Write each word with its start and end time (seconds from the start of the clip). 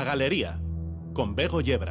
La 0.00 0.04
Galería, 0.04 0.58
con 1.12 1.34
Bego 1.34 1.60
Yebra. 1.60 1.89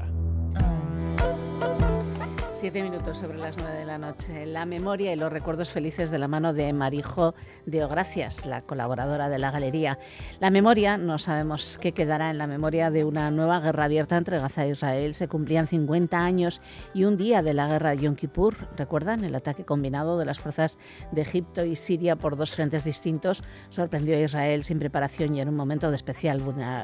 Siete 2.71 2.83
minutos 2.83 3.17
sobre 3.17 3.39
las 3.39 3.57
nueve 3.57 3.79
de 3.79 3.85
la 3.85 3.97
noche. 3.97 4.45
La 4.45 4.63
memoria 4.63 5.11
y 5.11 5.15
los 5.15 5.33
recuerdos 5.33 5.71
felices 5.71 6.11
de 6.11 6.19
la 6.19 6.27
mano 6.27 6.53
de 6.53 6.71
Marijo 6.71 7.33
de 7.65 7.83
Ogracias, 7.83 8.45
la 8.45 8.61
colaboradora 8.61 9.27
de 9.27 9.39
la 9.39 9.49
galería. 9.49 9.97
La 10.39 10.51
memoria, 10.51 10.95
no 10.95 11.17
sabemos 11.17 11.79
qué 11.81 11.93
quedará 11.93 12.29
en 12.29 12.37
la 12.37 12.45
memoria 12.45 12.91
de 12.91 13.05
una 13.05 13.31
nueva 13.31 13.59
guerra 13.59 13.85
abierta 13.85 14.17
entre 14.17 14.37
Gaza 14.37 14.65
e 14.65 14.69
Israel. 14.69 15.15
Se 15.15 15.27
cumplían 15.27 15.65
50 15.65 16.23
años 16.23 16.61
y 16.93 17.05
un 17.05 17.17
día 17.17 17.41
de 17.41 17.55
la 17.55 17.67
guerra 17.67 17.89
de 17.89 18.03
Yom 18.03 18.15
Kippur. 18.15 18.55
¿Recuerdan? 18.77 19.23
El 19.23 19.33
ataque 19.33 19.65
combinado 19.65 20.19
de 20.19 20.25
las 20.25 20.37
fuerzas 20.37 20.77
de 21.11 21.21
Egipto 21.21 21.65
y 21.65 21.75
Siria 21.75 22.17
por 22.17 22.37
dos 22.37 22.53
frentes 22.53 22.83
distintos 22.83 23.43
sorprendió 23.69 24.15
a 24.15 24.19
Israel 24.19 24.63
sin 24.63 24.77
preparación 24.77 25.33
y 25.33 25.41
en 25.41 25.49
un 25.49 25.55
momento 25.55 25.89
de 25.89 25.95
especial 25.95 26.39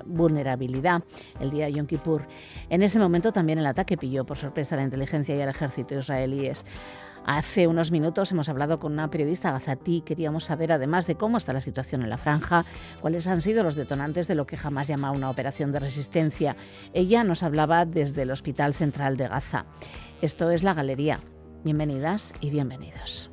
vulnerabilidad, 0.07 1.03
el 1.39 1.51
día 1.51 1.65
de 1.65 1.73
Yom 1.73 1.85
Kippur. 1.85 2.25
En 2.71 2.81
ese 2.81 2.97
momento 2.97 3.31
también 3.31 3.59
el 3.59 3.67
ataque 3.67 3.97
pilló 3.97 4.25
por 4.25 4.39
sorpresa 4.39 4.73
a 4.73 4.79
la 4.79 4.83
inteligencia 4.83 5.35
y 5.35 5.41
al 5.41 5.49
ejército 5.49 5.74
israelíes. 5.77 6.65
Hace 7.25 7.65
unos 7.65 7.89
minutos 7.89 8.31
hemos 8.31 8.49
hablado 8.49 8.79
con 8.79 8.93
una 8.93 9.09
periodista 9.09 9.51
gazatí. 9.51 10.01
Queríamos 10.01 10.45
saber, 10.45 10.71
además 10.71 11.07
de 11.07 11.15
cómo 11.15 11.37
está 11.37 11.53
la 11.53 11.61
situación 11.61 12.03
en 12.03 12.11
la 12.11 12.19
franja, 12.19 12.65
cuáles 13.01 13.25
han 13.25 13.41
sido 13.41 13.63
los 13.63 13.73
detonantes 13.73 14.27
de 14.27 14.35
lo 14.35 14.45
que 14.45 14.57
jamás 14.57 14.87
llama 14.87 15.11
una 15.11 15.31
operación 15.31 15.71
de 15.71 15.79
resistencia. 15.79 16.55
Ella 16.93 17.23
nos 17.23 17.41
hablaba 17.41 17.85
desde 17.85 18.21
el 18.21 18.31
Hospital 18.31 18.75
Central 18.75 19.17
de 19.17 19.27
Gaza. 19.27 19.65
Esto 20.21 20.51
es 20.51 20.61
La 20.61 20.75
Galería. 20.75 21.19
Bienvenidas 21.63 22.31
y 22.41 22.51
bienvenidos. 22.51 23.31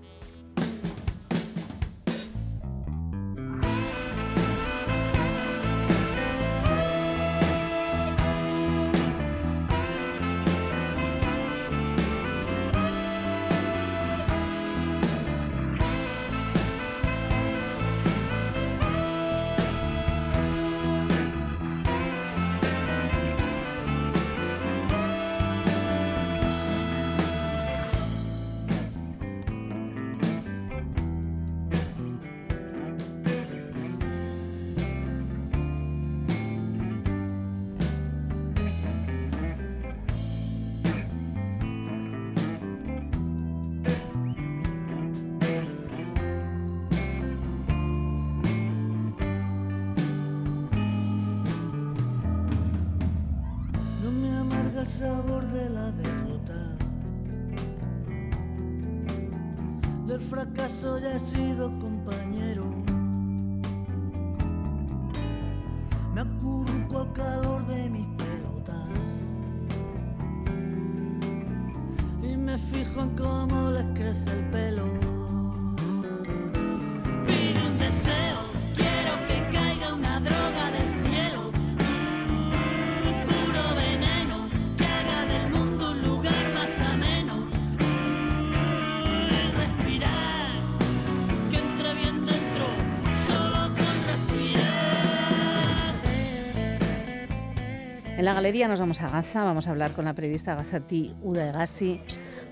En 98.22 98.26
la 98.26 98.34
galería 98.34 98.68
nos 98.68 98.78
vamos 98.78 99.00
a 99.00 99.08
Gaza, 99.08 99.42
vamos 99.42 99.66
a 99.66 99.72
hablar 99.72 99.90
con 99.90 100.04
la 100.04 100.14
periodista 100.14 100.54
gazatí 100.54 101.12
Uda 101.22 101.48
Egassi. 101.48 102.00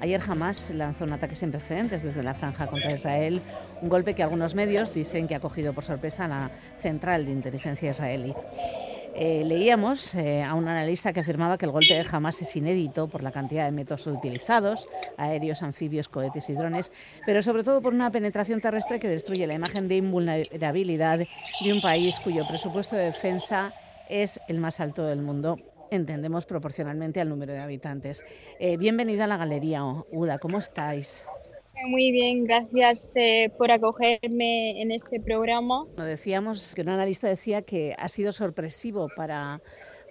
Ayer 0.00 0.20
Hamas 0.26 0.70
lanzó 0.70 1.04
un 1.04 1.12
ataque 1.12 1.36
sin 1.36 1.52
precedentes 1.52 2.02
desde 2.02 2.24
la 2.24 2.34
franja 2.34 2.66
contra 2.66 2.90
Israel, 2.90 3.40
un 3.80 3.88
golpe 3.88 4.16
que 4.16 4.24
algunos 4.24 4.56
medios 4.56 4.92
dicen 4.92 5.28
que 5.28 5.36
ha 5.36 5.38
cogido 5.38 5.72
por 5.72 5.84
sorpresa 5.84 6.24
a 6.24 6.28
la 6.28 6.50
central 6.80 7.24
de 7.24 7.30
inteligencia 7.30 7.92
israelí. 7.92 8.34
Eh, 9.14 9.44
leíamos 9.46 10.12
eh, 10.16 10.42
a 10.42 10.54
un 10.54 10.66
analista 10.66 11.12
que 11.12 11.20
afirmaba 11.20 11.56
que 11.56 11.66
el 11.66 11.70
golpe 11.70 11.94
de 11.94 12.04
Hamas 12.10 12.42
es 12.42 12.56
inédito 12.56 13.06
por 13.06 13.22
la 13.22 13.30
cantidad 13.30 13.64
de 13.64 13.70
métodos 13.70 14.08
utilizados, 14.08 14.88
aéreos, 15.18 15.62
anfibios, 15.62 16.08
cohetes 16.08 16.50
y 16.50 16.54
drones, 16.54 16.90
pero 17.24 17.42
sobre 17.42 17.62
todo 17.62 17.80
por 17.80 17.94
una 17.94 18.10
penetración 18.10 18.60
terrestre 18.60 18.98
que 18.98 19.06
destruye 19.06 19.46
la 19.46 19.54
imagen 19.54 19.86
de 19.86 19.98
invulnerabilidad 19.98 21.20
de 21.20 21.72
un 21.72 21.80
país 21.80 22.18
cuyo 22.18 22.44
presupuesto 22.48 22.96
de 22.96 23.04
defensa 23.04 23.72
es 24.10 24.40
el 24.48 24.58
más 24.58 24.80
alto 24.80 25.06
del 25.06 25.22
mundo 25.22 25.56
entendemos 25.90 26.46
proporcionalmente 26.46 27.20
al 27.20 27.28
número 27.28 27.52
de 27.52 27.58
habitantes. 27.58 28.24
Eh, 28.58 28.76
bienvenida 28.76 29.24
a 29.24 29.26
la 29.26 29.36
Galería 29.36 29.82
UDA, 30.12 30.38
¿cómo 30.38 30.58
estáis? 30.58 31.26
Muy 31.88 32.12
bien, 32.12 32.44
gracias 32.44 33.12
eh, 33.16 33.50
por 33.56 33.72
acogerme 33.72 34.82
en 34.82 34.92
este 34.92 35.18
programa. 35.18 35.86
Decíamos 35.96 36.74
que 36.74 36.82
un 36.82 36.90
analista 36.90 37.26
decía 37.26 37.62
que 37.62 37.94
ha 37.98 38.08
sido 38.08 38.32
sorpresivo 38.32 39.08
para 39.16 39.62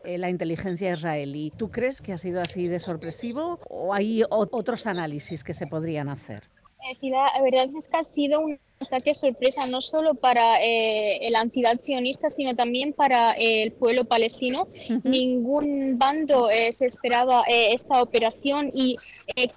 eh, 0.04 0.18
la 0.18 0.30
inteligencia 0.30 0.94
israelí. 0.94 1.52
¿Tú 1.56 1.70
crees 1.70 2.02
que 2.02 2.14
ha 2.14 2.18
sido 2.18 2.42
así 2.42 2.68
de 2.68 2.80
sorpresivo 2.80 3.60
o 3.70 3.94
hay 3.94 4.24
otros 4.30 4.88
análisis 4.88 5.44
que 5.44 5.54
se 5.54 5.68
podrían 5.68 6.10
hacer? 6.10 6.50
Sí, 6.94 7.10
la 7.10 7.30
verdad 7.44 7.66
es 7.66 7.88
que 7.88 7.98
ha 7.98 8.04
sido 8.04 8.40
un 8.40 8.60
ataque 8.80 9.14
sorpresa 9.14 9.68
no 9.68 9.82
solo 9.82 10.16
para 10.16 10.58
eh, 10.62 11.28
el 11.28 11.36
antidad 11.36 11.80
sionista, 11.82 12.30
sino 12.30 12.56
también 12.56 12.94
para 12.94 13.34
eh, 13.34 13.64
el 13.64 13.72
pueblo 13.74 14.06
palestino. 14.06 14.68
Ningún 15.04 15.98
bando 15.98 16.50
eh, 16.50 16.72
se 16.72 16.86
esperaba 16.86 17.44
eh, 17.48 17.74
esta 17.74 18.02
operación 18.02 18.72
y 18.74 18.96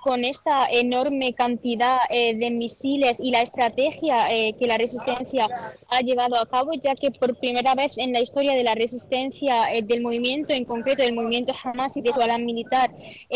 con 0.00 0.24
esta 0.24 0.66
enorme 0.70 1.32
cantidad 1.34 1.98
de 2.10 2.50
misiles 2.50 3.19
y 3.20 3.30
la 3.30 3.40
estrategia 3.40 4.26
que 4.28 4.66
la 4.66 4.76
resistencia 4.76 5.48
ha 5.88 6.00
llevado 6.00 6.38
a 6.38 6.46
cabo, 6.46 6.72
ya 6.75 6.94
que 6.94 7.10
por 7.10 7.36
primera 7.38 7.75
vez 7.75 7.96
en 7.96 8.12
la 8.12 8.20
historia 8.20 8.54
de 8.54 8.62
la 8.62 8.75
resistencia 8.75 9.66
del 9.82 10.02
movimiento, 10.02 10.52
en 10.52 10.64
concreto 10.64 11.02
del 11.02 11.14
movimiento 11.14 11.54
Hamas 11.62 11.96
y 11.96 12.02
de 12.02 12.12
su 12.12 12.20
ala 12.20 12.38
militar, 12.38 12.92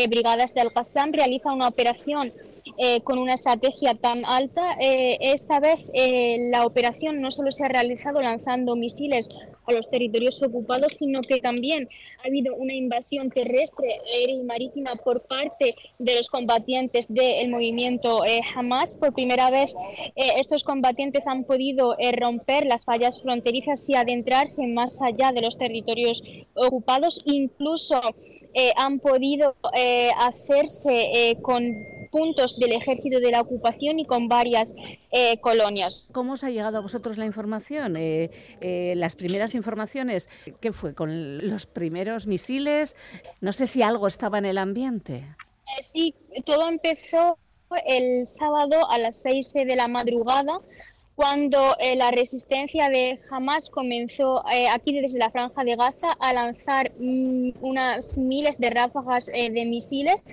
Brigadas 0.09 0.53
de 0.55 0.61
Al-Qassam, 0.61 1.13
realiza 1.13 1.53
una 1.53 1.69
operación 1.69 2.33
con 3.05 3.19
una 3.19 3.35
estrategia 3.35 3.95
tan 3.95 4.25
alta. 4.25 4.77
esta 4.79 5.59
vez 5.59 5.76
eh, 5.93 6.49
la 6.51 6.65
operación 6.65 7.21
no 7.21 7.31
solo 7.31 7.51
se 7.51 7.65
ha 7.65 7.69
realizado 7.69 8.21
lanzando 8.21 8.77
misiles 8.77 9.29
a 9.67 9.73
los 9.73 9.89
territorios 9.91 10.43
ocupados, 10.43 10.93
sino 10.93 11.23
que 11.23 11.41
también 11.41 11.89
ha 12.23 12.29
habido 12.29 12.55
una 12.57 12.75
invasión 12.75 13.31
terrestre, 13.31 14.01
aérea 14.15 14.37
y 14.37 14.43
marítima 14.43 14.97
por 14.97 15.23
parte 15.23 15.75
de 15.99 16.15
los 16.17 16.29
combatientes 16.29 17.07
del 17.09 17.51
movimiento 17.51 18.25
eh, 18.25 18.41
Hamas. 18.55 18.95
Por 18.95 19.13
primera 19.13 19.51
vez, 19.51 19.73
eh, 20.15 20.33
estos 20.39 20.63
combatientes 20.65 21.27
han 21.27 21.45
podido 21.45 21.97
romper 22.19 22.67
las 22.67 22.85
fallas 22.85 23.21
fronterizas 23.21 23.89
y 23.89 23.95
adentrarse 23.95 24.67
más 24.67 25.01
allá 25.03 25.33
de 25.33 25.43
los 25.43 25.57
territorios 25.57 26.23
ocupados. 26.55 27.21
Incluso 27.25 28.01
han 28.77 29.01
podido 29.01 29.57
hacerse 30.19 31.37
con 31.43 31.96
puntos 32.11 32.59
del 32.59 32.73
ejército 32.73 33.21
de 33.21 33.31
la 33.31 33.41
ocupación 33.41 33.99
y 33.99 34.07
con 34.07 34.29
varias 34.29 34.75
eh, 35.11 35.39
colonias. 35.41 36.09
¿Cómo 36.13 36.35
os 36.35 36.45
ha 36.45 36.51
llegado 36.51 36.79
a 36.79 36.81
vosotros 36.81 37.19
la 37.19 37.27
información? 37.27 37.97
Eh, 37.97 38.31
eh, 38.61 38.95
las 38.97 39.17
primeras 39.17 39.55
informaciones, 39.55 40.29
¿qué 40.61 40.73
fue? 40.73 40.95
¿Con 40.95 41.49
los 41.49 41.67
primeros 41.67 42.27
misiles? 42.27 42.97
No 43.41 43.53
sé 43.53 43.67
si 43.67 43.83
algo 43.83 44.07
estaba 44.07 44.39
en 44.39 44.47
el 44.47 44.59
ambiente. 44.59 45.25
sí, 45.81 46.15
todo 46.45 46.69
empezó 46.69 47.39
el 47.87 48.27
sábado 48.27 48.91
a 48.91 48.99
las 48.99 49.17
6 49.23 49.53
de 49.55 49.77
la 49.77 49.89
madrugada 49.89 50.61
cuando 51.17 51.75
eh, 51.79 51.97
la 51.97 52.11
resistencia 52.11 52.91
de 52.91 53.19
Hamas 53.31 53.71
comenzó 53.71 54.45
eh, 54.53 54.69
aquí 54.69 55.01
desde 55.01 55.19
la 55.19 55.31
franja 55.31 55.65
de 55.65 55.75
Gaza 55.75 56.13
a 56.21 56.35
lanzar 56.35 56.93
mm, 56.99 57.53
unas 57.63 58.19
miles 58.19 58.59
de 58.59 58.69
ráfagas 58.69 59.31
eh, 59.33 59.51
de 59.51 59.65
misiles. 59.65 60.27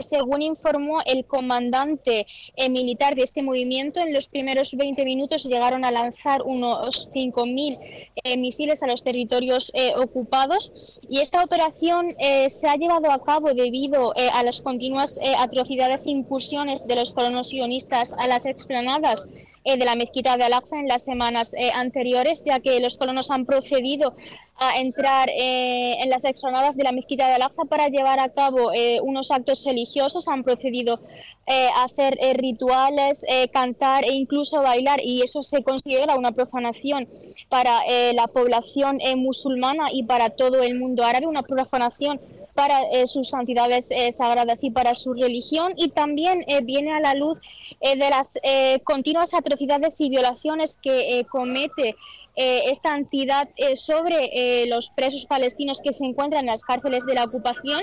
según 0.00 0.40
informó 0.40 1.00
el 1.04 1.26
comandante 1.26 2.26
militar 2.70 3.14
de 3.14 3.22
este 3.22 3.42
movimiento, 3.42 4.00
en 4.00 4.14
los 4.14 4.28
primeros 4.28 4.74
20 4.74 5.04
minutos 5.04 5.44
llegaron 5.44 5.84
a 5.84 5.90
lanzar 5.90 6.40
unos 6.42 7.10
5.000 7.12 8.38
misiles 8.38 8.82
a 8.82 8.86
los 8.86 9.04
territorios 9.04 9.70
ocupados 9.96 10.72
y 11.06 11.20
esta 11.20 11.44
operación 11.44 12.08
se 12.48 12.66
ha 12.66 12.76
llevado 12.76 13.10
a 13.12 13.22
cabo 13.22 13.52
debido 13.52 14.14
a 14.16 14.42
las 14.42 14.62
continuas 14.62 15.20
atrocidades 15.36 16.06
e 16.06 16.12
incursiones 16.12 16.86
de 16.86 16.96
los 16.96 17.12
colonos 17.12 17.50
sionistas 17.50 18.14
a 18.14 18.26
las 18.26 18.46
explanadas 18.46 19.22
de 19.64 19.84
la 19.84 19.96
mezquita 19.96 20.23
de 20.24 20.44
Al-Aqsa 20.44 20.80
en 20.80 20.88
las 20.88 21.04
semanas 21.04 21.54
eh, 21.54 21.70
anteriores, 21.74 22.42
ya 22.44 22.58
que 22.58 22.80
los 22.80 22.96
colonos 22.96 23.30
han 23.30 23.44
procedido 23.44 24.14
a 24.56 24.78
entrar 24.78 25.28
eh, 25.28 25.96
en 26.00 26.08
las 26.08 26.24
explanadas 26.24 26.76
de 26.76 26.84
la 26.84 26.92
mezquita 26.92 27.28
de 27.28 27.34
Al-Aqsa 27.34 27.66
para 27.66 27.88
llevar 27.88 28.20
a 28.20 28.30
cabo 28.30 28.72
eh, 28.72 29.00
unos 29.02 29.30
actos 29.30 29.64
religiosos, 29.64 30.26
han 30.26 30.42
procedido 30.42 30.98
a 31.46 31.84
hacer 31.84 32.16
rituales, 32.38 33.22
cantar 33.52 34.04
e 34.04 34.14
incluso 34.14 34.62
bailar, 34.62 35.02
y 35.02 35.20
eso 35.20 35.42
se 35.42 35.62
considera 35.62 36.16
una 36.16 36.32
profanación 36.32 37.06
para 37.50 37.80
la 38.14 38.28
población 38.28 38.96
musulmana 39.16 39.92
y 39.92 40.04
para 40.04 40.30
todo 40.30 40.62
el 40.62 40.78
mundo 40.78 41.04
árabe, 41.04 41.26
una 41.26 41.42
profanación 41.42 42.18
para 42.54 42.80
sus 43.04 43.28
santidades 43.28 43.90
sagradas 44.16 44.64
y 44.64 44.70
para 44.70 44.94
su 44.94 45.12
religión, 45.12 45.74
y 45.76 45.88
también 45.88 46.46
viene 46.62 46.92
a 46.92 47.00
la 47.00 47.12
luz 47.12 47.38
de 47.78 48.08
las 48.08 48.38
continuas 48.84 49.34
atrocidades 49.34 50.00
y 50.00 50.13
violaciones 50.14 50.78
que 50.80 51.18
eh, 51.18 51.24
comete 51.24 51.96
eh, 52.36 52.70
esta 52.70 52.96
entidad 52.96 53.48
eh, 53.56 53.74
sobre 53.74 54.66
los 54.66 54.90
presos 54.90 55.26
palestinos 55.26 55.80
que 55.82 55.92
se 55.92 56.04
encuentran 56.04 56.42
en 56.42 56.50
las 56.50 56.62
cárceles 56.62 57.04
de 57.04 57.14
la 57.14 57.24
ocupación. 57.24 57.82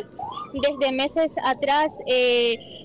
Desde 0.53 0.91
meses 0.91 1.35
atrás, 1.43 1.99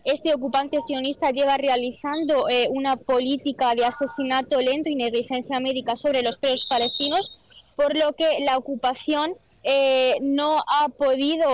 este 0.05 0.35
ocupante 0.35 0.81
sionista 0.81 1.31
lleva 1.31 1.57
realizando 1.57 2.47
una 2.71 2.97
política 2.97 3.75
de 3.75 3.85
asesinato 3.85 4.61
lento 4.61 4.89
y 4.89 4.95
negligencia 4.95 5.59
médica 5.59 5.97
sobre 5.97 6.23
los 6.23 6.39
presos 6.39 6.67
palestinos, 6.67 7.37
por 7.75 7.97
lo 7.97 8.13
que 8.13 8.41
la 8.41 8.57
ocupación 8.57 9.35
no 10.21 10.63
ha 10.69 10.89
podido 10.89 11.49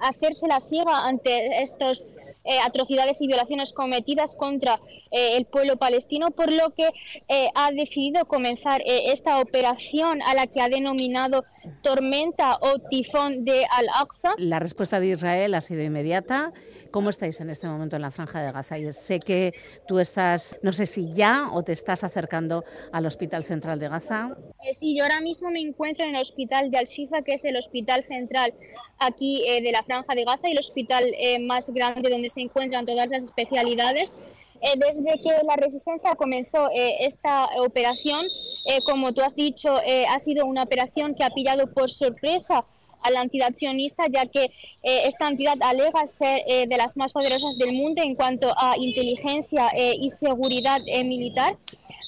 hacerse 0.00 0.48
la 0.48 0.60
ciega 0.60 1.06
ante 1.06 1.62
estos 1.62 2.02
eh, 2.44 2.58
atrocidades 2.64 3.20
y 3.20 3.26
violaciones 3.26 3.72
cometidas 3.72 4.34
contra 4.34 4.80
eh, 5.10 5.36
el 5.36 5.44
pueblo 5.44 5.76
palestino, 5.76 6.30
por 6.30 6.52
lo 6.52 6.70
que 6.70 6.88
eh, 7.28 7.48
ha 7.54 7.70
decidido 7.72 8.24
comenzar 8.26 8.80
esta 8.86 9.40
operación 9.40 10.22
a 10.22 10.34
la 10.34 10.46
que 10.46 10.60
ha 10.60 10.68
denominado 10.68 11.44
tormenta 11.82 12.56
o 12.60 12.78
tifón 12.90 13.44
de 13.44 13.66
Al-Aqsa. 13.70 14.34
La 14.38 14.60
respuesta 14.60 15.00
de 15.00 15.08
Israel 15.08 15.54
ha 15.54 15.60
sido 15.60 15.82
inmediata. 15.82 16.52
¿Cómo 16.90 17.10
estáis 17.10 17.40
en 17.40 17.50
este 17.50 17.66
momento 17.66 17.96
en 17.96 18.02
la 18.02 18.10
franja 18.10 18.40
de 18.40 18.50
Gaza? 18.50 18.78
Y 18.78 18.90
sé 18.92 19.20
que 19.20 19.52
tú 19.86 19.98
estás, 19.98 20.58
no 20.62 20.72
sé 20.72 20.86
si 20.86 21.12
ya 21.12 21.50
o 21.52 21.62
te 21.62 21.72
estás 21.72 22.02
acercando 22.02 22.64
al 22.92 23.04
Hospital 23.04 23.44
Central 23.44 23.78
de 23.78 23.88
Gaza. 23.88 24.36
sí, 24.72 24.96
yo 24.96 25.04
ahora 25.04 25.20
mismo 25.20 25.50
me 25.50 25.60
encuentro 25.60 26.04
en 26.04 26.14
el 26.14 26.22
Hospital 26.22 26.70
de 26.70 26.78
Al-Shifa, 26.78 27.22
que 27.22 27.34
es 27.34 27.44
el 27.44 27.56
hospital 27.56 28.02
central 28.02 28.54
aquí 28.98 29.44
de 29.62 29.70
la 29.70 29.82
franja 29.82 30.14
de 30.14 30.24
Gaza 30.24 30.48
y 30.48 30.52
el 30.52 30.58
hospital 30.58 31.04
más 31.40 31.68
grande 31.68 32.10
donde 32.10 32.28
se 32.28 32.38
se 32.38 32.42
encuentran 32.42 32.86
todas 32.86 33.10
las 33.10 33.24
especialidades. 33.24 34.14
Eh, 34.60 34.74
desde 34.76 35.20
que 35.22 35.30
la 35.46 35.56
resistencia 35.56 36.14
comenzó 36.14 36.68
eh, 36.70 37.06
esta 37.06 37.46
operación, 37.60 38.24
eh, 38.64 38.80
como 38.84 39.12
tú 39.12 39.22
has 39.22 39.34
dicho, 39.34 39.76
ha 39.76 40.18
sido 40.18 40.46
una 40.46 40.62
operación 40.62 41.14
que 41.14 41.24
ha 41.24 41.30
pillado 41.30 41.72
por 41.72 41.90
sorpresa 41.90 42.64
a 43.02 43.10
la 43.10 43.22
entidad 43.22 43.54
sionista, 43.54 44.06
ya 44.08 44.26
que 44.26 44.50
esta 44.82 45.28
entidad 45.28 45.56
alega 45.60 46.06
ser 46.06 46.42
de 46.68 46.76
las 46.76 46.96
más 46.96 47.12
poderosas 47.12 47.56
del 47.58 47.72
mundo 47.72 48.02
en 48.02 48.14
cuanto 48.14 48.52
a 48.56 48.76
inteligencia 48.76 49.70
y 49.76 50.10
seguridad 50.10 50.80
militar, 51.04 51.56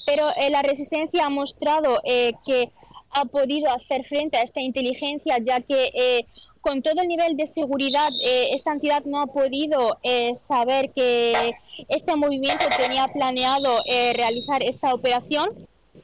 pero 0.05 0.27
la 0.49 0.61
resistencia 0.61 1.25
ha 1.25 1.29
mostrado 1.29 2.01
que 2.45 2.71
ha 3.11 3.25
podido 3.25 3.71
hacer 3.71 4.03
frente 4.05 4.37
a 4.37 4.41
esta 4.41 4.61
inteligencia, 4.61 5.37
ya 5.39 5.61
que 5.61 6.25
con 6.61 6.83
todo 6.83 7.01
el 7.01 7.07
nivel 7.07 7.35
de 7.35 7.47
seguridad, 7.47 8.09
eh, 8.23 8.49
esta 8.53 8.71
entidad 8.71 9.03
no 9.03 9.21
ha 9.21 9.27
podido 9.27 9.97
eh, 10.03 10.33
saber 10.35 10.91
que 10.91 11.53
este 11.89 12.15
movimiento 12.15 12.65
tenía 12.77 13.07
planeado 13.07 13.81
eh, 13.85 14.13
realizar 14.13 14.63
esta 14.63 14.93
operación, 14.93 15.49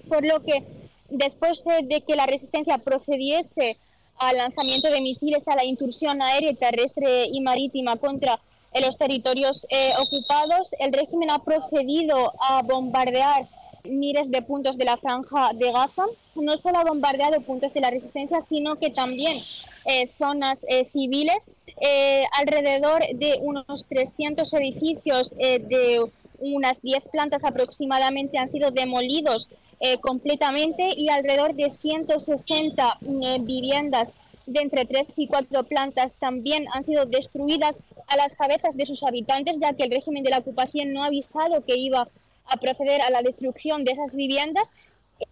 por 0.09 0.25
lo 0.25 0.43
que 0.43 0.63
después 1.09 1.63
de 1.83 2.01
que 2.01 2.15
la 2.15 2.25
resistencia 2.25 2.79
procediese 2.79 3.77
al 4.17 4.37
lanzamiento 4.37 4.89
de 4.89 5.01
misiles 5.01 5.47
a 5.47 5.55
la 5.55 5.63
intrusión 5.63 6.21
aérea, 6.21 6.53
terrestre 6.53 7.25
y 7.31 7.41
marítima 7.41 7.97
contra 7.97 8.39
los 8.81 8.97
territorios 8.97 9.65
ocupados, 9.99 10.75
el 10.79 10.93
régimen 10.93 11.31
ha 11.31 11.39
procedido 11.39 12.33
a 12.39 12.61
bombardear 12.61 13.47
miles 13.89 14.29
de 14.29 14.41
puntos 14.41 14.77
de 14.77 14.85
la 14.85 14.97
franja 14.97 15.51
de 15.53 15.71
Gaza. 15.71 16.05
No 16.35 16.57
solo 16.57 16.79
ha 16.79 16.83
bombardeado 16.83 17.41
puntos 17.41 17.73
de 17.73 17.81
la 17.81 17.89
resistencia, 17.89 18.41
sino 18.41 18.75
que 18.75 18.89
también 18.89 19.43
eh, 19.85 20.09
zonas 20.17 20.65
eh, 20.67 20.85
civiles. 20.85 21.47
Eh, 21.79 22.25
alrededor 22.33 23.03
de 23.13 23.37
unos 23.41 23.85
300 23.87 24.51
edificios 24.55 25.35
de 25.37 26.09
unas 26.39 26.81
10 26.81 27.07
plantas 27.11 27.43
aproximadamente 27.43 28.37
han 28.37 28.49
sido 28.49 28.71
demolidos 28.71 29.49
completamente 30.01 30.89
y 30.95 31.09
alrededor 31.09 31.53
de 31.53 31.71
160 31.79 32.97
viviendas 33.41 34.11
de 34.47 34.61
entre 34.61 34.85
3 34.85 35.19
y 35.19 35.27
4 35.27 35.63
plantas 35.65 36.15
también 36.15 36.65
han 36.73 36.83
sido 36.83 37.05
destruidas 37.05 37.79
a 38.07 38.15
las 38.15 38.35
cabezas 38.35 38.75
de 38.75 38.85
sus 38.85 39.03
habitantes, 39.03 39.59
ya 39.59 39.73
que 39.73 39.83
el 39.83 39.91
régimen 39.91 40.23
de 40.23 40.31
la 40.31 40.39
ocupación 40.39 40.93
no 40.93 41.03
ha 41.03 41.07
avisado 41.07 41.63
que 41.65 41.77
iba 41.77 42.07
a 42.45 42.57
proceder 42.57 43.01
a 43.01 43.09
la 43.09 43.21
destrucción 43.21 43.83
de 43.83 43.91
esas 43.91 44.15
viviendas 44.15 44.73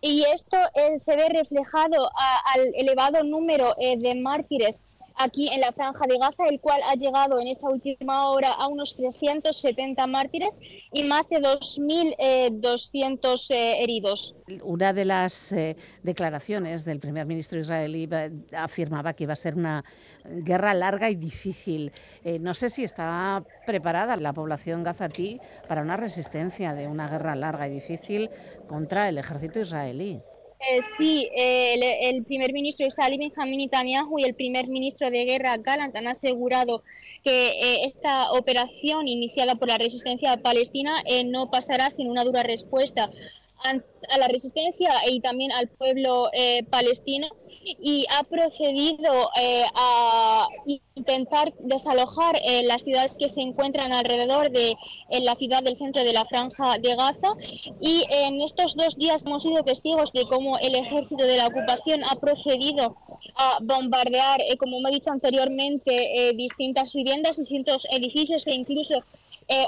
y 0.01 0.23
esto 0.33 0.57
eh, 0.75 0.97
se 0.97 1.15
ve 1.15 1.29
reflejado 1.29 2.09
al 2.53 2.73
elevado 2.75 3.23
número 3.23 3.75
eh, 3.79 3.97
de 3.97 4.15
mártires 4.15 4.81
aquí 5.17 5.49
en 5.51 5.61
la 5.61 5.71
franja 5.71 6.05
de 6.07 6.17
Gaza, 6.17 6.45
el 6.49 6.59
cual 6.59 6.81
ha 6.89 6.95
llegado 6.95 7.39
en 7.39 7.47
esta 7.47 7.69
última 7.69 8.27
hora 8.29 8.53
a 8.53 8.67
unos 8.67 8.95
370 8.95 10.07
mártires 10.07 10.59
y 10.91 11.03
más 11.03 11.29
de 11.29 11.37
2.200 11.37 13.51
eh, 13.51 13.83
heridos. 13.83 14.35
Una 14.63 14.93
de 14.93 15.05
las 15.05 15.53
declaraciones 16.03 16.85
del 16.85 16.99
primer 16.99 17.25
ministro 17.25 17.59
israelí 17.59 18.07
afirmaba 18.55 19.13
que 19.13 19.23
iba 19.23 19.33
a 19.33 19.37
ser 19.37 19.55
una 19.55 19.83
guerra 20.23 20.73
larga 20.73 21.09
y 21.09 21.15
difícil. 21.15 21.91
no 22.39 22.53
sé 22.53 22.69
si 22.69 22.83
está 22.83 23.43
preparada 23.65 24.15
la 24.17 24.33
población 24.33 24.83
gazatí 24.83 25.39
para 25.67 25.81
una 25.81 25.97
resistencia 25.97 26.73
de 26.73 26.87
una 26.87 27.07
guerra 27.07 27.35
larga 27.35 27.67
y 27.67 27.71
difícil 27.71 28.29
contra 28.67 29.09
el 29.09 29.17
ejército 29.17 29.59
israelí. 29.59 30.21
Eh, 30.59 30.81
sí, 30.97 31.29
eh, 31.35 32.09
el, 32.09 32.23
primer 32.23 32.53
ministro 32.53 32.87
israelí 32.87 33.17
Benjamin 33.17 33.57
Netanyahu 33.59 34.19
y 34.19 34.23
el 34.23 34.35
primer 34.35 34.67
ministro 34.67 35.11
de 35.11 35.25
guerra 35.25 35.57
Gallant 35.57 35.95
han 35.95 36.07
asegurado 36.07 36.81
que 37.23 37.49
eh, 37.49 37.85
esta 37.85 38.31
operación 38.31 39.07
iniciada 39.07 39.55
por 39.55 39.67
la 39.67 39.77
resistencia 39.77 40.37
palestina 40.37 41.03
no 41.25 41.51
pasará 41.51 41.89
sin 41.89 42.09
una 42.09 42.23
dura 42.23 42.41
respuesta 42.43 43.09
a 43.63 44.17
la 44.17 44.27
resistencia 44.27 44.91
y 45.09 45.19
también 45.19 45.51
al 45.51 45.67
pueblo 45.67 46.29
eh, 46.33 46.63
palestino 46.69 47.27
y 47.63 48.05
ha 48.15 48.23
procedido 48.23 49.29
eh, 49.41 49.65
a 49.73 50.47
intentar 50.93 51.53
desalojar 51.59 52.35
eh, 52.43 52.63
las 52.63 52.83
ciudades 52.83 53.15
que 53.17 53.27
se 53.27 53.41
encuentran 53.41 53.91
alrededor 53.91 54.51
de 54.51 54.75
la 55.21 55.35
ciudad 55.35 55.63
del 55.63 55.77
centro 55.77 56.03
de 56.03 56.13
la 56.13 56.25
franja 56.25 56.77
de 56.77 56.95
Gaza 56.95 57.33
y 57.81 58.05
en 58.09 58.41
estos 58.41 58.75
dos 58.75 58.95
días 58.97 59.25
hemos 59.25 59.43
sido 59.43 59.63
testigos 59.63 60.11
de 60.13 60.25
cómo 60.27 60.57
el 60.59 60.75
ejército 60.75 61.25
de 61.25 61.37
la 61.37 61.47
ocupación 61.47 62.03
ha 62.03 62.15
procedido 62.15 62.97
a 63.35 63.57
bombardear, 63.61 64.39
como 64.59 64.79
me 64.79 64.89
he 64.89 64.93
dicho 64.93 65.11
anteriormente, 65.11 66.33
distintas 66.35 66.93
viviendas, 66.93 67.37
distintos 67.37 67.87
edificios 67.91 68.45
e 68.47 68.53
incluso 68.53 69.03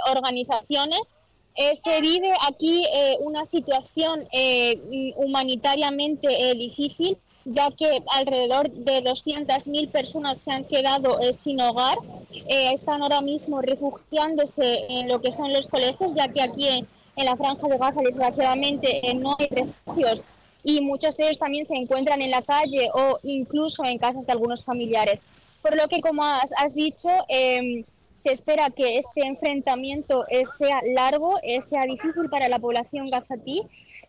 organizaciones 0.09 1.15
eh, 1.57 1.73
se 1.83 2.01
vive 2.01 2.31
aquí 2.47 2.83
eh, 2.85 3.17
una 3.21 3.43
situación 3.43 4.19
eh, 4.31 5.13
humanitariamente 5.15 6.27
difícil, 6.55 7.17
ya 7.45 7.71
que 7.71 8.03
alrededor 8.13 8.69
de 8.69 9.03
200.000 9.03 9.89
personas 9.89 10.39
se 10.39 10.51
han 10.51 10.65
quedado 10.65 11.19
sin 11.33 11.59
hogar, 11.59 11.97
están 12.47 13.01
ahora 13.01 13.21
mismo 13.21 13.61
refugiándose 13.61 14.85
en 14.89 15.07
lo 15.07 15.19
que 15.19 15.31
son 15.31 15.51
los 15.51 15.67
colegios, 15.67 16.13
ya 16.13 16.27
que 16.27 16.43
aquí 16.43 16.67
en, 16.67 16.87
la 17.25 17.35
franja 17.35 17.67
de 17.67 17.77
Gaza 17.79 18.01
desgraciadamente 18.01 19.01
no 19.15 19.35
hay 19.39 19.47
refugios 19.47 20.23
y 20.63 20.81
muchos 20.81 21.17
de 21.17 21.23
ellos 21.23 21.39
también 21.39 21.65
se 21.65 21.73
encuentran 21.73 22.21
en 22.21 22.29
la 22.29 22.43
calle 22.43 22.91
o 22.93 23.17
incluso 23.23 23.83
en 23.83 23.97
casas 23.97 24.25
de 24.25 24.33
algunos 24.33 24.63
familiares. 24.63 25.21
Por 25.63 25.75
lo 25.75 25.87
que, 25.87 26.01
como 26.01 26.23
has, 26.23 26.75
dicho, 26.75 27.09
em, 27.29 27.83
se 28.23 28.31
espera 28.31 28.69
que 28.69 28.99
este 28.99 29.27
enfrentamiento 29.27 30.25
sea 30.59 30.81
largo, 30.93 31.35
sea 31.67 31.83
difícil 31.83 32.29
para 32.29 32.49
la 32.49 32.59
población 32.59 33.09
gazatí. 33.09 33.63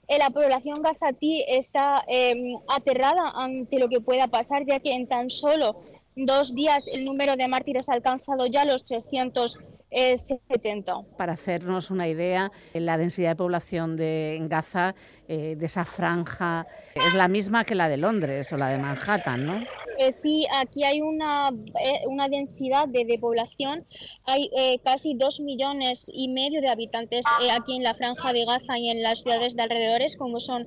la 0.09 0.31
población 0.31 0.83
gazatí 0.83 1.45
está 1.47 2.05
em, 2.09 2.57
aterrada 2.69 3.33
ante 3.35 3.79
lo 3.79 3.89
que 3.89 4.01
pueda 4.01 4.29
pasar, 4.29 4.65
ya 4.67 4.81
que 4.81 4.93
en 4.93 5.07
tan 5.07 5.31
solo 5.31 5.79
dos 6.27 6.55
días 6.55 6.89
el 6.89 7.05
número 7.05 7.37
de 7.37 7.47
mártires 7.49 7.89
ha 7.89 7.95
alcanzado 7.95 8.47
ya 8.47 8.65
los 8.65 8.85
370. 8.85 11.03
Para 11.17 11.33
hacernos 11.35 11.91
una 11.91 12.09
idea, 12.09 12.51
la 12.75 12.99
densidad 12.99 13.31
de 13.31 13.37
población 13.37 13.97
de 13.97 14.39
Gaza, 14.49 14.95
eh, 15.31 15.57
de 15.57 15.67
esa 15.67 15.85
franja, 15.85 16.67
es 16.95 17.13
la 17.13 17.29
misma 17.29 17.65
que 17.65 17.75
la 17.75 17.91
de 17.91 17.99
Londres 17.99 18.51
o 18.51 18.57
la 18.57 18.69
de 18.69 18.79
Manhattan, 18.79 19.45
¿no? 19.45 19.63
Eh, 19.99 20.11
sí, 20.11 20.47
aquí 20.55 20.85
hay 20.85 21.03
una, 21.03 21.51
eh, 21.85 22.07
una 22.07 22.29
densidad 22.29 22.89
de, 22.89 23.19
población. 23.21 23.85
Hay 24.25 24.49
casi 24.83 25.13
dos 25.15 25.41
millones 25.41 26.11
y 26.15 26.29
medio 26.29 26.63
de 26.63 26.69
habitantes 26.69 27.27
aquí 27.53 27.77
en 27.77 27.83
la 27.83 27.95
franja 27.95 28.33
de 28.33 28.47
Gaza 28.47 28.79
y 28.79 28.91
en 28.91 29.03
las 29.03 29.21
ciudades 29.21 29.55
de 29.55 29.65
alrededores, 29.65 30.17
como 30.17 30.41
son 30.41 30.67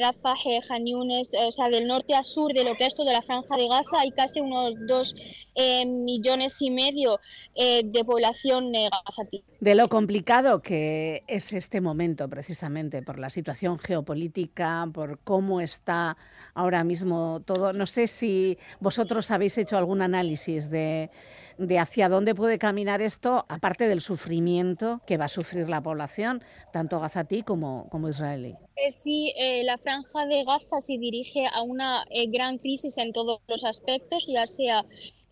Rafah, 0.00 0.34
Han 0.70 0.84
o 0.88 1.52
sea, 1.52 1.68
del 1.68 1.86
norte 1.86 2.14
a 2.14 2.22
sur 2.22 2.54
de 2.54 2.64
lo 2.64 2.76
que 2.76 2.86
es 2.86 2.94
toda 2.94 3.12
la 3.12 3.20
franja 3.20 3.56
de 3.56 3.68
Gaza, 3.68 3.98
hay 3.98 4.12
casi 4.12 4.40
unos 4.40 4.74
dos 4.86 5.14
millones 5.86 6.62
y 6.62 6.70
medio 6.70 7.18
de 7.56 8.04
población 8.04 8.72
gazatí. 8.72 9.42
De 9.64 9.74
lo 9.74 9.88
complicado 9.88 10.60
que 10.60 11.22
es 11.26 11.54
este 11.54 11.80
momento, 11.80 12.28
precisamente, 12.28 13.00
por 13.00 13.18
la 13.18 13.30
situación 13.30 13.78
geopolítica, 13.78 14.86
por 14.92 15.20
cómo 15.20 15.62
está 15.62 16.18
ahora 16.52 16.84
mismo 16.84 17.40
todo. 17.46 17.72
No 17.72 17.86
sé 17.86 18.06
si 18.06 18.58
vosotros 18.78 19.30
habéis 19.30 19.56
hecho 19.56 19.78
algún 19.78 20.02
análisis 20.02 20.68
de, 20.68 21.08
hacia 21.80 22.10
dónde 22.10 22.34
puede 22.34 22.58
caminar 22.58 23.00
esto, 23.00 23.46
aparte 23.48 23.88
del 23.88 24.02
sufrimiento 24.02 25.00
que 25.06 25.16
va 25.16 25.24
a 25.24 25.28
sufrir 25.28 25.66
la 25.70 25.82
población, 25.82 26.42
tanto 26.70 27.00
gazatí 27.00 27.40
como, 27.40 27.88
como 27.88 28.10
israelí. 28.10 28.56
Eh, 28.76 28.90
sí, 28.90 29.32
eh, 29.38 29.64
la 29.64 29.78
franja 29.78 30.26
de 30.26 30.44
Gaza 30.44 30.78
se 30.80 30.98
dirige 30.98 31.46
a 31.46 31.62
una 31.62 32.04
eh, 32.10 32.26
gran 32.26 32.58
crisis 32.58 32.98
en 32.98 33.14
todos 33.14 33.40
los 33.48 33.64
aspectos, 33.64 34.26
ya 34.26 34.46
sea 34.46 34.84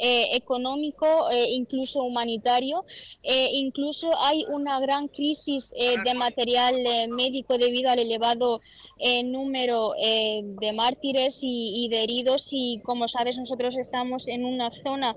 eh, 0.04 0.34
económico, 0.34 1.30
eh, 1.30 1.46
incluso 1.50 2.02
humanitario. 2.02 2.84
Eh, 3.22 3.50
incluso 3.52 4.10
hay 4.18 4.44
una 4.48 4.80
gran 4.80 5.06
crisis 5.06 5.72
de 6.04 6.14
material 6.14 6.74
médico 7.08 7.56
debido 7.56 7.88
al 7.88 8.00
elevado 8.00 8.60
número 9.24 9.92
de 9.92 10.72
mártires 10.74 11.38
y, 11.42 11.88
de 11.88 12.02
heridos 12.02 12.48
y 12.50 12.80
como 12.84 13.06
sabes 13.06 13.38
nosotros 13.38 13.76
estamos 13.76 14.26
en 14.26 14.44
una 14.44 14.70
zona 14.72 15.16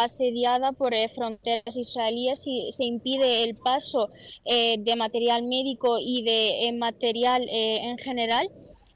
asediada 0.00 0.72
por 0.72 0.94
fronteras 1.14 1.76
israelíes 1.76 2.46
y 2.46 2.72
se 2.72 2.84
impide 2.84 3.44
el 3.44 3.56
paso 3.56 4.10
de 4.44 4.94
material 4.96 5.44
médico 5.44 5.98
y 5.98 6.22
de 6.22 6.72
material 6.72 7.46
en 7.48 7.96
general 7.98 8.50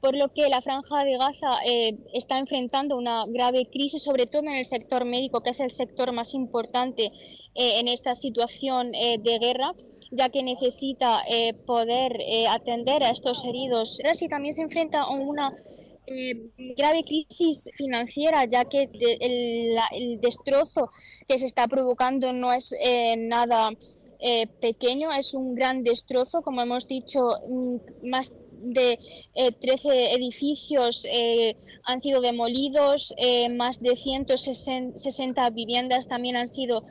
por 0.05 0.15
lo 0.15 0.31
que 0.31 0.49
la 0.49 0.61
franja 0.61 1.03
de 1.03 1.17
Gaza 1.17 1.49
eh, 1.65 1.97
está 2.13 2.37
enfrentando 2.37 2.95
una 2.95 3.25
grave 3.25 3.67
crisis, 3.71 4.03
sobre 4.03 4.27
todo 4.27 4.43
en 4.43 4.57
el 4.57 4.65
sector 4.65 5.03
médico, 5.03 5.41
que 5.41 5.49
es 5.49 5.59
el 5.59 5.71
sector 5.71 6.11
más 6.11 6.35
importante 6.35 7.05
eh, 7.55 7.79
en 7.79 7.87
esta 7.87 8.13
situación 8.13 8.93
eh, 8.93 9.17
de 9.17 9.39
guerra, 9.39 9.73
ya 10.11 10.29
que 10.29 10.43
necesita 10.43 11.23
poder 11.65 12.19
atender 12.51 13.01
a 13.01 13.09
estos 13.09 13.43
heridos. 13.45 13.99
Y 14.21 14.27
también 14.27 14.53
se 14.53 14.61
enfrenta 14.61 15.01
a 15.01 15.09
una 15.09 15.51
grave 16.77 17.03
crisis 17.03 17.67
financiera, 17.75 18.45
ya 18.45 18.65
que 18.65 18.83
el, 18.83 19.75
el, 19.91 20.21
destrozo 20.21 20.91
que 21.27 21.39
se 21.39 21.47
está 21.47 21.67
provocando 21.67 22.31
no 22.31 22.53
es 22.53 22.75
nada 23.17 23.71
pequeño, 24.61 25.11
es 25.11 25.33
un 25.33 25.55
gran 25.55 25.83
destrozo, 25.83 26.43
como 26.43 26.61
hemos 26.61 26.87
dicho, 26.87 27.21
mm, 27.49 28.07
más 28.09 28.33
de 28.65 28.97
13 29.61 29.89
eh, 29.89 30.13
edificios 30.15 31.05
eh, 31.11 31.55
han 31.85 31.99
sido 31.99 32.21
demolidos, 32.21 33.13
eh, 33.17 33.49
más 33.49 33.79
de 33.79 33.95
160 33.95 35.49
viviendas 35.51 36.07
también 36.07 36.35
han 36.35 36.47
sido 36.47 36.85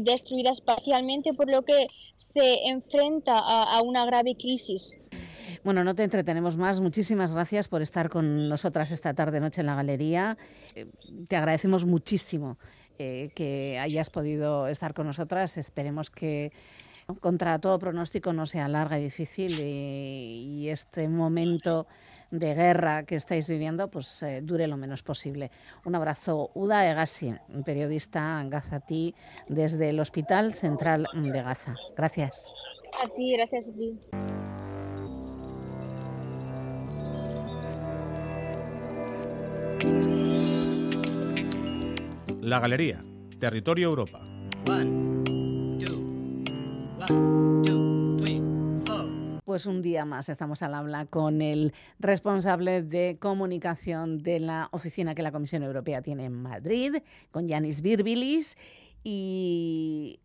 destruidas 0.00 0.60
parcialmente, 0.60 1.32
por 1.32 1.50
lo 1.50 1.62
que 1.62 1.88
se 2.16 2.66
enfrenta 2.66 3.38
a, 3.38 3.82
una 3.82 4.06
grave 4.06 4.36
crisis. 4.36 4.96
Bueno, 5.64 5.82
no 5.82 5.94
te 5.94 6.04
entretenemos 6.04 6.56
más. 6.56 6.80
Muchísimas 6.80 7.32
gracias 7.32 7.66
por 7.66 7.82
estar 7.82 8.08
con 8.08 8.48
nosotras 8.48 8.92
esta 8.92 9.14
tarde 9.14 9.40
noche 9.40 9.62
en 9.62 9.66
la 9.66 9.74
galería. 9.74 10.38
te 11.28 11.36
agradecemos 11.36 11.84
muchísimo 11.84 12.56
que 12.96 13.78
hayas 13.80 14.10
podido 14.10 14.68
estar 14.68 14.94
con 14.94 15.06
nosotras. 15.06 15.56
Esperemos 15.56 16.10
que 16.10 16.52
contra 17.20 17.58
todo 17.58 17.78
pronóstico 17.78 18.32
no 18.32 18.46
sea 18.46 18.68
larga 18.68 18.98
y 18.98 19.04
difícil 19.04 19.58
y, 19.60 20.68
este 20.68 21.08
momento 21.08 21.86
de 22.32 22.54
guerra 22.54 23.04
que 23.04 23.14
estáis 23.14 23.46
viviendo 23.46 23.88
pues 23.88 24.22
eh, 24.24 24.40
dure 24.42 24.66
lo 24.66 24.76
menos 24.76 25.02
posible. 25.02 25.50
Un 25.84 25.94
abrazo. 25.94 26.50
Uda 26.54 26.90
Egassi, 26.90 27.34
periodista 27.64 28.42
gazatí 28.46 29.14
desde 29.48 29.90
el 29.90 30.00
Hospital 30.00 30.54
Central 30.54 31.06
de 31.14 31.42
Gaza. 31.42 31.76
Gracias. 31.96 32.48
A 33.02 33.08
ti, 33.08 33.32
gracias 33.36 33.68
a 33.68 33.72
ti. 33.72 33.98
La 42.40 42.58
Galería, 42.58 42.98
Territorio 43.38 43.88
Europa. 43.88 44.20
Pues 49.44 49.64
un 49.64 49.80
día 49.80 50.04
más 50.04 50.28
estamos 50.28 50.60
al 50.62 50.74
habla 50.74 51.06
con 51.06 51.40
el 51.40 51.72
responsable 51.98 52.82
de 52.82 53.16
comunicación 53.20 54.18
de 54.18 54.40
la 54.40 54.68
oficina 54.72 55.14
que 55.14 55.22
la 55.22 55.32
Comisión 55.32 55.62
Europea 55.62 56.02
tiene 56.02 56.24
en 56.24 56.34
Madrid, 56.34 56.96
con 57.30 57.46
Yanis 57.46 57.80
Birbilis. 57.80 58.56
Y 59.04 60.18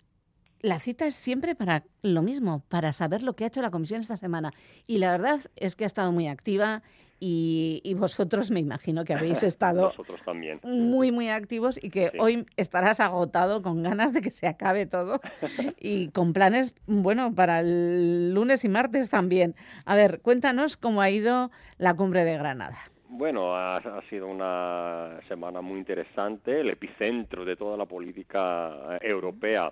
la 0.59 0.79
cita 0.79 1.05
es 1.05 1.15
siempre 1.15 1.55
para 1.55 1.85
lo 2.01 2.23
mismo, 2.23 2.63
para 2.67 2.93
saber 2.93 3.21
lo 3.21 3.35
que 3.35 3.43
ha 3.43 3.47
hecho 3.47 3.61
la 3.61 3.71
Comisión 3.71 4.01
esta 4.01 4.17
semana. 4.17 4.51
Y 4.87 4.97
la 4.97 5.11
verdad 5.11 5.39
es 5.55 5.75
que 5.75 5.83
ha 5.83 5.87
estado 5.87 6.11
muy 6.11 6.27
activa 6.27 6.81
y, 7.23 7.93
vosotros 7.93 8.49
me 8.49 8.59
imagino 8.59 9.05
que 9.05 9.13
habéis 9.13 9.43
estado 9.43 9.93
también. 10.25 10.59
muy, 10.63 11.11
muy 11.11 11.29
activos 11.29 11.79
y 11.81 11.91
que 11.91 12.11
hoy 12.19 12.47
estarás 12.57 12.99
agotado 12.99 13.61
con 13.61 13.83
ganas 13.83 14.11
de 14.11 14.21
que 14.21 14.31
se 14.31 14.47
acabe 14.47 14.87
todo 14.87 15.21
y 15.79 16.09
con 16.09 16.33
planes, 16.33 16.73
bueno, 16.87 17.33
para 17.35 17.59
el 17.59 18.33
lunes 18.33 18.65
y 18.65 18.69
martes 18.69 19.09
también. 19.09 19.55
A 19.85 19.95
ver, 19.95 20.21
cuéntanos 20.21 20.77
cómo 20.77 21.01
ha 21.01 21.11
ido 21.11 21.51
la 21.77 21.93
cumbre 21.93 22.25
de 22.25 22.37
Granada. 22.37 22.77
Bueno, 23.07 23.55
ha, 23.55 23.75
ha, 23.75 24.01
sido 24.09 24.27
una 24.27 25.19
semana 25.27 25.61
muy 25.61 25.77
interesante, 25.77 26.61
el 26.61 26.69
epicentro 26.69 27.45
de 27.45 27.55
toda 27.57 27.77
la 27.77 27.85
política 27.85 28.97
europea 29.01 29.71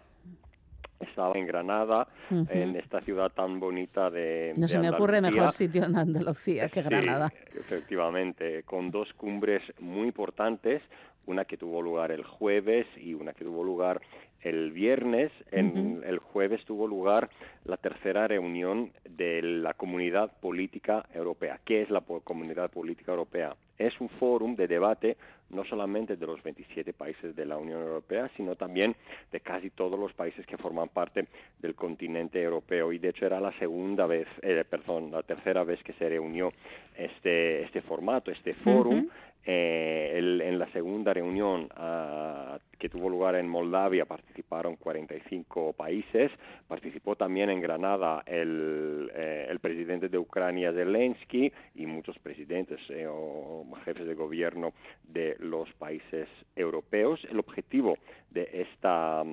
estaba 1.00 1.38
en 1.38 1.46
Granada, 1.48 2.08
en 2.30 2.76
esta 2.76 3.02
ciudad 3.02 3.32
tan 3.32 3.60
bonita 3.60 4.10
de. 4.10 4.54
No 4.58 4.68
se 4.68 4.80
me 4.80 4.90
ocurre 4.90 5.22
mejor 5.22 5.52
sitio 5.52 5.86
en 5.86 5.96
Andalucía 5.96 6.70
que 6.70 6.82
Granada. 6.82 7.32
efectivamente, 7.58 8.64
con 8.64 8.92
dos 8.92 9.14
cumbres 9.14 9.62
muy 9.80 10.08
importantes, 10.08 10.82
una 11.26 11.46
que 11.46 11.58
tuvo 11.58 11.82
lugar 11.82 12.12
el 12.12 12.24
jueves 12.24 12.88
y 12.98 13.14
una 13.14 13.34
que 13.34 13.46
tuvo 13.46 13.64
lugar 13.64 14.02
el 14.42 14.72
viernes, 14.72 15.32
en 15.52 16.02
el 16.06 16.20
jueves 16.20 16.64
tuvo 16.66 16.88
lugar 16.88 17.30
la 17.66 17.78
tercera 17.78 18.28
reunión 18.28 18.92
de 19.10 19.42
la 19.42 19.74
Comunidad 19.74 20.32
Política 20.40 21.06
Europea. 21.14 21.60
¿Qué 21.66 21.82
es 21.82 21.90
la 21.90 22.02
Comunidad 22.02 22.72
Política 22.72 23.12
Europea? 23.12 23.56
Es 23.78 24.00
un 24.00 24.10
fórum 24.10 24.56
de 24.56 24.68
debate 24.68 25.18
no 25.50 25.64
solamente 25.66 26.16
de 26.16 26.26
los 26.26 26.42
27 26.44 26.94
países 26.94 27.36
de 27.36 27.46
la 27.46 27.58
Unión 27.58 27.82
Europea, 27.82 28.30
sino 28.38 28.56
también 28.56 28.96
de 29.32 29.40
casi 29.40 29.70
todos 29.72 30.00
los 30.00 30.14
países 30.14 30.46
que 30.46 30.58
forman 30.58 30.90
parte 30.90 31.28
del 31.60 31.76
continente 31.76 32.42
europeo. 32.42 32.92
Y 32.92 33.00
de 33.00 33.10
hecho 33.10 33.26
era 33.26 33.40
la 33.40 33.52
segunda 33.58 34.06
vez, 34.06 34.28
eh, 34.42 34.64
perdón, 34.70 35.12
la 35.12 35.24
tercera 35.24 35.64
vez 35.64 35.82
que 35.84 35.94
se 35.94 36.08
reunió 36.08 36.54
este, 36.96 37.64
este 37.64 37.82
formato, 37.82 38.32
este 38.32 38.54
fórum. 38.54 39.08
Eh, 39.46 40.12
en 40.18 40.60
la 40.60 40.72
segunda 40.72 41.14
reunión 41.14 41.70
ah, 41.76 42.60
que 42.78 42.90
tuvo 42.90 43.10
lugar 43.10 43.36
en 43.36 43.48
Moldavia 43.48 44.06
participaron 44.06 44.76
45 44.76 45.74
países. 45.74 46.32
Participó 46.68 47.16
también 47.16 47.50
en 47.50 47.62
Granada 47.62 48.24
el, 48.26 49.12
eh, 49.14 49.48
el 49.50 49.60
presidente 49.60 50.10
de 50.10 50.18
Ucrania, 50.18 50.72
Zelensky, 50.72 51.52
y 51.76 51.86
muchos 51.86 52.18
presidentes 52.20 52.80
eh, 52.90 53.08
o 53.10 53.66
jefes 53.86 54.06
de 54.06 54.14
gobierno 54.14 54.74
de 55.04 55.36
los 55.40 55.72
países 55.74 56.28
europeos. 56.56 57.20
El 57.30 57.40
objetivo 57.40 57.98
de 58.30 58.50
esta 58.54 59.24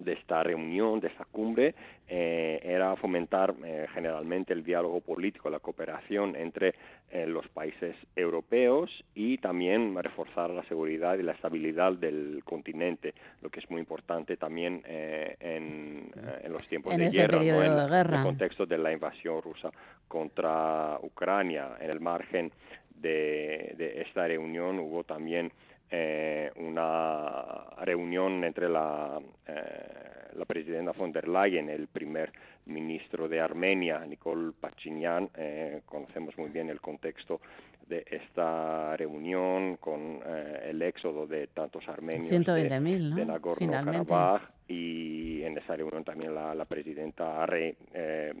de 0.00 0.14
esta 0.14 0.42
reunión, 0.42 1.00
de 1.00 1.08
esta 1.08 1.24
cumbre, 1.24 1.74
eh, 2.08 2.60
era 2.64 2.96
fomentar 2.96 3.54
eh, 3.64 3.86
generalmente 3.94 4.52
el 4.52 4.64
diálogo 4.64 5.00
político, 5.00 5.48
la 5.48 5.60
cooperación 5.60 6.34
entre 6.34 6.74
en 7.10 7.32
los 7.32 7.46
países 7.48 7.94
europeos 8.16 8.90
y 9.14 9.38
también 9.38 9.96
reforzar 10.00 10.50
la 10.50 10.62
seguridad 10.64 11.18
y 11.18 11.22
la 11.22 11.32
estabilidad 11.32 11.92
del 11.92 12.42
continente, 12.44 13.14
lo 13.42 13.50
que 13.50 13.60
es 13.60 13.70
muy 13.70 13.80
importante 13.80 14.36
también 14.36 14.82
eh, 14.86 15.36
en, 15.40 16.10
eh, 16.16 16.40
en, 16.44 16.52
los 16.52 16.66
tiempos 16.68 16.96
de, 16.96 17.06
este 17.06 17.18
guerra, 17.18 17.38
¿no? 17.38 17.44
de 17.44 17.66
en, 17.66 17.90
guerra, 17.90 18.18
el 18.18 18.24
contexto 18.24 18.66
de 18.66 18.78
la 18.78 18.92
invasión 18.92 19.42
rusa 19.42 19.70
contra 20.08 20.98
Ucrania. 21.02 21.76
En 21.80 21.90
el 21.90 22.00
margen 22.00 22.52
de, 22.94 23.74
de 23.76 24.02
esta 24.02 24.26
reunión 24.26 24.78
hubo 24.78 25.04
también 25.04 25.52
eh, 25.90 26.50
una 26.56 27.64
reunión 27.82 28.44
entre 28.44 28.68
la, 28.68 29.20
eh, 29.46 30.32
la 30.34 30.44
presidenta 30.44 30.92
von 30.92 31.12
der 31.12 31.28
Leyen, 31.28 31.68
el 31.68 31.88
primer 31.88 32.32
ministro 32.66 33.28
de 33.28 33.40
Armenia, 33.40 34.04
Nicole 34.06 34.52
Pachinian. 34.58 35.28
Eh, 35.34 35.82
conocemos 35.84 36.36
muy 36.38 36.50
bien 36.50 36.70
el 36.70 36.80
contexto 36.80 37.40
de 37.88 38.04
esta 38.08 38.96
reunión 38.96 39.76
con 39.78 40.20
eh, 40.24 40.68
el 40.70 40.80
éxodo 40.82 41.26
de 41.26 41.48
tantos 41.48 41.88
armenios 41.88 42.28
120 42.28 42.80
de, 42.80 42.98
¿no? 43.00 43.16
de 43.16 43.26
Nagorno-Karabaj 43.26 44.42
y 44.68 45.42
en 45.42 45.58
esa 45.58 45.74
reunión 45.74 46.04
también 46.04 46.32
la, 46.32 46.54
la 46.54 46.66
presidenta 46.66 47.42
ha, 47.42 47.46
re, 47.46 47.74
eh, 47.92 48.32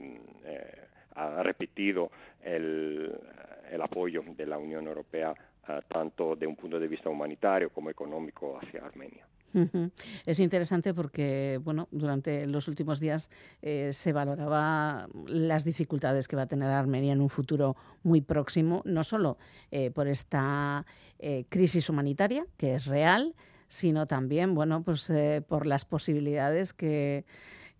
ha 1.16 1.42
repetido 1.42 2.12
el, 2.44 3.12
el 3.72 3.82
apoyo 3.82 4.22
de 4.36 4.46
la 4.46 4.56
Unión 4.56 4.86
Europea 4.86 5.34
uh, 5.68 5.80
tanto 5.88 6.36
de 6.36 6.46
un 6.46 6.56
punto 6.56 6.78
de 6.78 6.88
vista 6.88 7.08
humanitario 7.08 7.70
como 7.70 7.90
económico 7.90 8.58
hacia 8.60 8.84
Armenia. 8.84 9.26
Es 10.26 10.38
interesante 10.38 10.94
porque, 10.94 11.58
bueno, 11.60 11.88
durante 11.90 12.46
los 12.46 12.68
últimos 12.68 13.00
días 13.00 13.30
eh, 13.62 13.90
se 13.92 14.12
valoraba 14.12 15.08
las 15.26 15.64
dificultades 15.64 16.28
que 16.28 16.36
va 16.36 16.42
a 16.42 16.46
tener 16.46 16.68
Armenia 16.70 17.12
en 17.12 17.20
un 17.20 17.28
futuro 17.28 17.74
muy 18.04 18.20
próximo, 18.20 18.82
no 18.84 19.02
solo 19.02 19.38
eh, 19.72 19.90
por 19.90 20.06
esta 20.06 20.86
eh, 21.18 21.46
crisis 21.48 21.90
humanitaria, 21.90 22.46
que 22.56 22.76
es 22.76 22.86
real, 22.86 23.34
sino 23.66 24.06
también, 24.06 24.54
bueno, 24.54 24.84
pues 24.84 25.10
eh, 25.10 25.42
por 25.46 25.66
las 25.66 25.84
posibilidades 25.84 26.72
que, 26.72 27.24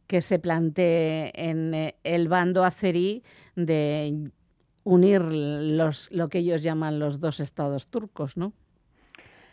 que 0.08 0.22
se 0.22 0.40
plantee 0.40 1.30
en 1.34 1.72
eh, 1.74 1.94
el 2.02 2.26
bando 2.26 2.64
azerí 2.64 3.22
de 3.54 4.30
unir 4.90 5.22
los, 5.22 6.10
lo 6.10 6.28
que 6.28 6.38
ellos 6.38 6.62
llaman 6.62 6.98
los 6.98 7.20
dos 7.20 7.38
estados 7.38 7.86
turcos, 7.86 8.36
¿no? 8.36 8.52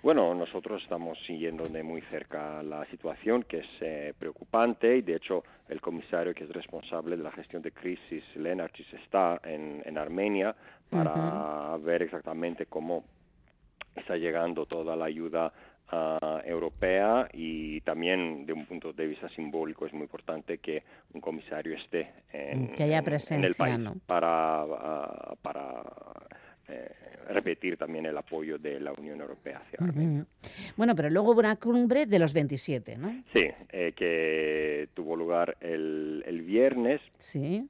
Bueno, 0.02 0.34
nosotros 0.34 0.82
estamos 0.82 1.18
siguiendo 1.28 1.66
de 1.66 1.84
muy 1.84 2.02
cerca 2.04 2.64
la 2.64 2.86
situación, 2.86 3.44
que 3.44 3.60
es 3.60 3.68
eh, 3.82 4.14
preocupante, 4.18 4.98
y 4.98 5.02
de 5.02 5.16
hecho 5.16 5.44
el 5.70 5.80
comisario 5.82 6.34
que 6.34 6.44
es 6.46 6.50
responsable 6.50 7.18
de 7.18 7.24
la 7.24 7.32
gestión 7.32 7.62
de 7.62 7.72
crisis, 7.72 8.24
Lenarchis, 8.36 8.92
está 8.94 9.40
en, 9.44 9.84
en 9.86 9.98
Armenia 9.98 10.56
para 10.90 11.14
uh 11.14 11.78
-huh. 11.78 11.84
ver 11.84 12.04
exactamente 12.04 12.66
cómo 12.66 13.04
está 13.96 14.16
llegando 14.16 14.66
toda 14.66 14.96
la 14.96 15.06
ayuda 15.06 15.52
uh, 15.92 16.40
europea 16.46 17.28
y 17.34 17.82
también 17.82 18.46
de 18.46 18.54
un 18.54 18.66
punto 18.66 18.94
de 18.94 19.08
vista 19.08 19.30
simbólico 19.30 19.86
es 19.86 19.94
muy 19.94 20.04
importante 20.04 20.58
que 20.60 20.84
un 21.14 21.22
comisario 21.22 21.76
esté 21.76 22.12
en, 22.32 22.74
que 22.74 22.84
haya 22.84 23.00
en, 23.00 23.34
en 23.40 23.46
el 23.46 23.56
país 23.56 23.80
¿no? 23.80 23.96
para, 24.06 24.66
uh, 24.66 25.36
para 25.42 25.84
eh, 26.68 26.92
repetir 27.30 27.78
también 27.78 28.06
el 28.06 28.18
apoyo 28.18 28.58
de 28.58 28.80
la 28.80 28.94
Unión 28.94 29.20
Europea 29.22 29.62
hacia 29.66 29.86
Armenia. 29.86 30.26
Bueno, 30.76 30.96
pero 30.96 31.10
luego 31.10 31.32
hubo 31.32 31.40
una 31.40 31.58
cumbre 31.58 32.06
de 32.06 32.20
los 32.20 32.34
27, 32.34 32.98
¿no? 32.98 33.24
Sí, 33.34 33.48
eh, 33.70 33.94
que 33.96 34.90
tuvo 34.94 35.16
lugar 35.16 35.58
el, 35.62 36.24
el 36.26 36.42
viernes. 36.42 37.02
Sí 37.20 37.68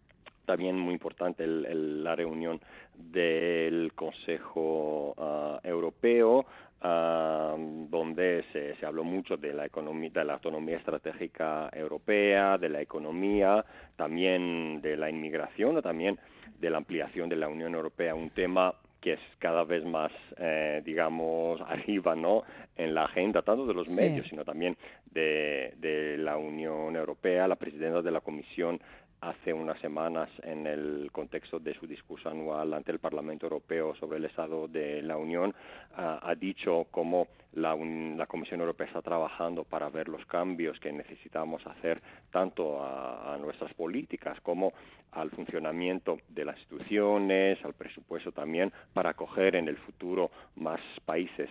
también 0.48 0.80
muy 0.80 0.94
importante 0.94 1.44
el, 1.44 1.66
el, 1.66 2.04
la 2.06 2.16
reunión 2.16 2.62
del 2.96 3.92
Consejo 3.94 5.14
uh, 5.18 5.68
Europeo, 5.68 6.46
uh, 6.84 7.88
donde 7.90 8.44
se, 8.52 8.76
se, 8.76 8.86
habló 8.86 9.04
mucho 9.04 9.38
de 9.38 9.54
la, 9.54 9.66
economía, 9.66 10.10
de 10.14 10.26
la 10.26 10.34
autonomía 10.34 10.78
estratégica 10.78 11.70
europea, 11.74 12.58
de 12.58 12.70
la 12.70 12.82
economía, 12.82 13.64
también 13.96 14.82
de 14.82 14.98
la 14.98 15.10
inmigración, 15.10 15.82
también 15.82 16.20
de 16.60 16.70
la 16.70 16.78
ampliación 16.78 17.30
de 17.30 17.36
la 17.36 17.48
Unión 17.48 17.76
Europea, 17.76 18.16
un 18.16 18.30
tema 18.32 18.74
que 19.02 19.14
es 19.14 19.20
cada 19.40 19.64
vez 19.64 19.86
más, 19.86 20.12
eh, 20.38 20.82
digamos, 20.84 21.62
arriba, 21.68 22.16
¿no? 22.16 22.44
En 22.76 22.94
la 22.94 23.06
agenda, 23.06 23.42
tanto 23.42 23.66
de 23.66 23.74
los 23.74 23.88
sí. 23.88 23.96
medios, 23.96 24.28
sino 24.28 24.44
también 24.44 24.76
de, 25.12 25.74
de 25.78 26.18
la 26.18 26.38
Unión 26.38 26.96
Europea. 26.96 27.48
La 27.48 27.56
presidenta 27.56 28.02
de 28.02 28.12
la 28.12 28.22
Comisión 28.22 28.80
hace 29.22 29.52
unas 29.52 29.80
semanas 29.80 30.30
en 30.44 30.68
el 30.68 31.10
contexto 31.12 31.60
de 31.60 31.74
su 31.74 31.88
discurso 31.88 32.30
anual 32.30 32.74
ante 32.74 32.92
el 32.92 33.00
Parlamento 33.00 33.48
Europeo 33.48 33.96
sobre 33.96 34.18
el 34.18 34.26
estado 34.26 34.68
de 34.68 35.02
la 35.02 35.18
Unión 35.18 35.56
ha 35.96 36.36
dicho 36.36 36.86
cómo 36.92 37.28
la, 37.54 37.74
un, 37.74 38.16
la, 38.18 38.28
Comisión 38.28 38.60
Europea 38.60 38.88
está 38.88 39.02
trabajando 39.02 39.64
para 39.64 39.90
ver 39.90 40.08
los 40.08 40.24
cambios 40.28 40.80
que 40.80 40.92
necesitamos 40.92 41.66
hacer 41.66 42.02
tanto 42.32 42.84
a, 42.84 43.34
a, 43.34 43.38
nuestras 43.38 43.74
políticas 43.74 44.40
como 44.42 44.74
al 45.14 45.32
funcionamiento 45.32 46.20
de 46.30 46.46
las 46.46 46.58
instituciones, 46.60 47.58
al 47.66 47.74
presupuesto 47.74 48.32
también, 48.32 48.72
para 48.94 49.12
acoger 49.12 49.56
en 49.56 49.68
el 49.68 49.78
futuro 49.78 50.30
más 50.56 50.80
países 51.06 51.50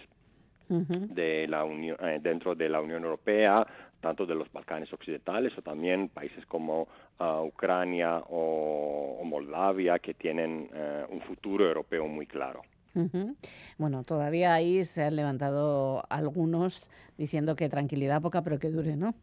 de 0.69 1.47
la 1.49 1.65
Unión, 1.65 1.97
eh, 2.01 2.19
dentro 2.21 2.55
de 2.55 2.69
la 2.69 2.81
Unión 2.81 3.05
Europea, 3.05 3.67
tanto 4.01 4.27
de 4.27 4.35
los 4.35 4.53
Balcanes 4.53 4.93
occidentales 4.93 5.57
o 5.57 5.63
también 5.63 6.09
países 6.09 6.45
como 6.47 6.89
uh, 7.19 7.43
Ucrania 7.45 8.19
o, 8.29 9.19
o, 9.21 9.25
Moldavia 9.25 9.99
que 9.99 10.15
tienen 10.15 10.69
uh, 10.73 11.13
un 11.13 11.21
futuro 11.21 11.67
europeo 11.67 12.07
muy 12.07 12.27
claro. 12.27 12.63
Uh 12.95 13.09
-huh. 13.11 13.37
Bueno, 13.79 14.05
todavía 14.05 14.55
ahí 14.55 14.85
se 14.85 15.03
han 15.03 15.17
levantado 15.17 16.03
algunos 16.09 16.91
diciendo 17.19 17.55
que 17.55 17.69
tranquilidad 17.69 18.23
poca, 18.23 18.43
pero 18.43 18.59
que 18.59 18.71
dure, 18.71 18.97
¿no? 18.97 19.15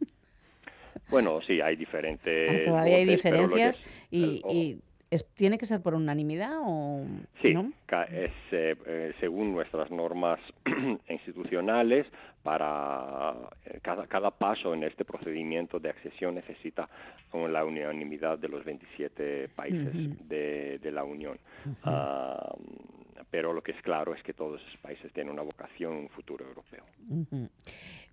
Bueno, 1.09 1.41
sí, 1.41 1.59
hay 1.61 1.75
diferentes. 1.75 2.65
Todavía 2.65 2.97
hay 2.97 3.05
diferencias 3.05 3.79
y, 4.11 4.41
el, 4.45 4.55
y 4.55 4.81
¿Es, 5.13 5.23
¿Tiene 5.35 5.59
que 5.59 5.67
ser 5.67 5.79
por 5.79 5.93
unanimidad 5.93 6.57
o 6.59 7.05
sí, 7.43 7.53
no? 7.53 7.71
es 8.09 8.31
eh, 8.51 8.75
eh, 8.87 9.13
según 9.19 9.53
nuestras 9.53 9.91
normas 9.91 10.39
institucionales 11.07 12.07
para 12.41 13.35
eh, 13.65 13.79
cada, 13.83 14.07
cada 14.07 14.31
paso 14.31 14.73
en 14.73 14.83
este 14.83 15.05
procedimiento 15.05 15.79
de 15.79 15.91
accesión 15.91 16.33
necesita 16.33 16.89
la 17.31 17.63
unanimidad 17.63 18.39
de 18.39 18.47
los 18.47 18.65
27 18.65 19.49
países 19.49 19.93
uh 19.93 19.99
-huh. 19.99 20.17
de, 20.27 20.79
de, 20.79 20.91
la 20.91 21.03
Unión. 21.03 21.37
Uh 21.65 21.87
-huh. 21.87 22.55
uh, 22.55 23.25
pero 23.29 23.53
lo 23.53 23.61
que 23.61 23.73
es 23.73 23.81
claro 23.83 24.15
es 24.15 24.23
que 24.23 24.33
todos 24.33 24.59
esos 24.61 24.77
países 24.77 25.13
tienen 25.13 25.31
una 25.31 25.43
vocación, 25.43 25.93
un 25.93 26.09
futuro 26.09 26.43
europeo. 26.43 26.83
-huh. 27.07 27.49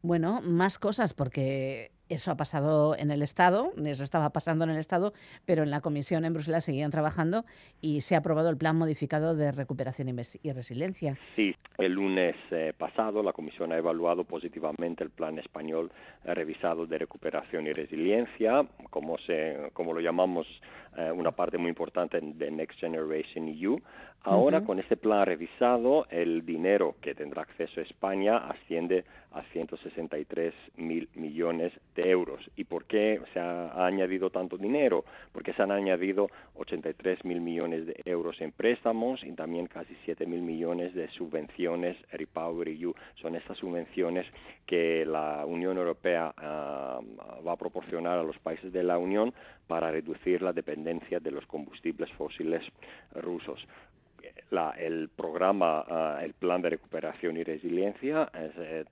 Bueno, 0.02 0.40
más 0.42 0.78
cosas, 0.78 1.14
porque 1.14 1.90
eso 2.10 2.30
ha 2.30 2.36
pasado 2.36 2.96
en 2.96 3.10
el 3.10 3.22
Estado, 3.22 3.72
eso 3.84 4.04
estaba 4.04 4.30
pasando 4.30 4.64
en 4.64 4.70
el 4.70 4.78
Estado, 4.78 5.12
pero 5.46 5.62
en 5.62 5.70
la 5.70 5.80
Comisión 5.80 6.24
en 6.24 6.34
Bruselas 6.34 6.64
seguían 6.64 6.90
trabajando 6.90 7.44
y 7.80 8.02
se 8.02 8.14
ha 8.14 8.18
aprobado 8.18 8.50
el 8.50 8.56
Plan 8.56 8.76
Modificado 8.76 9.34
de 9.34 9.52
Recuperación 9.52 10.08
y 10.42 10.52
Resiliencia. 10.52 11.16
Sí, 11.34 11.54
el 11.78 11.92
lunes 11.92 12.36
eh, 12.50 12.72
pasado 12.76 13.22
la 13.22 13.32
Comisión 13.32 13.72
ha 13.72 13.78
evaluado 13.78 14.24
positivamente 14.24 15.04
el 15.04 15.10
Plan 15.10 15.38
Español 15.38 15.90
revisado 16.24 16.86
de 16.86 16.98
recuperación 16.98 17.66
y 17.66 17.72
resiliencia, 17.72 18.66
como, 18.90 19.16
se, 19.18 19.70
como 19.72 19.92
lo 19.92 20.00
llamamos 20.00 20.46
eh, 20.96 21.10
una 21.12 21.30
parte 21.30 21.56
muy 21.56 21.68
importante 21.68 22.18
de 22.20 22.50
Next 22.50 22.80
Generation 22.80 23.48
EU. 23.48 23.78
Ahora, 24.22 24.58
uh 24.58 24.60
-huh. 24.60 24.66
con 24.66 24.78
este 24.78 24.96
plan 24.96 25.24
revisado, 25.24 26.06
el 26.10 26.44
dinero 26.44 26.96
que 27.00 27.14
tendrá 27.14 27.42
acceso 27.42 27.80
España 27.80 28.36
asciende 28.36 29.04
a 29.32 29.42
163 29.52 30.54
mil 30.76 31.08
millones 31.14 31.72
de 31.94 32.10
euros. 32.10 32.40
¿Y 32.56 32.64
por 32.64 32.84
qué 32.84 33.20
se 33.32 33.40
ha, 33.40 33.86
añadido 33.86 34.30
tanto 34.30 34.56
dinero? 34.56 35.04
Porque 35.32 35.52
se 35.52 35.62
han 35.62 35.70
añadido 35.70 36.28
83 36.54 37.24
mil 37.24 37.40
millones 37.40 37.86
de 37.86 38.00
euros 38.04 38.40
en 38.40 38.52
préstamos 38.52 39.22
y 39.24 39.32
también 39.32 39.66
casi 39.66 39.94
7 40.04 40.26
mil 40.26 40.42
millones 40.42 40.94
de 40.94 41.08
subvenciones 41.10 41.96
Repower 42.12 42.68
EU. 42.68 42.94
Son 43.20 43.36
estas 43.36 43.58
subvenciones 43.58 44.26
que 44.66 45.04
la 45.06 45.44
Unión 45.46 45.78
Europea 45.78 46.34
uh, 46.36 47.44
va 47.44 47.52
a 47.52 47.56
proporcionar 47.56 48.18
a 48.18 48.22
los 48.22 48.38
países 48.38 48.72
de 48.72 48.82
la 48.82 48.98
Unión 48.98 49.32
para 49.66 49.90
reducir 49.90 50.42
la 50.42 50.52
dependencia 50.52 51.20
de 51.20 51.30
los 51.30 51.46
combustibles 51.46 52.10
fósiles 52.12 52.62
rusos 53.14 53.66
la, 54.50 54.70
el 54.78 55.08
programa, 55.08 55.84
uh, 55.88 56.24
el 56.24 56.34
plan 56.34 56.62
de 56.62 56.70
recuperación 56.70 57.36
y 57.36 57.44
resiliencia 57.44 58.30
es, 58.34 58.52
eh, 58.56 58.84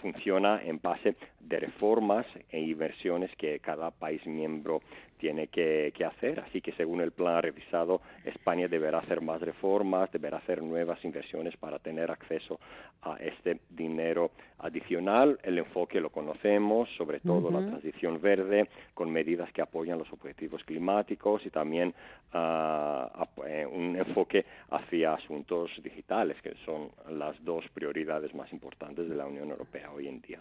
funciona 0.00 0.62
en 0.62 0.80
base 0.80 1.16
de 1.40 1.60
reformas 1.60 2.26
e 2.50 2.60
inversiones 2.60 3.30
que 3.36 3.60
cada 3.60 3.90
país 3.90 4.24
miembro 4.26 4.80
tiene 5.18 5.48
que, 5.48 5.92
hacer. 6.06 6.40
Así 6.40 6.60
que 6.60 6.72
según 6.72 7.00
el 7.00 7.12
plan 7.12 7.42
revisado, 7.42 8.00
España 8.24 8.68
deberá 8.68 8.98
hacer 8.98 9.20
más 9.20 9.40
reformas, 9.40 10.10
deberá 10.12 10.38
hacer 10.38 10.62
nuevas 10.62 11.04
inversiones 11.04 11.56
para 11.56 11.78
tener 11.78 12.10
acceso 12.10 12.60
a 13.02 13.16
este 13.16 13.60
dinero 13.70 14.30
adicional. 14.58 15.38
El 15.42 15.58
enfoque 15.58 16.00
lo 16.00 16.10
conocemos, 16.10 16.88
sobre 16.96 17.20
todo 17.20 17.50
la 17.50 17.66
transición 17.66 18.20
verde, 18.20 18.68
con 18.94 19.10
medidas 19.10 19.52
que 19.52 19.62
apoyan 19.62 19.98
los 19.98 20.12
objetivos 20.12 20.62
climáticos 20.64 21.44
y 21.44 21.50
también 21.50 21.94
eh, 22.32 23.66
un 23.66 23.96
enfoque 23.96 24.44
hacia 24.70 25.14
asuntos 25.14 25.70
digitales, 25.82 26.36
que 26.42 26.54
son 26.64 26.90
las 27.10 27.42
dos 27.44 27.64
prioridades 27.72 28.34
más 28.34 28.52
importantes 28.52 29.08
de 29.08 29.14
la 29.14 29.26
Unión 29.26 29.50
Europea 29.50 29.90
hoy 29.92 30.08
en 30.08 30.20
día. 30.20 30.40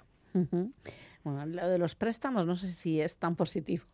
Bueno, 1.23 1.45
lo 1.45 1.69
de 1.69 1.77
los 1.77 1.95
préstamos 1.95 2.45
no 2.45 2.55
sé 2.55 2.67
si 2.67 2.99
es 2.99 3.15
tan 3.17 3.35
positivo. 3.35 3.85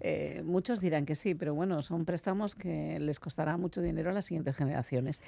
Eh, 0.00 0.42
muchos 0.44 0.80
dirán 0.80 1.06
que 1.06 1.14
sí, 1.14 1.34
pero 1.34 1.54
bueno, 1.54 1.82
son 1.82 2.04
préstamos 2.04 2.54
que 2.54 2.98
les 3.00 3.20
costará 3.20 3.56
mucho 3.56 3.80
dinero 3.80 4.10
a 4.10 4.12
las 4.12 4.26
siguientes 4.26 4.56
generaciones. 4.56 5.20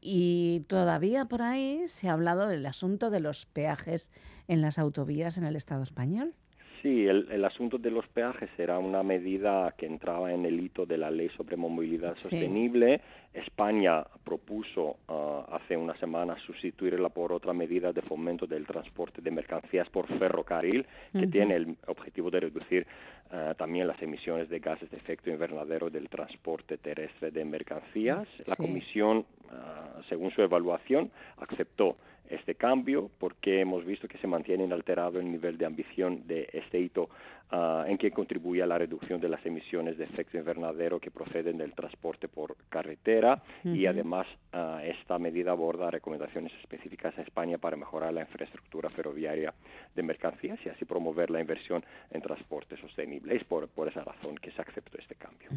Y 0.00 0.64
todavía 0.68 1.24
por 1.26 1.42
ahí 1.42 1.84
se 1.88 2.08
ha 2.08 2.12
hablado 2.12 2.48
del 2.48 2.66
asunto 2.66 3.10
de 3.10 3.20
los 3.20 3.46
peajes 3.46 4.10
en 4.48 4.60
las 4.60 4.78
autovías 4.78 5.36
en 5.36 5.44
el 5.44 5.56
Estado 5.56 5.82
español. 5.82 6.34
Sí, 6.82 7.06
el, 7.06 7.44
asunto 7.44 7.78
de 7.78 7.92
los 7.92 8.08
peajes 8.08 8.50
era 8.58 8.76
una 8.80 9.04
medida 9.04 9.72
que 9.78 9.86
entraba 9.86 10.32
en 10.32 10.44
el 10.44 10.58
hito 10.58 10.84
de 10.84 10.98
la 10.98 11.12
ley 11.12 11.28
sobre 11.36 11.56
movilidad 11.56 12.16
sostenible. 12.16 13.00
España 13.32 14.04
propuso 14.24 14.96
ah, 15.06 15.46
hace 15.52 15.76
una 15.76 15.96
semana 15.98 16.36
sustituirla 16.44 17.08
por 17.08 17.32
otra 17.32 17.52
medida 17.52 17.92
de 17.92 18.02
fomento 18.02 18.48
del 18.48 18.66
transporte 18.66 19.22
de 19.22 19.30
mercancías 19.30 19.88
por 19.90 20.08
ferrocarril, 20.18 20.84
que 21.12 21.28
tiene 21.28 21.54
el 21.54 21.76
objetivo 21.86 22.32
de 22.32 22.40
reducir 22.40 22.84
ah, 23.30 23.54
también 23.56 23.86
las 23.86 24.02
emisiones 24.02 24.48
de 24.48 24.58
gases 24.58 24.90
de 24.90 24.96
efecto 24.96 25.30
invernadero 25.30 25.88
del 25.88 26.08
transporte 26.08 26.78
terrestre 26.78 27.30
de 27.30 27.44
mercancías. 27.44 28.26
La 28.46 28.56
Comisión, 28.56 29.24
ah, 29.52 30.00
según 30.08 30.32
su 30.32 30.42
evaluación, 30.42 31.12
aceptó 31.36 31.96
este 32.28 32.54
cambio 32.54 33.10
porque 33.18 33.60
hemos 33.60 33.84
visto 33.84 34.08
que 34.08 34.18
se 34.18 34.26
mantiene 34.26 34.64
inalterado 34.64 35.20
el 35.20 35.30
nivel 35.30 35.58
de 35.58 35.66
ambición 35.66 36.26
de 36.26 36.48
este 36.52 36.78
hito 36.78 37.08
Ah, 37.54 37.84
en 37.86 37.98
que 37.98 38.10
contribuye 38.10 38.62
a 38.62 38.66
la 38.66 38.78
reducción 38.78 39.20
de 39.20 39.28
las 39.28 39.44
emisiones 39.44 39.98
de 39.98 40.04
efecto 40.04 40.38
invernadero 40.38 40.98
que 40.98 41.10
proceden 41.10 41.58
del 41.58 41.74
transporte 41.74 42.26
por 42.26 42.56
carretera 42.70 43.42
y 43.62 43.84
además 43.84 44.26
ah, 44.54 44.80
esta 44.82 45.18
medida 45.18 45.50
aborda 45.50 45.90
recomendaciones 45.90 46.50
específicas 46.62 47.12
a 47.18 47.20
España 47.20 47.58
para 47.58 47.76
mejorar 47.76 48.14
la 48.14 48.22
infraestructura 48.22 48.88
ferroviaria 48.88 49.52
de 49.94 50.02
mercancías 50.02 50.58
y 50.64 50.70
así 50.70 50.86
promover 50.86 51.28
la 51.30 51.42
inversión 51.42 51.84
en 52.10 52.22
transporte 52.22 52.78
sostenible. 52.78 53.36
Es 53.36 53.44
por, 53.44 53.68
por 53.68 53.86
esa 53.86 54.02
razón 54.02 54.36
que 54.36 54.50
se 54.50 54.62
aceptó 54.62 54.96
este 54.96 55.16
cambio. 55.16 55.50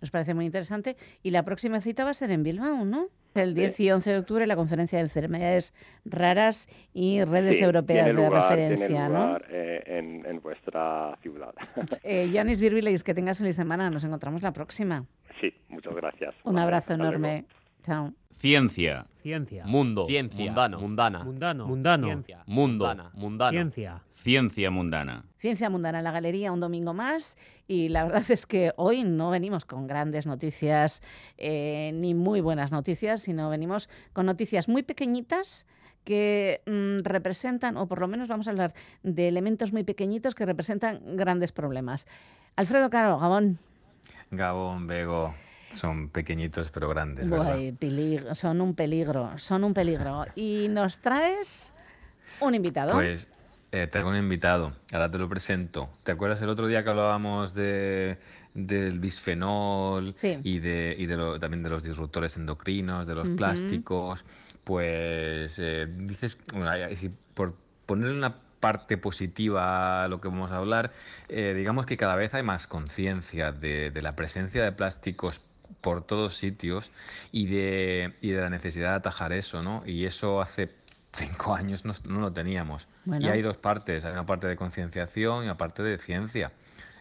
Nos 0.00 0.12
parece 0.12 0.34
muy 0.34 0.46
interesante. 0.46 0.96
Y 1.24 1.32
la 1.32 1.42
próxima 1.42 1.80
cita 1.80 2.04
va 2.04 2.10
a 2.10 2.14
ser 2.14 2.30
en 2.30 2.44
Bilbao, 2.44 2.84
¿no? 2.84 3.08
El 3.34 3.54
10 3.54 3.80
y 3.80 3.90
11 3.90 4.10
de 4.10 4.18
octubre 4.18 4.46
la 4.46 4.56
conferencia 4.56 4.98
de 4.98 5.04
enfermedades 5.04 5.74
raras 6.04 6.68
y 6.92 7.22
redes 7.22 7.60
europeas 7.60 8.06
de 8.06 8.30
referencia, 8.30 9.08
¿no? 9.08 9.38
Eh, 9.50 9.82
en, 9.86 10.26
en 10.26 10.40
vuestra 10.40 11.07
ciudad. 11.16 11.54
Eh, 12.02 12.30
Yanis 12.30 12.60
Virbileis, 12.60 13.02
que 13.02 13.14
tengas 13.14 13.38
feliz 13.38 13.56
semana. 13.56 13.90
Nos 13.90 14.04
encontramos 14.04 14.42
la 14.42 14.52
próxima. 14.52 15.04
Sí, 15.40 15.52
muchas 15.68 15.94
gracias. 15.94 16.34
Un 16.44 16.58
abrazo 16.58 16.94
enorme. 16.94 17.44
Chao. 17.82 18.12
Ciencia. 18.38 19.06
Ciencia. 19.22 19.66
Mundo. 19.66 20.06
Ciencia. 20.06 20.44
Mundano. 20.44 20.80
Mundana. 20.80 21.24
Mundano. 21.24 21.66
Mundano. 21.66 22.06
Ciencia. 22.06 22.42
Mundo. 22.46 22.94
Mundano. 23.14 23.50
Ciencia. 23.50 24.02
Ciencia 24.10 24.70
mundana. 24.70 25.24
Ciencia 25.38 25.70
mundana 25.70 25.98
en 25.98 26.04
la 26.04 26.12
galería 26.12 26.52
un 26.52 26.60
domingo 26.60 26.94
más 26.94 27.36
y 27.66 27.88
la 27.88 28.04
verdad 28.04 28.24
es 28.28 28.46
que 28.46 28.72
hoy 28.76 29.04
no 29.04 29.30
venimos 29.30 29.64
con 29.64 29.86
grandes 29.86 30.26
noticias 30.26 31.02
eh, 31.36 31.90
ni 31.94 32.14
muy 32.14 32.40
buenas 32.40 32.70
noticias, 32.70 33.22
sino 33.22 33.50
venimos 33.50 33.88
con 34.12 34.26
noticias 34.26 34.68
muy 34.68 34.82
pequeñitas 34.82 35.66
que 36.08 36.62
mm, 36.64 37.04
representan, 37.04 37.76
o 37.76 37.86
por 37.86 38.00
lo 38.00 38.08
menos 38.08 38.28
vamos 38.28 38.48
a 38.48 38.50
hablar 38.50 38.72
de 39.02 39.28
elementos 39.28 39.74
muy 39.74 39.84
pequeñitos 39.84 40.34
que 40.34 40.46
representan 40.46 41.18
grandes 41.18 41.52
problemas. 41.52 42.06
Alfredo 42.56 42.88
Caro, 42.88 43.18
Gabón. 43.18 43.58
Gabón, 44.30 44.86
Bego. 44.86 45.34
Son 45.70 46.08
pequeñitos 46.08 46.70
pero 46.70 46.88
grandes. 46.88 47.28
son 48.32 48.62
un 48.62 48.74
peligro, 48.74 49.36
son 49.36 49.64
un 49.64 49.74
peligro. 49.74 50.24
Y 50.34 50.68
nos 50.70 50.96
traes 50.96 51.74
un 52.40 52.54
invitado. 52.54 52.94
Pues 52.94 53.26
eh, 53.70 53.86
traigo 53.86 54.08
un 54.08 54.16
invitado, 54.16 54.72
ahora 54.94 55.10
te 55.10 55.18
lo 55.18 55.28
presento. 55.28 55.90
¿Te 56.04 56.12
acuerdas 56.12 56.40
el 56.40 56.48
otro 56.48 56.68
día 56.68 56.82
que 56.82 56.88
hablábamos 56.88 57.52
de, 57.52 58.16
del 58.54 58.98
bisfenol 58.98 60.14
y, 60.42 60.58
de, 60.58 60.96
y 60.98 61.04
de 61.04 61.38
también 61.38 61.62
de 61.62 61.68
los 61.68 61.82
disruptores 61.82 62.38
endocrinos, 62.38 63.06
de 63.06 63.14
los 63.14 63.28
plásticos? 63.28 64.24
Pues 64.68 65.54
eh, 65.56 65.86
dices, 65.88 66.36
si 66.96 67.08
por 67.32 67.54
poner 67.86 68.10
una 68.10 68.36
parte 68.60 68.98
positiva 68.98 70.04
a 70.04 70.08
lo 70.08 70.20
que 70.20 70.28
vamos 70.28 70.52
a 70.52 70.58
hablar, 70.58 70.92
eh, 71.30 71.54
digamos 71.56 71.86
que 71.86 71.96
cada 71.96 72.16
vez 72.16 72.34
hay 72.34 72.42
más 72.42 72.66
conciencia 72.66 73.50
de, 73.50 73.90
la 74.02 74.14
presencia 74.14 74.62
de 74.62 74.70
plásticos 74.72 75.40
por 75.80 76.04
todos 76.04 76.36
sitios 76.36 76.90
y 77.32 77.46
de, 77.46 78.12
y 78.20 78.32
de 78.32 78.42
la 78.42 78.50
necesidad 78.50 78.90
de 78.90 78.96
atajar 78.96 79.32
eso, 79.32 79.62
¿no? 79.62 79.84
Y 79.86 80.04
eso 80.04 80.42
hace 80.42 80.70
cinco 81.14 81.54
años 81.54 81.86
no, 81.86 82.20
lo 82.20 82.30
teníamos. 82.30 82.88
Y 83.06 83.26
hay 83.26 83.40
dos 83.40 83.56
partes, 83.56 84.04
hay 84.04 84.12
una 84.12 84.26
parte 84.26 84.48
de 84.48 84.56
concienciación 84.56 85.44
y 85.44 85.46
una 85.46 85.56
parte 85.56 85.82
de 85.82 85.96
ciencia, 85.96 86.52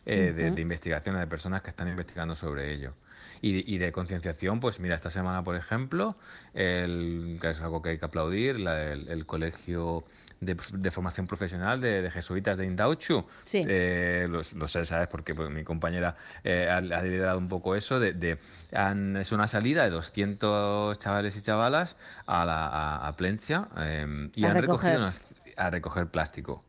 eh, 0.05 0.31
de, 0.33 0.51
de 0.51 0.61
investigación, 0.61 1.19
de 1.19 1.27
personas 1.27 1.63
que 1.63 1.71
están 1.71 1.89
investigando 1.89 2.33
sobre 2.33 2.73
ello 2.73 2.93
y, 3.41 3.77
de 3.77 3.91
concienciación, 3.91 4.59
pues 4.59 4.79
mira, 4.79 4.95
esta 4.95 5.09
semana, 5.09 5.43
por 5.43 5.55
ejemplo, 5.55 6.15
el, 6.53 7.37
que 7.41 7.51
es 7.51 7.61
algo 7.61 7.81
que 7.81 7.89
hay 7.89 7.99
que 7.99 8.05
aplaudir, 8.05 8.55
el, 8.55 9.25
colegio 9.25 10.03
de, 10.39 10.91
formación 10.91 11.27
profesional 11.27 11.81
de, 11.81 12.09
jesuitas 12.11 12.57
de 12.57 12.65
Indauchu. 12.65 13.25
Sí. 13.45 13.63
Eh, 13.67 14.27
lo, 14.29 14.67
sé, 14.67 14.85
¿sabes? 14.85 15.07
Porque 15.07 15.33
mi 15.33 15.63
compañera 15.63 16.15
eh, 16.43 16.69
ha, 16.69 16.81
liderado 16.81 17.37
un 17.37 17.47
poco 17.47 17.75
eso. 17.75 17.99
De, 17.99 18.37
es 18.71 19.31
una 19.31 19.47
salida 19.47 19.83
de 19.83 19.89
200 19.89 20.97
chavales 20.99 21.35
y 21.35 21.41
chavalas 21.41 21.97
a, 22.25 22.45
la, 22.45 22.97
a, 22.97 23.15
Plencia 23.15 23.67
eh, 23.77 24.29
y 24.35 24.45
han 24.45 24.61
recogido 24.61 25.09
a 25.57 25.69
recoger 25.69 26.07
plástico. 26.07 26.66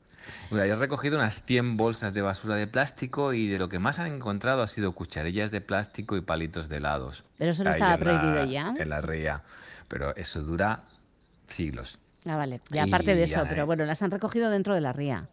Bueno, 0.50 0.64
he 0.64 0.76
recogido 0.76 1.16
unas 1.16 1.42
100 1.44 1.76
bolsas 1.76 2.14
de 2.14 2.22
basura 2.22 2.56
de 2.56 2.66
plástico 2.66 3.32
y 3.32 3.48
de 3.48 3.58
lo 3.58 3.68
que 3.68 3.78
más 3.78 3.98
han 3.98 4.12
encontrado 4.12 4.62
ha 4.62 4.68
sido 4.68 4.92
cucharillas 4.92 5.50
de 5.50 5.60
plástico 5.60 6.16
y 6.16 6.20
palitos 6.20 6.68
de 6.68 6.76
helados. 6.76 7.24
Pero 7.36 7.50
eso 7.50 7.64
no 7.64 7.70
estaba 7.70 7.96
prohibido 7.96 8.44
ya. 8.44 8.74
En 8.78 8.88
la 8.88 9.00
ría. 9.00 9.42
Pero 9.88 10.14
eso 10.16 10.42
dura 10.42 10.82
siglos. 11.48 11.98
Ah, 12.26 12.36
vale. 12.36 12.60
Y, 12.72 12.78
aparte 12.78 13.14
de 13.14 13.22
eso, 13.22 13.44
pero 13.48 13.66
bueno, 13.66 13.84
las 13.84 14.02
han 14.02 14.10
recogido 14.10 14.50
dentro 14.50 14.74
de 14.74 14.80
la 14.80 14.92
ría. 14.92 15.28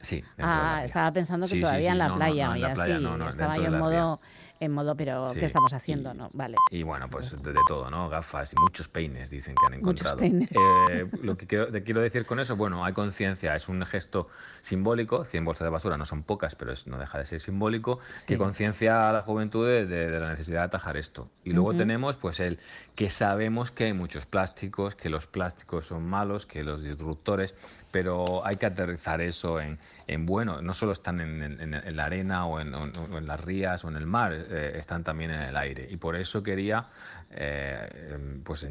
Sí. 0.00 0.24
Ah, 0.38 0.82
estaba 0.84 1.12
pensando 1.12 1.46
que 1.48 1.60
todavía 1.60 1.92
en 1.92 1.98
la 1.98 2.14
playa. 2.14 2.56
ya 2.56 2.74
sí, 2.74 2.92
estaba 3.28 3.56
yo 3.56 3.66
en 3.66 3.78
modo 3.78 4.20
en 4.60 4.72
modo, 4.72 4.96
pero 4.96 5.32
¿qué 5.34 5.44
estamos 5.44 5.72
haciendo? 5.72 6.14
no, 6.14 6.30
vale. 6.32 6.56
Y 6.70 6.82
bueno, 6.82 7.08
pues 7.08 7.30
de, 7.30 7.54
todo, 7.68 7.90
¿no? 7.90 8.08
Gafas 8.08 8.52
y 8.52 8.56
muchos 8.60 8.88
peines 8.88 9.30
dicen 9.30 9.54
que 9.54 9.66
han 9.66 9.74
encontrado. 9.74 10.16
Muchos 10.16 10.30
peines. 10.30 10.50
Eh, 10.90 11.06
lo 11.22 11.36
que 11.36 11.46
quiero, 11.46 11.70
te 11.70 11.82
quiero 11.82 12.00
decir 12.00 12.26
con 12.26 12.40
eso, 12.40 12.56
bueno, 12.56 12.84
hay 12.84 12.92
conciencia, 12.92 13.54
es 13.54 13.68
un 13.68 13.84
gesto 13.84 14.28
simbólico, 14.62 15.24
100 15.24 15.44
bolsas 15.44 15.66
de 15.66 15.70
basura 15.70 15.96
no 15.96 16.06
son 16.06 16.22
pocas, 16.22 16.54
pero 16.56 16.72
es, 16.72 16.86
no 16.86 16.98
deja 16.98 17.18
de 17.18 17.26
ser 17.26 17.40
simbólico, 17.40 18.00
que 18.26 18.36
conciencia 18.36 19.08
a 19.08 19.12
la 19.12 19.22
juventud 19.22 19.66
de, 19.66 20.18
la 20.18 20.30
necesidad 20.30 20.60
de 20.60 20.66
atajar 20.66 20.96
esto. 20.96 21.30
Y 21.44 21.52
luego 21.52 21.74
tenemos 21.74 22.16
pues 22.16 22.40
el 22.40 22.58
que 22.94 23.10
sabemos 23.10 23.70
que 23.70 23.84
hay 23.84 23.92
muchos 23.92 24.26
plásticos, 24.26 24.94
que 24.94 25.08
los 25.08 25.26
plásticos 25.26 25.86
son 25.86 26.04
malos, 26.04 26.46
que 26.46 26.64
los 26.64 26.82
disruptores, 26.82 27.54
pero 27.90 28.44
hay 28.44 28.56
que 28.56 28.66
aterrizar 28.66 29.20
eso 29.20 29.60
en, 29.60 29.78
en 30.06 30.26
bueno, 30.26 30.60
no 30.62 30.74
solo 30.74 30.92
están 30.92 31.20
en, 31.20 31.60
en, 31.60 31.96
la 31.96 32.04
arena 32.04 32.46
o 32.46 32.60
en, 32.60 32.74
en, 32.74 33.26
las 33.26 33.40
rías 33.40 33.84
o 33.84 33.88
en 33.88 33.96
el 33.96 34.06
mar, 34.06 34.32
eh, 34.32 34.72
están 34.76 35.04
también 35.04 35.30
en 35.30 35.40
el 35.40 35.56
aire. 35.56 35.86
Y 35.90 35.96
por 35.96 36.16
eso 36.16 36.42
quería 36.42 36.86
eh, 37.30 38.12
em, 38.14 38.42
pues, 38.42 38.66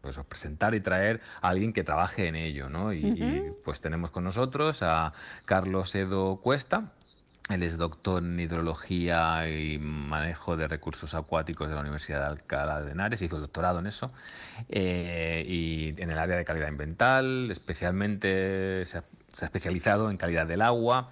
pues, 0.00 0.18
presentar 0.28 0.74
y 0.74 0.80
traer 0.80 1.20
a 1.40 1.48
alguien 1.48 1.72
que 1.72 1.84
trabaje 1.84 2.26
en 2.26 2.36
ello. 2.36 2.68
¿no? 2.68 2.92
Y, 2.92 3.52
pues 3.64 3.80
tenemos 3.80 4.10
con 4.10 4.24
nosotros 4.24 4.82
a 4.82 5.12
Carlos 5.44 5.94
Edo 5.94 6.36
Cuesta. 6.36 6.92
Él 7.50 7.62
es 7.62 7.76
doctor 7.76 8.22
en 8.22 8.40
hidrología 8.40 9.48
y 9.50 9.78
manejo 9.78 10.56
de 10.56 10.66
recursos 10.66 11.14
acuáticos 11.14 11.68
de 11.68 11.74
la 11.74 11.82
Universidad 11.82 12.20
de 12.20 12.26
Alcalá 12.26 12.80
de 12.80 12.92
Henares, 12.92 13.20
hizo 13.20 13.36
el 13.36 13.42
doctorado 13.42 13.80
en 13.80 13.86
eso, 13.86 14.10
eh, 14.70 15.44
y 15.46 16.00
en 16.00 16.10
el 16.10 16.18
área 16.18 16.36
de 16.36 16.44
calidad 16.44 16.68
ambiental, 16.68 17.50
especialmente 17.50 18.86
se 18.86 18.96
ha 18.96 19.44
especializado 19.44 20.10
en 20.10 20.16
calidad 20.16 20.46
del 20.46 20.62
agua, 20.62 21.10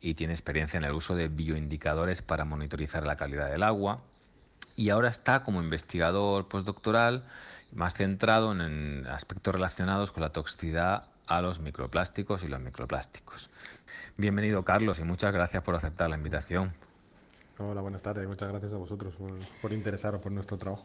y 0.00 0.14
tiene 0.14 0.32
experiencia 0.32 0.78
en 0.78 0.84
el 0.84 0.92
uso 0.92 1.16
de 1.16 1.28
bioindicadores 1.28 2.22
para 2.22 2.44
monitorizar 2.44 3.04
la 3.04 3.16
calidad 3.16 3.50
del 3.50 3.62
agua. 3.62 4.02
Y 4.76 4.90
ahora 4.90 5.08
está 5.08 5.42
como 5.42 5.60
investigador 5.60 6.48
postdoctoral 6.48 7.24
más 7.72 7.94
centrado 7.94 8.52
en 8.52 9.06
aspectos 9.08 9.54
relacionados 9.54 10.12
con 10.12 10.22
la 10.22 10.30
toxicidad 10.30 11.04
a 11.26 11.42
los 11.42 11.60
microplásticos 11.60 12.42
y 12.42 12.48
los 12.48 12.60
microplásticos. 12.60 13.50
Bienvenido 14.20 14.64
Carlos 14.64 14.98
y 14.98 15.04
muchas 15.04 15.32
gracias 15.32 15.62
por 15.62 15.76
aceptar 15.76 16.10
la 16.10 16.16
invitación. 16.16 16.72
Hola, 17.56 17.80
buenas 17.82 18.02
tardes. 18.02 18.26
Muchas 18.26 18.48
gracias 18.48 18.72
a 18.72 18.76
vosotros 18.76 19.14
por, 19.62 19.72
interesaros 19.72 20.20
por 20.20 20.32
nuestro 20.32 20.58
trabajo. 20.58 20.84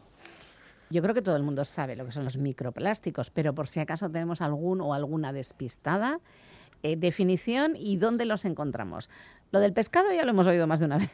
Yo 0.88 1.02
creo 1.02 1.16
que 1.16 1.20
todo 1.20 1.34
el 1.34 1.42
mundo 1.42 1.64
sabe 1.64 1.96
lo 1.96 2.06
que 2.06 2.12
son 2.12 2.22
los 2.22 2.36
microplásticos, 2.36 3.30
pero 3.30 3.52
por 3.52 3.66
si 3.66 3.80
acaso 3.80 4.08
tenemos 4.08 4.40
algún 4.40 4.80
o 4.80 4.94
alguna 4.94 5.32
despistada, 5.32 6.20
eh, 6.84 6.94
definición 6.94 7.74
y 7.74 7.96
dónde 7.96 8.24
los 8.24 8.44
encontramos. 8.44 9.10
Lo 9.50 9.58
del 9.58 9.72
pescado 9.72 10.12
ya 10.12 10.24
lo 10.24 10.30
hemos 10.30 10.46
oído 10.46 10.68
más 10.68 10.78
de 10.78 10.86
una 10.86 10.98
vez. 10.98 11.10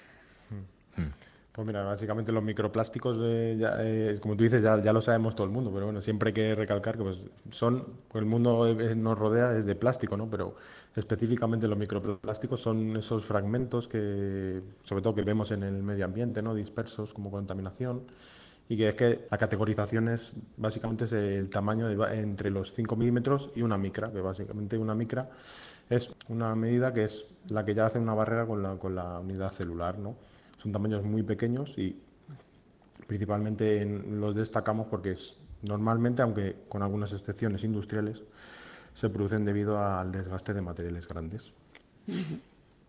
Hmm. 0.97 1.05
Pues 1.53 1.67
mira, 1.67 1.83
básicamente 1.83 2.31
los 2.31 2.45
microplásticos, 2.45 3.17
eh, 3.21 3.59
eh, 3.81 4.19
como 4.23 4.37
tú 4.37 4.45
dices, 4.45 4.63
ya, 4.63 4.93
lo 4.93 5.03
sabemos 5.03 5.35
todo 5.35 5.49
el 5.49 5.53
mundo, 5.53 5.73
pero 5.73 5.87
bueno, 5.87 6.01
siempre 6.01 6.29
hay 6.29 6.33
que 6.33 6.55
recalcar 6.55 6.97
que 6.97 7.03
pues, 7.03 7.23
son, 7.51 7.87
el 8.15 8.25
mundo 8.25 8.73
nos 8.95 9.19
rodea 9.19 9.59
es 9.59 9.67
de 9.67 9.75
plástico, 9.75 10.17
¿no? 10.17 10.31
Pero 10.31 10.55
específicamente 10.95 11.67
los 11.67 11.77
microplásticos 11.77 12.61
son 12.61 12.97
esos 12.97 13.25
fragmentos 13.25 13.89
que, 13.89 14.63
sobre 14.85 15.03
todo 15.03 15.15
que 15.17 15.23
vemos 15.23 15.51
en 15.51 15.65
el 15.65 15.83
medio 15.83 16.05
ambiente, 16.05 16.41
¿no? 16.41 16.55
Dispersos 16.55 17.13
como 17.13 17.33
contaminación 17.33 18.05
y 18.69 18.77
que 18.77 18.89
es 18.89 18.95
que 18.95 19.27
la 19.29 19.37
categorización 19.37 20.09
es 20.09 20.33
básicamente 20.57 21.07
es 21.07 21.13
el 21.13 21.51
tamaño 21.51 21.91
entre 22.13 22.51
los 22.53 22.73
5 22.75 22.95
milímetros 22.95 23.51
y 23.57 23.63
una 23.63 23.77
micra, 23.77 24.13
que 24.13 24.21
básicamente 24.21 24.79
una 24.79 24.95
micra 24.95 25.29
es 25.89 26.11
una 26.29 26.55
medida 26.55 26.93
que 26.93 27.05
es 27.05 27.27
la 27.49 27.65
que 27.65 27.75
ya 27.75 27.87
hace 27.87 27.99
una 27.99 28.15
barrera 28.15 28.47
con 28.47 28.95
la 28.95 29.19
unidad 29.19 29.51
celular, 29.51 29.99
¿no? 29.99 30.15
Son 30.61 30.73
tamaños 30.73 31.03
muy 31.05 31.23
pequeños 31.23 31.77
y 31.79 31.97
principalmente 33.07 33.85
los 33.85 34.35
destacamos 34.35 34.89
porque 34.89 35.13
es, 35.13 35.37
normalmente, 35.63 36.21
aunque 36.21 36.57
con 36.69 36.83
algunas 36.83 37.13
excepciones 37.13 37.65
industriales, 37.65 38.23
se 38.95 39.09
producen 39.09 39.45
debido 39.47 39.79
al 39.79 40.13
desgaste 40.13 40.53
de 40.53 40.61
materiales 40.61 41.09
grandes. 41.09 41.55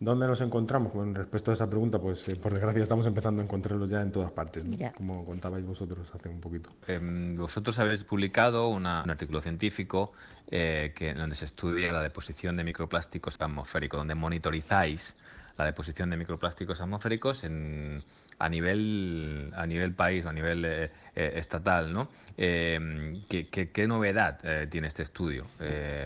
¿Dónde 0.02 0.28
nos 0.28 0.42
encontramos? 0.42 0.92
Con 0.92 1.14
respecto 1.14 1.52
a 1.52 1.54
esa 1.54 1.70
pregunta, 1.70 2.00
pues 2.00 2.28
eh, 2.28 2.36
por 2.36 2.52
desgracia 2.52 2.82
estamos 2.82 3.06
empezando 3.06 3.42
a 3.42 3.46
encontrarlos 3.46 3.90
ya 3.90 4.02
en 4.02 4.12
todas 4.12 4.32
partes, 4.32 4.64
como 4.98 5.24
contabais 5.24 5.64
vosotros 5.64 6.10
hace 6.14 6.28
un 6.28 6.42
poquito. 6.42 6.72
Em, 6.88 7.38
vosotros 7.38 7.78
habéis 7.78 8.04
publicado 8.04 8.68
un 8.68 8.88
artículo 8.88 9.42
científico 9.42 10.12
eh, 10.50 10.92
que, 10.96 11.14
donde 11.14 11.36
se 11.36 11.46
estudia 11.46 11.94
la 11.94 12.02
deposición 12.02 12.58
de 12.58 12.64
microplásticos 12.64 13.40
atmosféricos, 13.40 14.00
donde 14.00 14.16
monitorizáis 14.16 15.16
la 15.62 15.68
deposición 15.68 16.10
de 16.10 16.18
microplásticos 16.18 16.82
atmosféricos 16.82 17.44
en, 17.44 18.04
a 18.42 18.50
nivel 18.50 19.54
a 19.56 19.66
nivel 19.68 19.94
país 19.94 20.26
a 20.26 20.34
nivel 20.34 20.66
eh, 20.66 20.92
eh, 21.16 21.34
estatal, 21.36 21.94
¿no? 21.94 22.10
Em, 22.38 23.24
¿qué, 23.28 23.88
novedad 23.88 24.40
eh, 24.44 24.68
tiene 24.72 24.88
este 24.88 25.04
estudio? 25.04 25.46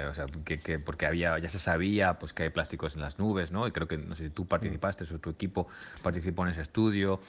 o 0.10 0.14
sea, 0.14 0.26
que, 0.44 0.80
porque 0.80 1.06
había 1.06 1.38
ya 1.40 1.48
se 1.48 1.60
sabía 1.60 2.16
pues 2.20 2.34
que 2.34 2.44
hay 2.44 2.50
plásticos 2.50 2.96
en 2.96 3.02
las 3.02 3.20
nubes, 3.20 3.52
¿no? 3.52 3.68
Y 3.68 3.72
creo 3.72 3.88
que 3.88 3.98
no 3.98 4.16
sé 4.16 4.26
si 4.26 4.30
tú 4.32 4.46
participaste 4.46 5.04
o 5.04 5.20
tu 5.20 5.30
equipo 5.30 5.68
participó 6.04 6.44
en 6.44 6.52
ese 6.52 6.62
estudio, 6.62 7.22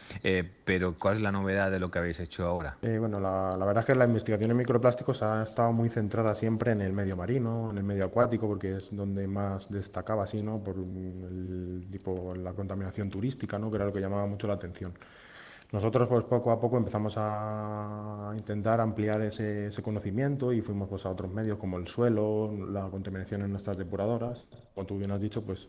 pero 0.64 0.98
¿cuál 0.98 1.16
es 1.16 1.20
la 1.20 1.30
novedad 1.30 1.70
de 1.70 1.78
lo 1.78 1.90
que 1.90 1.98
habéis 1.98 2.18
hecho 2.20 2.46
ahora? 2.46 2.76
bueno, 2.82 3.20
la, 3.20 3.54
la, 3.56 3.64
verdad 3.64 3.82
es 3.82 3.86
que 3.86 3.94
la 3.94 4.06
investigación 4.06 4.50
en 4.50 4.56
microplásticos 4.56 5.22
ha 5.22 5.42
estado 5.42 5.72
muy 5.72 5.88
centrada 5.88 6.34
siempre 6.34 6.72
en 6.72 6.80
el 6.80 6.92
medio 6.92 7.16
marino, 7.16 7.70
en 7.70 7.78
el 7.78 7.84
medio 7.84 8.06
acuático, 8.06 8.48
porque 8.48 8.78
es 8.78 8.94
donde 8.96 9.28
más 9.28 9.70
destacaba, 9.70 10.24
así, 10.24 10.42
¿no? 10.42 10.64
Por 10.64 10.76
el 10.76 11.86
tipo 11.90 12.34
la 12.34 12.52
contaminación 12.54 13.10
turística, 13.10 13.58
¿no? 13.58 13.70
Que 13.70 13.76
era 13.76 13.84
lo 13.84 13.92
que 13.92 14.00
llamaba 14.00 14.26
mucho 14.26 14.48
la 14.48 14.54
atención. 14.54 14.95
Nosotros 15.72 16.08
pues 16.08 16.24
poco 16.24 16.52
a 16.52 16.60
poco 16.60 16.76
empezamos 16.76 17.14
a 17.16 18.32
intentar 18.36 18.80
ampliar 18.80 19.20
ese, 19.22 19.70
conocimiento 19.82 20.52
y 20.52 20.60
fuimos 20.60 20.88
pues, 20.88 21.06
a 21.06 21.10
otros 21.10 21.32
medios 21.32 21.58
como 21.58 21.78
el 21.78 21.88
suelo, 21.88 22.52
la 22.70 22.88
contaminación 22.88 23.42
en 23.42 23.50
nuestras 23.50 23.76
depuradoras. 23.76 24.46
Como 24.74 24.86
tú 24.86 24.98
bien 24.98 25.10
has 25.10 25.20
dicho, 25.20 25.42
pues 25.42 25.68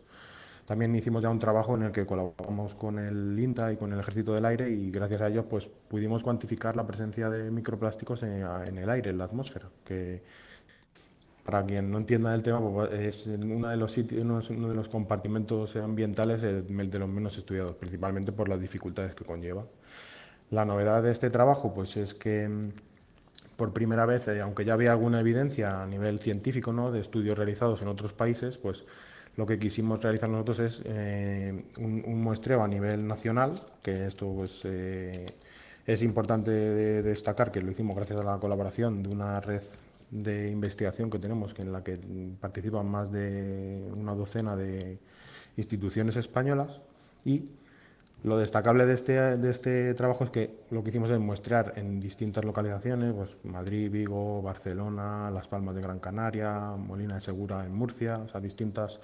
también 0.66 0.94
hicimos 0.96 1.24
ya 1.24 1.30
un 1.30 1.40
trabajo 1.40 1.76
en 1.76 1.84
el 1.84 1.92
que 1.92 2.06
colaboramos 2.06 2.76
con 2.76 3.00
el 3.00 3.40
INTA 3.40 3.72
y 3.72 3.78
con 3.78 3.92
el 3.94 4.00
Ejército 4.00 4.34
del 4.34 4.46
Aire 4.46 4.70
y 4.70 4.92
gracias 4.92 5.22
a 5.22 5.30
ellos 5.30 5.46
pues 5.50 5.68
pudimos 5.88 6.24
cuantificar 6.24 6.76
la 6.76 6.86
presencia 6.86 7.30
de 7.30 7.50
microplásticos 7.50 8.22
en, 8.24 8.78
el 8.78 8.90
aire, 8.90 9.12
en 9.12 9.18
la 9.18 9.24
atmósfera, 9.24 9.70
que 9.84 10.24
para 11.48 11.66
quien 11.66 11.90
no 11.90 11.98
entienda 11.98 12.36
el 12.36 12.44
tema, 12.44 12.60
pues, 12.60 12.92
es 12.92 13.28
uno 13.28 13.70
de 13.70 13.78
los 13.78 13.94
sitios, 13.94 14.22
uno 14.50 14.68
de 14.68 14.76
los 14.76 14.90
compartimentos 14.90 15.78
ambientales 15.78 16.42
de 16.42 17.00
los 17.00 17.08
menos 17.08 17.38
estudiados, 17.38 17.74
principalmente 17.78 18.34
por 18.34 18.50
las 18.50 18.60
dificultades 18.60 19.16
que 19.16 19.24
conlleva. 19.24 19.66
La 20.50 20.66
novedad 20.66 21.02
de 21.02 21.14
este 21.14 21.30
trabajo 21.30 21.74
pues, 21.74 21.96
es 21.96 22.14
que 22.14 22.50
mm, 22.50 22.72
por 23.56 23.72
primera 23.72 24.06
vez, 24.06 24.28
eh, 24.28 24.42
aunque 24.42 24.66
ya 24.66 24.74
había 24.74 24.92
alguna 24.92 25.22
evidencia 25.22 25.84
a 25.84 25.88
nivel 25.88 26.20
científico 26.20 26.74
¿no? 26.74 26.92
de 26.92 27.00
estudios 27.00 27.38
realizados 27.38 27.82
en 27.82 27.88
otros 27.88 28.12
países, 28.12 28.58
pues 28.58 28.84
lo 29.38 29.46
que 29.46 29.58
quisimos 29.58 30.04
realizar 30.04 30.28
nosotros 30.28 30.60
es 30.60 30.82
eh, 30.84 31.64
un, 31.78 32.22
muestreo 32.22 32.62
a 32.62 32.68
nivel 32.68 33.08
nacional, 33.08 33.58
que 33.82 34.08
esto 34.08 34.34
pues, 34.36 34.64
eh, 34.66 35.26
es 35.86 36.02
importante 36.02 36.52
destacar 36.52 37.54
que 37.54 37.62
lo 37.62 37.72
hicimos 37.72 37.96
gracias 37.96 38.20
a 38.20 38.24
la 38.24 38.38
colaboración 38.38 39.02
de 39.02 39.08
una 39.08 39.40
red 39.40 39.64
de 40.12 40.50
investigación 40.50 41.10
que 41.10 41.20
tenemos, 41.20 41.54
que 41.54 41.62
en 41.64 41.72
la 41.72 41.84
que 41.84 42.00
participan 42.40 42.90
más 42.90 43.12
de 43.12 43.90
una 43.96 44.14
docena 44.14 44.56
de 44.56 45.00
instituciones 45.58 46.16
españolas 46.16 46.82
y 47.26 47.50
lo 48.24 48.38
destacable 48.38 48.86
de 48.86 48.94
este, 48.94 49.14
de 49.38 49.52
este 49.52 49.94
trabajo 49.94 50.24
es 50.24 50.32
que 50.32 50.60
lo 50.72 50.84
que 50.84 50.90
hicimos 50.90 51.10
es 51.12 51.20
muestrear 51.20 51.74
en 51.76 52.00
distintas 52.00 52.44
localizaciones, 52.44 53.14
pues 53.14 53.38
Madrid, 53.44 53.92
Vigo, 53.92 54.42
Barcelona, 54.42 55.30
Las 55.30 55.48
Palmas 55.48 55.76
de 55.76 55.82
Gran 55.82 56.00
Canaria, 56.00 56.76
Molina 56.78 57.16
de 57.16 57.22
Segura 57.22 57.64
en 57.66 57.76
Murcia, 57.76 58.16
o 58.16 58.28
sea, 58.28 58.42
distintas 58.42 59.00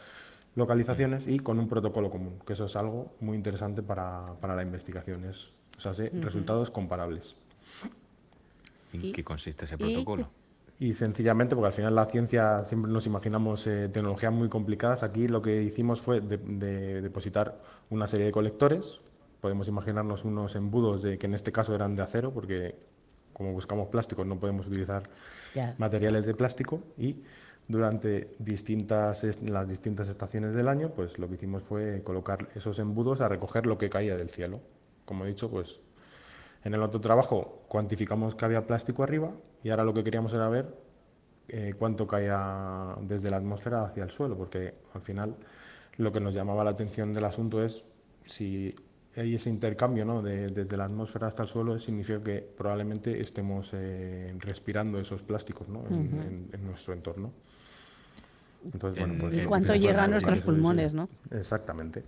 localizaciones 0.55 1.27
y 1.27 1.39
con 1.39 1.59
un 1.59 1.67
protocolo 1.67 2.09
común, 2.09 2.39
que 2.45 2.53
eso 2.53 2.65
es 2.65 2.75
algo 2.75 3.13
muy 3.19 3.37
interesante 3.37 3.83
para, 3.83 4.33
para 4.39 4.55
la 4.55 4.63
investigación, 4.63 5.25
es, 5.25 5.53
o 5.77 5.79
sea, 5.79 5.93
resultados 6.13 6.71
comparables. 6.71 7.35
¿En 8.93 9.11
qué 9.11 9.23
consiste 9.23 9.65
ese 9.65 9.77
protocolo? 9.77 10.29
Y 10.79 10.93
sencillamente, 10.93 11.55
porque 11.55 11.67
al 11.67 11.73
final 11.73 11.95
la 11.95 12.05
ciencia 12.05 12.59
siempre 12.63 12.91
nos 12.91 13.05
imaginamos 13.05 13.67
eh, 13.67 13.89
tecnologías 13.89 14.33
muy 14.33 14.49
complicadas, 14.49 15.03
aquí 15.03 15.27
lo 15.27 15.41
que 15.41 15.61
hicimos 15.61 16.01
fue 16.01 16.19
depositar 16.19 17.61
una 17.89 18.07
serie 18.07 18.25
de 18.25 18.31
colectores, 18.31 18.99
podemos 19.39 19.67
imaginarnos 19.67 20.25
unos 20.25 20.55
embudos 20.55 21.03
de, 21.03 21.17
que 21.17 21.27
en 21.27 21.35
este 21.35 21.51
caso 21.51 21.75
eran 21.75 21.95
de 21.95 22.01
acero, 22.01 22.33
porque 22.33 22.75
como 23.33 23.51
buscamos 23.51 23.89
plásticos 23.89 24.25
no 24.25 24.39
podemos 24.39 24.67
utilizar 24.67 25.09
materiales 25.77 26.25
de 26.25 26.33
plástico. 26.33 26.81
Y 26.97 27.23
durante 27.67 28.35
distintas, 28.39 29.25
las 29.41 29.67
distintas 29.67 30.07
estaciones 30.07 30.53
del 30.53 30.67
año, 30.67 30.89
pues 30.89 31.19
lo 31.19 31.27
que 31.27 31.35
hicimos 31.35 31.63
fue 31.63 32.03
colocar 32.03 32.47
esos 32.55 32.79
embudos 32.79 33.21
a 33.21 33.27
recoger 33.27 33.65
lo 33.65 33.77
que 33.77 33.89
caía 33.89 34.15
del 34.15 34.29
cielo. 34.29 34.61
Como 35.05 35.25
he 35.25 35.27
dicho, 35.27 35.49
pues 35.49 35.79
en 36.63 36.73
el 36.73 36.81
otro 36.81 37.01
trabajo 37.01 37.63
cuantificamos 37.67 38.35
que 38.35 38.45
había 38.45 38.65
plástico 38.65 39.03
arriba 39.03 39.31
y 39.63 39.69
ahora 39.69 39.83
lo 39.83 39.93
que 39.93 40.03
queríamos 40.03 40.33
era 40.33 40.49
ver 40.49 40.75
eh, 41.47 41.73
cuánto 41.77 42.07
caía 42.07 42.95
desde 43.01 43.29
la 43.29 43.37
atmósfera 43.37 43.83
hacia 43.83 44.03
el 44.03 44.11
suelo, 44.11 44.37
porque 44.37 44.73
al 44.93 45.01
final 45.01 45.35
lo 45.97 46.11
que 46.11 46.19
nos 46.19 46.33
llamaba 46.33 46.63
la 46.63 46.71
atención 46.71 47.13
del 47.13 47.25
asunto 47.25 47.63
es 47.63 47.83
si 48.23 48.73
hay 49.15 49.35
ese 49.35 49.49
intercambio 49.49 50.05
¿no? 50.05 50.21
desde 50.21 50.77
la 50.77 50.85
atmósfera 50.85 51.27
hasta 51.27 51.43
el 51.43 51.49
suelo, 51.49 51.77
significa 51.77 52.21
que 52.23 52.41
probablemente 52.41 53.19
estemos 53.21 53.69
eh, 53.73 54.33
respirando 54.39 54.99
esos 54.99 55.21
plásticos 55.21 55.67
¿no? 55.69 55.83
en, 55.87 56.49
nuestro 56.65 56.93
entorno. 56.93 57.31
Entonces, 58.65 59.05
bueno, 59.05 59.19
pues, 59.19 59.43
¿Y 59.43 59.45
cuánto 59.45 59.75
llega 59.75 60.05
a 60.05 60.07
nuestros 60.07 60.41
pulmones? 60.41 60.93
¿no? 60.93 61.09
Exactamente. 61.29 62.03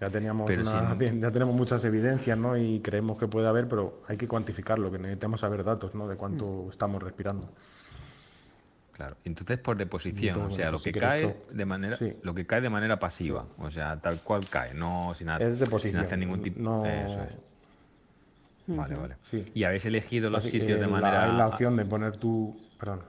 Ya 0.00 0.08
teníamos, 0.08 0.50
ya 1.20 1.30
tenemos 1.30 1.54
muchas 1.54 1.84
evidencias 1.84 2.36
¿no? 2.36 2.56
y 2.56 2.80
creemos 2.80 3.16
que 3.16 3.28
puede 3.28 3.48
haber, 3.48 3.66
pero 3.68 4.02
hay 4.06 4.16
que 4.16 4.28
cuantificarlo, 4.28 4.90
que 4.90 4.98
necesitamos 4.98 5.40
saber 5.40 5.64
datos 5.64 5.94
¿no? 5.94 6.06
de 6.06 6.16
cuánto 6.16 6.64
mm. 6.66 6.70
estamos 6.70 7.02
respirando. 7.02 7.48
Claro. 8.92 9.16
Entonces 9.24 9.58
por 9.58 9.76
deposición, 9.76 10.40
o 10.40 10.50
sea, 10.50 10.70
lo 10.70 10.78
que 10.78 10.92
cae 10.92 11.36
de 11.50 11.64
manera, 11.66 11.98
lo 12.22 12.34
que 12.34 12.46
cae 12.46 12.62
de 12.62 12.70
manera 12.70 12.98
pasiva, 12.98 13.46
o 13.58 13.70
sea, 13.70 14.00
tal 14.00 14.20
cual 14.22 14.42
cae, 14.48 14.72
no 14.72 15.12
sin, 15.12 15.28
es 15.28 15.58
deposición, 15.58 16.00
sin 16.00 16.06
hacer 16.06 16.18
ningún 16.18 16.40
tipo. 16.40 16.60
No... 16.60 16.84
Eso 16.86 17.22
es. 17.22 17.28
Vale, 18.68 18.94
vale. 18.96 19.16
Y 19.54 19.64
habéis 19.64 19.84
elegido 19.86 20.30
los 20.30 20.44
sitios 20.44 20.80
de 20.80 20.86
manera. 20.86 21.24
Hay 21.24 21.36
la 21.36 21.46
opción 21.48 21.76
de 21.76 21.84
poner 21.84 22.16
tu. 22.16 22.58
Perdón. 22.78 23.02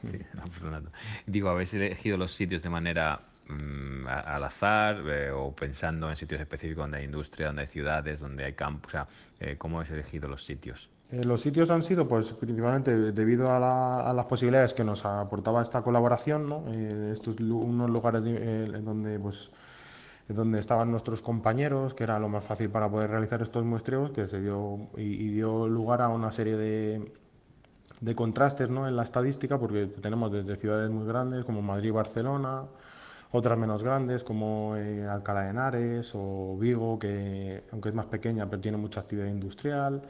Sí, 0.00 0.18
Digo, 1.26 1.50
habéis 1.50 1.72
elegido 1.74 2.16
los 2.16 2.32
sitios 2.32 2.62
de 2.62 2.70
manera 2.70 3.20
Mm, 3.48 4.06
al 4.06 4.44
azar 4.44 5.02
eh, 5.06 5.30
o 5.32 5.50
pensando 5.52 6.08
en 6.08 6.16
sitios 6.16 6.40
específicos 6.40 6.84
donde 6.84 6.98
hay 6.98 7.04
industria, 7.04 7.48
donde 7.48 7.62
hay 7.62 7.68
ciudades, 7.68 8.20
donde 8.20 8.44
hay 8.44 8.52
campos? 8.52 8.90
O 8.90 8.92
sea, 8.92 9.08
eh, 9.40 9.56
¿cómo 9.58 9.80
has 9.80 9.90
elegido 9.90 10.28
los 10.28 10.44
sitios? 10.44 10.88
Eh, 11.10 11.24
los 11.24 11.40
sitios 11.40 11.70
han 11.70 11.82
sido, 11.82 12.06
pues, 12.06 12.32
principalmente 12.34 12.96
debido 13.12 13.50
a, 13.50 14.12
las 14.12 14.26
posibilidades 14.26 14.74
que 14.74 14.84
nos 14.84 15.04
aportaba 15.04 15.60
esta 15.60 15.82
colaboración, 15.82 16.48
¿no? 16.48 16.64
estos 17.12 17.38
unos 17.40 17.90
lugares 17.90 18.22
donde, 18.84 19.18
pues, 19.18 19.50
donde 20.28 20.60
estaban 20.60 20.90
nuestros 20.90 21.20
compañeros, 21.20 21.94
que 21.94 22.04
era 22.04 22.18
lo 22.20 22.28
más 22.28 22.44
fácil 22.44 22.70
para 22.70 22.88
poder 22.88 23.10
realizar 23.10 23.42
estos 23.42 23.64
muestreos, 23.64 24.12
que 24.12 24.28
se 24.28 24.40
dio 24.40 24.88
y 24.96 25.28
dio 25.28 25.68
lugar 25.68 26.00
a 26.00 26.08
una 26.08 26.32
serie 26.32 26.56
de, 26.56 27.12
de 28.00 28.14
contrastes 28.14 28.70
¿no? 28.70 28.88
en 28.88 28.96
la 28.96 29.02
estadística, 29.02 29.58
porque 29.58 29.86
tenemos 29.86 30.32
desde 30.32 30.56
ciudades 30.56 30.90
muy 30.90 31.06
grandes 31.06 31.44
como 31.44 31.60
Madrid 31.60 31.88
y 31.88 31.92
Barcelona, 31.92 32.64
otras 33.32 33.58
menos 33.58 33.82
grandes 33.82 34.22
como 34.22 34.76
eh, 34.76 35.06
Alcalá 35.08 35.42
de 35.42 35.50
Henares 35.50 36.12
o 36.14 36.56
Vigo, 36.58 36.98
que 36.98 37.62
aunque 37.72 37.88
es 37.88 37.94
más 37.94 38.06
pequeña 38.06 38.48
pero 38.48 38.60
tiene 38.60 38.76
mucha 38.76 39.00
actividad 39.00 39.26
industrial. 39.26 40.02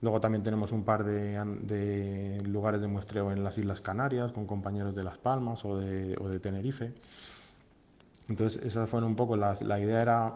Luego 0.00 0.20
también 0.20 0.42
tenemos 0.42 0.72
un 0.72 0.84
par 0.84 1.04
de, 1.04 1.42
de 1.62 2.38
lugares 2.44 2.80
de 2.80 2.88
muestreo 2.88 3.32
en 3.32 3.42
las 3.42 3.56
Islas 3.56 3.80
Canarias 3.80 4.32
con 4.32 4.46
compañeros 4.46 4.94
de 4.94 5.02
Las 5.02 5.16
Palmas 5.16 5.64
o 5.64 5.78
de, 5.78 6.14
o 6.20 6.28
de 6.28 6.40
Tenerife. 6.40 6.92
Entonces, 8.28 8.62
esa 8.62 8.86
fue 8.86 9.02
un 9.02 9.16
poco 9.16 9.36
la 9.36 9.80
idea 9.80 10.02
era 10.02 10.34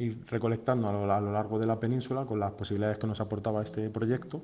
ir 0.00 0.24
recolectando 0.30 0.88
a 0.88 0.92
lo, 0.92 1.12
a 1.12 1.20
lo, 1.20 1.32
largo 1.32 1.58
de 1.58 1.66
la 1.66 1.78
península 1.78 2.24
con 2.24 2.40
las 2.40 2.52
posibilidades 2.52 2.98
que 2.98 3.06
nos 3.06 3.20
aportaba 3.20 3.62
este 3.62 3.90
proyecto 3.90 4.42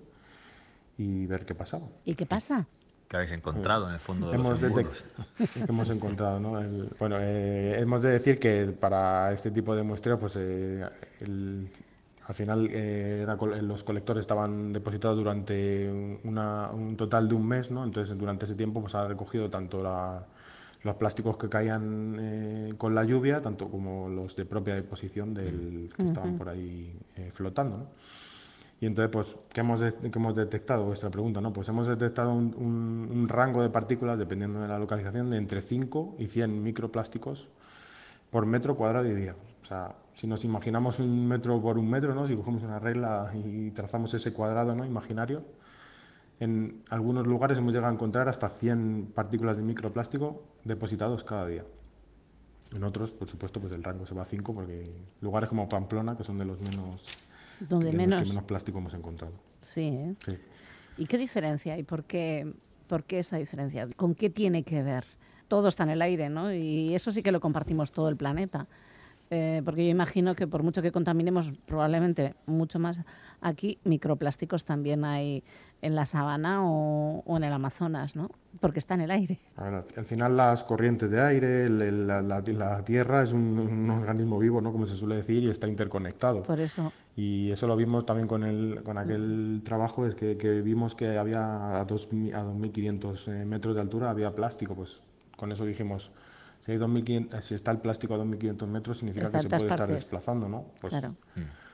y 0.98 1.26
ver 1.26 1.46
qué 1.46 1.54
pasaba. 1.54 1.87
¿Y 2.04 2.14
qué 2.14 2.26
pasa? 2.26 2.66
Que 3.08 3.16
habéis 3.16 3.32
encontrado 3.32 3.88
en 3.88 3.94
el 3.94 4.00
fondo 4.00 4.28
de 4.28 4.34
hemos 4.34 4.60
los 4.60 5.04
hemos 5.68 5.90
encontrado, 5.90 6.40
¿no? 6.40 6.58
El, 6.60 6.90
bueno, 6.98 7.16
eh, 7.20 7.78
hemos 7.80 8.02
de 8.02 8.10
decir 8.10 8.38
que 8.38 8.66
para 8.66 9.32
este 9.32 9.50
tipo 9.50 9.74
de 9.76 9.82
muestreo, 9.82 10.18
pues 10.18 10.36
eh, 10.36 10.84
el, 11.20 11.68
al 12.26 12.34
final 12.34 12.68
eh, 12.72 13.20
era, 13.22 13.36
los 13.62 13.84
colectores 13.84 14.22
estaban 14.22 14.72
depositados 14.72 15.16
durante 15.16 16.18
una, 16.24 16.70
un 16.70 16.96
total 16.96 17.28
de 17.28 17.34
un 17.36 17.46
mes, 17.46 17.70
¿no? 17.70 17.84
Entonces 17.84 18.18
durante 18.18 18.46
ese 18.46 18.54
tiempo 18.54 18.80
pues 18.80 18.94
ha 18.96 19.06
recogido 19.06 19.48
tanto 19.48 19.82
la, 19.82 20.26
los 20.82 20.96
plásticos 20.96 21.36
que 21.36 21.48
caían 21.48 22.16
eh, 22.18 22.74
con 22.76 22.94
la 22.94 23.04
lluvia, 23.04 23.40
tanto 23.40 23.68
como 23.68 24.08
los 24.08 24.34
de 24.34 24.44
propia 24.44 24.74
deposición 24.74 25.34
del, 25.34 25.90
que 25.94 26.02
estaban 26.02 26.36
por 26.36 26.48
ahí 26.48 26.98
eh, 27.16 27.30
flotando, 27.32 27.78
¿no? 27.78 27.86
Y 28.80 28.86
entonces, 28.86 29.10
pues, 29.10 29.36
¿qué 29.52 29.60
hemos, 29.60 29.80
de, 29.80 29.94
¿qué 29.94 30.18
hemos 30.18 30.36
detectado? 30.36 30.84
Vuestra 30.84 31.08
pregunta, 31.10 31.40
¿no? 31.40 31.52
Pues 31.52 31.68
hemos 31.68 31.86
detectado 31.86 32.32
un, 32.32 32.54
un, 32.58 33.08
un, 33.10 33.28
rango 33.28 33.62
de 33.62 33.70
partículas, 33.70 34.18
dependiendo 34.18 34.60
de 34.60 34.68
la 34.68 34.78
localización, 34.78 35.30
de 35.30 35.38
entre 35.38 35.62
5 35.62 36.16
y 36.18 36.26
100 36.26 36.62
microplásticos 36.62 37.48
por 38.30 38.44
metro 38.44 38.76
cuadrado 38.76 39.06
y 39.06 39.14
día. 39.14 39.34
O 39.62 39.64
sea, 39.64 39.96
si 40.14 40.26
nos 40.26 40.44
imaginamos 40.44 41.00
un 41.00 41.26
metro 41.26 41.60
por 41.60 41.78
un 41.78 41.88
metro, 41.90 42.14
¿no? 42.14 42.26
Si 42.26 42.36
cogemos 42.36 42.62
una 42.62 42.78
regla 42.78 43.32
y 43.34 43.70
trazamos 43.70 44.14
ese 44.14 44.32
cuadrado 44.32 44.74
¿no? 44.74 44.84
imaginario, 44.84 45.42
en 46.38 46.82
algunos 46.90 47.26
lugares 47.26 47.58
hemos 47.58 47.72
llegado 47.72 47.90
a 47.90 47.94
encontrar 47.94 48.28
hasta 48.28 48.48
100 48.48 49.12
partículas 49.14 49.56
de 49.56 49.62
microplástico 49.62 50.42
depositados 50.64 51.24
cada 51.24 51.46
día. 51.46 51.64
En 52.74 52.84
otros, 52.84 53.10
por 53.12 53.28
supuesto, 53.28 53.60
pues 53.60 53.72
el 53.72 53.82
rango 53.82 54.06
se 54.06 54.14
va 54.14 54.22
a 54.22 54.26
5 54.26 54.54
porque 54.54 54.90
lugares 55.20 55.48
como 55.48 55.68
Pamplona, 55.68 56.16
que 56.16 56.24
son 56.24 56.38
de 56.38 56.44
los 56.44 56.60
menos 56.60 57.02
donde 57.60 57.92
menos, 57.92 58.22
que 58.22 58.28
menos 58.28 58.44
plástico 58.44 58.78
hemos 58.78 58.94
encontrado. 58.94 59.34
Sí, 59.62 59.88
¿eh? 59.88 60.14
sí. 60.18 60.38
¿Y 60.98 61.06
qué 61.06 61.18
diferencia 61.18 61.74
hay? 61.74 61.82
¿Por 61.82 62.04
qué, 62.04 62.52
¿Por 62.86 63.04
qué 63.04 63.18
esa 63.18 63.36
diferencia? 63.36 63.86
¿Con 63.96 64.14
qué 64.14 64.30
tiene 64.30 64.62
que 64.62 64.82
ver? 64.82 65.04
Todo 65.48 65.68
está 65.68 65.84
en 65.84 65.90
el 65.90 66.02
aire, 66.02 66.28
¿no? 66.28 66.52
Y 66.52 66.94
eso 66.94 67.12
sí 67.12 67.22
que 67.22 67.32
lo 67.32 67.40
compartimos 67.40 67.92
todo 67.92 68.08
el 68.08 68.16
planeta. 68.16 68.66
Eh, 69.30 69.60
porque 69.64 69.84
yo 69.84 69.90
imagino 69.90 70.36
que 70.36 70.46
por 70.46 70.62
mucho 70.62 70.82
que 70.82 70.92
contaminemos, 70.92 71.52
probablemente 71.66 72.34
mucho 72.46 72.78
más 72.78 73.00
aquí, 73.40 73.78
microplásticos 73.84 74.64
también 74.64 75.04
hay 75.04 75.42
en 75.82 75.94
la 75.94 76.06
sabana 76.06 76.64
o, 76.64 77.22
o 77.26 77.36
en 77.36 77.44
el 77.44 77.52
Amazonas, 77.52 78.14
¿no? 78.14 78.30
Porque 78.60 78.78
está 78.78 78.94
en 78.94 79.02
el 79.02 79.10
aire. 79.10 79.38
Bueno, 79.56 79.84
al 79.96 80.04
final 80.04 80.36
las 80.36 80.64
corrientes 80.64 81.10
de 81.10 81.20
aire, 81.20 81.64
el, 81.64 82.06
la, 82.06 82.22
la, 82.22 82.40
la, 82.40 82.84
Tierra 82.84 83.22
es 83.22 83.32
un, 83.32 83.58
un, 83.58 83.90
organismo 83.90 84.38
vivo, 84.38 84.60
¿no? 84.60 84.72
Como 84.72 84.86
se 84.86 84.94
suele 84.94 85.16
decir, 85.16 85.42
y 85.42 85.50
está 85.50 85.66
interconectado. 85.66 86.42
Por 86.42 86.60
eso. 86.60 86.92
Y 87.16 87.50
eso 87.50 87.66
lo 87.66 87.76
vimos 87.76 88.06
también 88.06 88.28
con, 88.28 88.44
el, 88.44 88.82
con 88.84 88.96
aquel 88.96 89.60
trabajo, 89.64 90.06
es 90.06 90.14
que, 90.14 90.36
que 90.36 90.60
vimos 90.60 90.94
que 90.94 91.18
había 91.18 91.80
a, 91.80 91.84
dos, 91.84 92.06
a 92.06 92.44
2.500 92.44 93.28
eh, 93.28 93.44
metros 93.44 93.74
de 93.74 93.80
altura 93.80 94.10
había 94.10 94.34
plástico, 94.34 94.74
pues 94.74 95.00
con 95.36 95.52
eso 95.52 95.64
dijimos 95.64 96.10
si, 96.66 96.72
hay 96.72 96.79
2500, 96.79 97.44
si 97.44 97.55
está 97.55 97.70
el 97.70 97.79
plástico 97.79 98.14
a 98.14 98.18
2.500 98.18 98.66
metros, 98.66 98.98
significa 98.98 99.26
está 99.26 99.38
que 99.38 99.42
se 99.42 99.48
puede 99.50 99.68
partes. 99.68 99.81
estar 99.85 99.88
desplazando, 99.88 100.48
¿no? 100.48 100.64
Pues, 100.81 100.90
claro. 100.90 101.14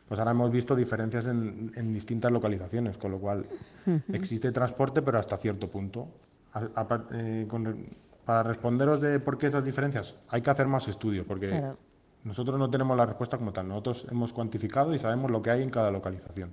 pues 0.07 0.21
ahora 0.21 0.33
hemos 0.33 0.53
visto 0.53 0.77
diferencias 0.77 1.25
en, 1.25 1.73
en 1.75 1.95
distintas 1.95 2.31
localizaciones, 2.31 2.99
con 2.99 3.11
lo 3.11 3.19
cual 3.19 3.47
uh 3.87 3.91
-huh. 3.91 4.03
existe 4.13 4.53
transporte, 4.53 5.01
pero 5.01 5.19
hasta 5.19 5.39
cierto 5.39 5.71
punto. 5.71 6.09
A, 6.53 6.59
a, 6.75 7.07
eh, 7.15 7.47
con, 7.49 7.87
para 8.27 8.43
responderos 8.43 9.01
de 9.01 9.19
por 9.19 9.39
qué 9.39 9.47
esas 9.47 9.65
diferencias, 9.65 10.15
hay 10.29 10.43
que 10.43 10.51
hacer 10.51 10.67
más 10.67 10.87
estudio, 10.89 11.27
porque 11.27 11.49
claro. 11.49 11.79
nosotros 12.25 12.59
no 12.59 12.69
tenemos 12.69 12.95
la 12.95 13.07
respuesta 13.07 13.39
como 13.39 13.51
tal. 13.55 13.69
Nosotros 13.69 14.07
hemos 14.11 14.35
cuantificado 14.35 14.95
y 14.95 14.99
sabemos 14.99 15.31
lo 15.31 15.41
que 15.41 15.53
hay 15.53 15.63
en 15.63 15.71
cada 15.71 15.91
localización. 15.91 16.53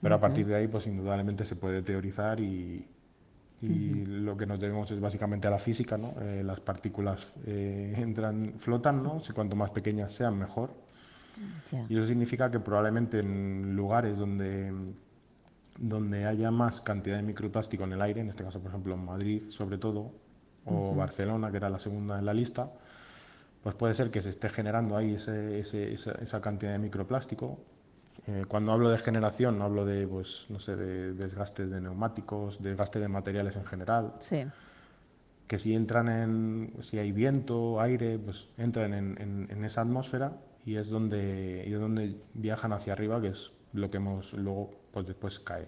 Pero 0.00 0.14
uh 0.14 0.16
-huh. 0.16 0.18
a 0.18 0.20
partir 0.20 0.46
de 0.46 0.54
ahí, 0.54 0.68
pues 0.68 0.86
indudablemente 0.86 1.44
se 1.44 1.56
puede 1.56 1.82
teorizar 1.82 2.38
y, 2.38 2.86
y 3.60 3.66
uh 3.66 3.70
-huh. 3.70 4.06
lo 4.22 4.36
que 4.36 4.46
nos 4.46 4.60
debemos 4.60 4.90
es 4.90 5.00
básicamente 5.00 5.48
a 5.48 5.50
la 5.50 5.58
física, 5.58 5.98
¿no? 5.98 6.14
Eh, 6.20 6.42
las 6.44 6.60
partículas 6.60 7.34
eh, 7.44 7.92
entran, 7.96 8.54
flotan, 8.58 9.02
¿no? 9.02 9.22
Si 9.22 9.32
cuanto 9.32 9.56
más 9.56 9.70
pequeñas 9.70 10.12
sean, 10.12 10.38
mejor. 10.38 10.70
Yeah. 11.72 11.86
Y 11.88 11.96
eso 11.96 12.06
significa 12.06 12.50
que 12.50 12.60
probablemente 12.60 13.20
en 13.20 13.74
lugares 13.74 14.16
donde, 14.16 14.72
donde 15.76 16.24
haya 16.24 16.50
más 16.50 16.80
cantidad 16.80 17.16
de 17.16 17.22
microplástico 17.22 17.84
en 17.84 17.92
el 17.92 18.02
aire, 18.02 18.20
en 18.20 18.28
este 18.28 18.44
caso, 18.44 18.60
por 18.60 18.70
ejemplo, 18.70 18.94
en 18.94 19.04
Madrid, 19.04 19.42
sobre 19.50 19.78
todo, 19.78 20.12
o 20.64 20.72
uh 20.72 20.92
-huh. 20.92 20.96
Barcelona, 20.96 21.50
que 21.50 21.56
era 21.56 21.68
la 21.68 21.78
segunda 21.80 22.18
en 22.18 22.26
la 22.26 22.34
lista, 22.34 22.70
pues 23.62 23.74
puede 23.74 23.94
ser 23.94 24.10
que 24.10 24.20
se 24.20 24.30
esté 24.30 24.48
generando 24.48 24.96
ahí 24.96 25.14
ese, 25.14 25.58
ese, 25.58 25.92
esa, 25.92 26.12
esa 26.12 26.40
cantidad 26.40 26.72
de 26.72 26.78
microplástico 26.78 27.58
eh, 28.28 28.44
cuando 28.46 28.72
hablo 28.72 28.90
de 28.90 28.98
generación, 28.98 29.62
hablo 29.62 29.86
de, 29.86 30.06
pues, 30.06 30.44
no 30.50 30.60
sé, 30.60 30.76
de 30.76 31.14
desgaste 31.14 31.66
de 31.66 31.80
neumáticos, 31.80 32.62
desgaste 32.62 33.00
de 33.00 33.08
materiales 33.08 33.56
en 33.56 33.64
general. 33.64 34.12
Sí. 34.20 34.44
Que 35.46 35.58
si 35.58 35.74
entran 35.74 36.10
en, 36.10 36.74
si 36.82 36.98
hay 36.98 37.10
viento, 37.10 37.80
aire, 37.80 38.18
pues 38.18 38.48
entran 38.58 38.92
en, 38.92 39.18
en, 39.18 39.48
en 39.50 39.64
esa 39.64 39.80
atmósfera 39.80 40.32
y 40.66 40.76
es 40.76 40.90
donde, 40.90 41.64
y 41.66 41.72
es 41.72 41.80
donde 41.80 42.20
viajan 42.34 42.74
hacia 42.74 42.92
arriba, 42.92 43.18
que 43.18 43.28
es 43.28 43.50
lo 43.72 43.90
que 43.90 43.96
hemos 43.96 44.34
luego, 44.34 44.74
pues 44.92 45.06
después 45.06 45.40
cae. 45.40 45.66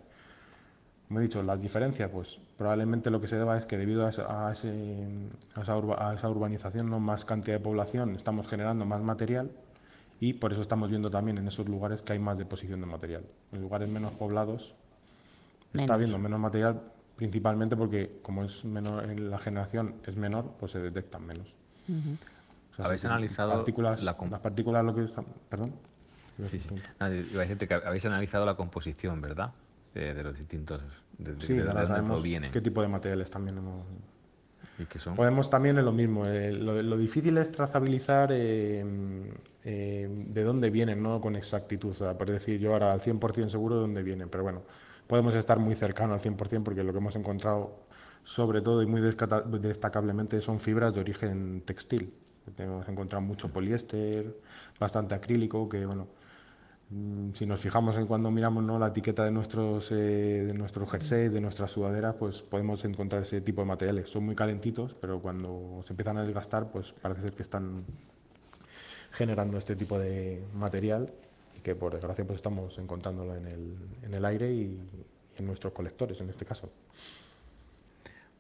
Como 1.09 1.21
he 1.21 1.23
dicho, 1.23 1.43
las 1.43 1.63
diferencias, 1.63 2.11
pues 2.11 2.39
probablemente 2.59 3.11
lo 3.11 3.23
que 3.23 3.27
se 3.27 3.37
deba 3.37 3.57
es 3.57 3.65
que 3.65 3.79
debido 3.79 4.05
a, 4.05 4.11
esa, 4.11 4.49
a, 4.49 4.53
ese, 4.53 5.09
a, 5.55 5.63
esa, 5.63 5.79
urba, 5.79 6.11
a 6.11 6.15
esa 6.15 6.29
urbanización, 6.29 6.91
no 6.91 7.01
más 7.01 7.25
cantidad 7.25 7.57
de 7.57 7.65
población, 7.65 8.15
estamos 8.17 8.47
generando 8.47 8.85
más 8.85 9.01
material 9.01 9.51
y 10.21 10.35
por 10.35 10.53
eso 10.53 10.61
estamos 10.63 10.91
viendo 10.91 11.11
también 11.11 11.39
en 11.39 11.49
esos 11.49 11.67
lugares 11.67 12.03
que 12.03 12.13
hay 12.13 12.19
más 12.19 12.37
deposición 12.39 12.81
de 12.81 12.87
material. 12.87 13.25
En 13.53 13.63
lugares 13.63 13.89
menos 13.89 14.13
poblados 14.13 14.75
menos. 15.73 15.85
está 15.85 15.95
habiendo 15.95 16.19
menos 16.19 16.39
material, 16.39 16.83
principalmente 17.17 17.75
porque 17.77 18.19
como 18.23 18.45
es 18.45 18.65
menor, 18.65 19.09
la 19.19 19.39
generación 19.39 19.95
es 20.07 20.17
menor, 20.17 20.53
pues 20.61 20.73
se 20.73 20.79
detectan 20.79 21.25
menos. 21.27 21.55
Uh 21.89 21.93
-huh. 21.93 22.17
o 22.73 22.77
sea, 22.77 22.85
¿Habéis 22.85 23.05
analizado 23.07 23.53
partículas, 23.55 24.03
la 24.03 24.17
las 24.31 24.41
partículas 24.41 24.85
lo 24.85 24.95
que 24.95 25.05
están, 25.05 25.25
perdón? 25.49 25.73
Sí, 26.47 26.59
sí. 26.59 26.69
Ah, 26.99 27.11
iba 27.11 27.41
a 27.41 27.43
decirte 27.43 27.67
que 27.67 27.75
habéis 27.75 28.05
analizado 28.07 28.47
la 28.47 28.55
composición, 28.57 29.21
¿verdad? 29.21 29.53
De, 29.95 30.15
de 30.15 30.23
los 30.23 30.39
distintos 30.39 30.81
de, 31.19 31.35
sí, 31.41 31.55
de, 31.55 31.65
de, 31.65 31.69
de 31.73 31.87
dónde 31.87 32.03
provienen. 32.03 32.51
qué 32.53 32.61
tipo 32.61 32.81
de 32.81 32.89
materiales 32.89 33.31
también 33.31 33.59
hemos 33.59 33.85
¿Y 34.81 34.87
qué 34.87 34.99
son? 34.99 35.15
Podemos 35.15 35.51
también 35.51 35.79
en 35.79 35.85
lo 35.85 35.93
mismo. 35.93 36.25
Eh, 36.27 36.53
lo, 36.53 36.83
lo, 36.83 36.97
difícil 36.97 37.37
es 37.37 37.53
trazabilizar 37.53 38.31
eh, 38.33 38.85
eh, 39.65 40.09
de 40.11 40.43
dónde 40.43 40.71
vienen, 40.71 41.03
¿no? 41.03 41.21
Con 41.21 41.37
exactitud. 41.37 41.91
O 41.91 41.95
sea, 41.95 42.17
por 42.17 42.31
decir 42.31 42.59
yo 42.59 42.73
ahora 42.73 42.93
al 42.93 43.01
100% 43.01 43.49
seguro 43.49 43.77
de 43.77 43.81
dónde 43.83 44.03
vienen. 44.03 44.31
Pero 44.31 44.43
bueno, 44.43 44.63
podemos 45.07 45.35
estar 45.35 45.59
muy 45.59 45.75
cercano 45.75 46.15
al 46.15 46.21
100% 46.21 46.63
porque 46.63 46.83
lo 46.83 46.93
que 46.93 46.99
hemos 46.99 47.15
encontrado, 47.17 47.81
sobre 48.23 48.63
todo 48.63 48.83
y 48.83 48.87
muy 48.87 49.03
destacablemente, 49.03 50.41
son 50.41 50.61
fibras 50.61 50.95
de 50.95 51.01
origen 51.01 51.63
textil. 51.67 52.15
Hemos 52.57 52.89
encontrado 52.89 53.21
mucho 53.21 53.49
poliéster, 53.49 54.35
bastante 54.79 55.15
acrílico, 55.15 55.69
que 55.69 55.85
bueno, 55.85 56.09
si 57.35 57.47
nos 57.47 57.61
fijamos 57.61 57.97
en 57.97 58.07
cuando 58.07 58.33
miramos 58.33 58.65
¿no? 58.65 58.77
la 58.77 58.89
etiqueta 58.89 59.25
de 59.25 59.31
nuestros, 59.31 59.93
eh, 59.93 60.45
de 60.45 60.55
nuestro 60.55 60.87
jersey, 60.89 61.29
de 61.29 61.41
nuestras 61.41 61.71
sudaderas, 61.71 62.17
pues 62.17 62.43
podemos 62.43 62.85
encontrar 62.85 63.23
ese 63.23 63.41
tipo 63.41 63.63
de 63.63 63.69
materiales. 63.69 64.11
Son 64.11 64.25
muy 64.25 64.35
calentitos, 64.35 64.97
pero 65.01 65.21
cuando 65.21 65.85
se 65.87 65.93
empiezan 65.93 66.17
a 66.17 66.23
desgastar, 66.23 66.73
pues 66.73 66.93
parece 66.93 67.23
ser 67.23 67.33
que 67.33 67.43
están 67.43 67.85
generando 69.13 69.57
este 69.57 69.77
tipo 69.77 70.01
de 70.01 70.45
material 70.53 71.13
y 71.57 71.61
que 71.61 71.77
por 71.77 71.93
desgracia 71.93 72.27
pues 72.27 72.37
estamos 72.37 72.77
encontrándolo 72.79 73.37
en 73.37 73.47
el, 73.47 73.77
en 74.03 74.15
el 74.15 74.25
aire 74.25 74.53
y, 74.53 74.81
en 75.37 75.47
nuestros 75.47 75.73
colectores 75.73 76.21
en 76.21 76.29
este 76.29 76.45
caso. 76.45 76.71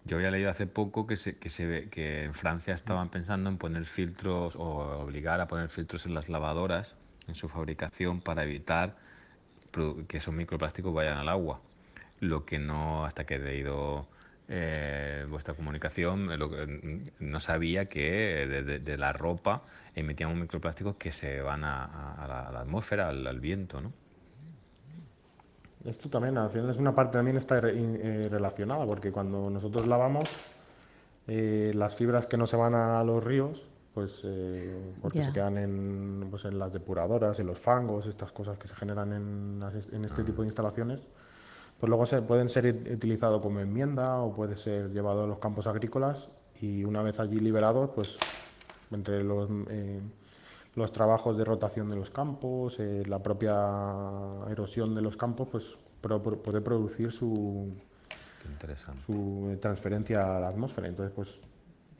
Yo 0.04 0.16
había 0.16 0.30
leído 0.30 0.50
hace 0.50 0.66
poco 0.66 1.06
que, 1.06 1.16
se, 1.16 1.36
que, 1.36 1.48
se 1.48 1.88
que 1.88 2.24
en 2.24 2.34
Francia 2.34 2.74
estaban 2.74 3.10
pensando 3.10 3.48
en 3.48 3.58
poner 3.58 3.84
filtros 3.84 4.56
o 4.56 5.02
obligar 5.02 5.40
a 5.40 5.46
poner 5.46 5.68
filtros 5.68 6.04
en 6.06 6.14
las 6.14 6.28
lavadoras 6.28 6.96
en 7.30 7.34
su 7.36 7.48
fabricación 7.48 8.20
para 8.20 8.44
evitar 8.44 8.96
que 10.08 10.18
esos 10.18 10.34
microplásticos 10.34 10.92
vayan 10.92 11.18
al 11.18 11.28
agua. 11.28 11.60
Lo 12.20 12.44
que 12.44 12.58
no, 12.58 13.04
hasta 13.04 13.24
que 13.24 13.36
he 13.36 13.38
leído 13.38 14.06
eh, 14.48 15.26
vuestra 15.30 15.54
comunicación, 15.54 16.38
lo 16.38 16.50
no 17.20 17.40
sabía 17.40 17.88
que 17.88 18.46
de, 18.46 18.62
de, 18.62 18.78
de, 18.80 18.98
la 18.98 19.12
ropa 19.12 19.62
emitíamos 19.94 20.36
microplásticos 20.36 20.96
que 20.96 21.12
se 21.12 21.40
van 21.40 21.64
a, 21.64 21.84
a, 21.84 22.26
la, 22.26 22.48
a 22.48 22.52
la, 22.52 22.60
atmósfera, 22.60 23.08
al, 23.08 23.26
al, 23.26 23.40
viento, 23.40 23.80
¿no? 23.80 23.92
Esto 25.84 26.10
también, 26.10 26.36
al 26.36 26.50
final, 26.50 26.68
es 26.68 26.78
una 26.78 26.94
parte 26.94 27.16
también 27.16 27.38
está 27.38 27.58
eh, 27.64 28.28
relacionada, 28.30 28.84
porque 28.84 29.10
cuando 29.12 29.48
nosotros 29.48 29.86
lavamos, 29.86 30.24
eh, 31.26 31.70
las 31.74 31.94
fibras 31.94 32.26
que 32.26 32.36
no 32.36 32.46
se 32.46 32.56
van 32.56 32.74
a 32.74 33.02
los 33.04 33.22
ríos, 33.24 33.66
pues 34.00 34.22
eh, 34.24 34.94
porque 35.02 35.22
se 35.22 35.30
quedan 35.30 35.58
en, 35.58 36.28
pues, 36.30 36.46
en 36.46 36.58
las 36.58 36.72
depuradoras, 36.72 37.38
en 37.38 37.46
los 37.46 37.58
fangos, 37.58 38.06
estas 38.06 38.32
cosas 38.32 38.56
que 38.56 38.66
se 38.66 38.74
generan 38.74 39.12
en, 39.12 39.62
en 39.92 40.04
este 40.06 40.24
tipo 40.24 40.40
de 40.40 40.48
instalaciones, 40.48 41.00
pues 41.78 41.90
luego 41.90 42.06
se, 42.06 42.22
pueden 42.22 42.48
ser 42.48 42.64
utilizados 42.90 43.42
como 43.42 43.60
enmienda 43.60 44.20
o 44.20 44.32
puede 44.32 44.56
ser 44.56 44.90
llevado 44.90 45.24
a 45.24 45.26
los 45.26 45.38
campos 45.38 45.66
agrícolas 45.66 46.30
y 46.62 46.82
una 46.84 47.02
vez 47.02 47.20
allí 47.20 47.38
liberados, 47.40 47.90
pues 47.94 48.18
entre 48.90 49.22
los, 49.22 49.50
eh, 49.68 50.00
los 50.76 50.92
trabajos 50.92 51.36
de 51.36 51.44
rotación 51.44 51.86
de 51.90 51.96
los 51.96 52.10
campos, 52.10 52.80
eh, 52.80 53.02
la 53.06 53.22
propia 53.22 53.52
erosión 54.48 54.94
de 54.94 55.02
los 55.02 55.18
campos, 55.18 55.48
pues 55.50 55.76
puede 56.00 56.62
producir 56.62 57.12
su, 57.12 57.70
su 59.04 59.58
transferencia 59.60 60.38
a 60.38 60.40
la 60.40 60.48
atmósfera. 60.48 60.88
Entonces, 60.88 61.12
pues 61.14 61.38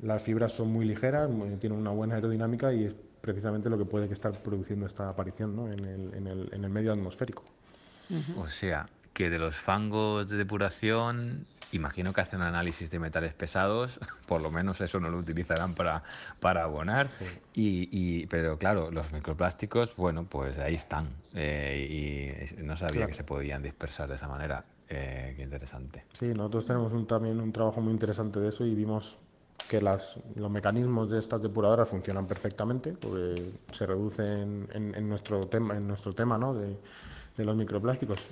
las 0.03 0.23
fibras 0.23 0.53
son 0.53 0.73
muy 0.73 0.85
ligeras, 0.85 1.29
tienen 1.61 1.79
una 1.79 1.91
buena 1.91 2.15
aerodinámica 2.15 2.73
y 2.73 2.85
es 2.85 2.95
precisamente 3.21 3.69
lo 3.69 3.79
que 3.79 3.85
puede 3.85 4.11
estar 4.13 4.33
produciendo 4.43 4.87
esta 4.87 5.09
aparición 5.09 5.55
¿no? 5.55 5.71
en, 5.71 5.85
el, 5.85 6.15
en, 6.15 6.27
el, 6.27 6.49
en, 6.53 6.65
el, 6.65 6.71
medio 6.71 6.93
atmosférico. 6.93 7.45
O 8.37 8.49
sea, 8.49 8.89
que 9.13 9.31
de 9.31 9.39
los 9.39 9.55
fangos 9.57 10.29
de 10.29 10.37
depuración, 10.37 11.47
imagino 11.73 12.13
que 12.13 12.23
hacen 12.23 12.41
análisis 12.41 12.91
de 12.91 12.99
metales 12.99 13.35
pesados, 13.35 14.01
por 14.27 14.41
lo 14.41 14.51
menos 14.51 14.81
eso 14.81 14.99
no 14.99 15.11
lo 15.11 15.19
utilizarán 15.19 15.75
para, 15.75 16.03
para 16.41 16.65
abonar. 16.65 17.09
Y, 17.55 18.27
pero 18.27 18.59
claro, 18.59 18.91
los 18.91 19.13
microplásticos, 19.13 19.95
bueno, 19.97 20.25
pues 20.25 20.59
ahí 20.59 20.75
están. 20.75 21.11
Eh, 21.35 22.57
y 22.59 22.63
no 22.63 22.77
sabía 22.77 23.07
que 23.07 23.15
se 23.15 23.25
podían 23.25 23.63
dispersar 23.63 24.09
de 24.09 24.17
esa 24.17 24.27
manera. 24.27 24.65
Eh, 24.89 25.35
qué 25.37 25.43
interesante. 25.45 26.05
Sí, 26.13 26.27
nosotros 26.35 26.65
tenemos 26.65 26.93
un, 26.93 27.07
también 27.07 27.41
un 27.41 27.53
trabajo 27.53 27.81
muy 27.81 27.93
interesante 27.93 28.41
de 28.41 28.49
eso 28.49 28.67
y 28.67 28.75
vimos 28.75 29.19
que 29.71 29.81
las, 29.81 30.17
los 30.35 30.51
mecanismos 30.51 31.09
de 31.11 31.21
estas 31.21 31.41
depuradoras 31.41 31.89
funcionan 31.89 32.27
perfectamente, 32.27 32.91
porque 32.91 33.53
se 33.73 33.87
reducen 33.87 34.69
en, 34.73 35.09
nuestro 35.09 35.47
tema, 35.47 35.77
en 35.77 35.87
nuestro 35.87 36.13
tema 36.13 36.37
¿no? 36.37 36.55
de, 36.55 36.77
de, 37.37 37.45
los 37.45 37.55
microplásticos. 37.55 38.27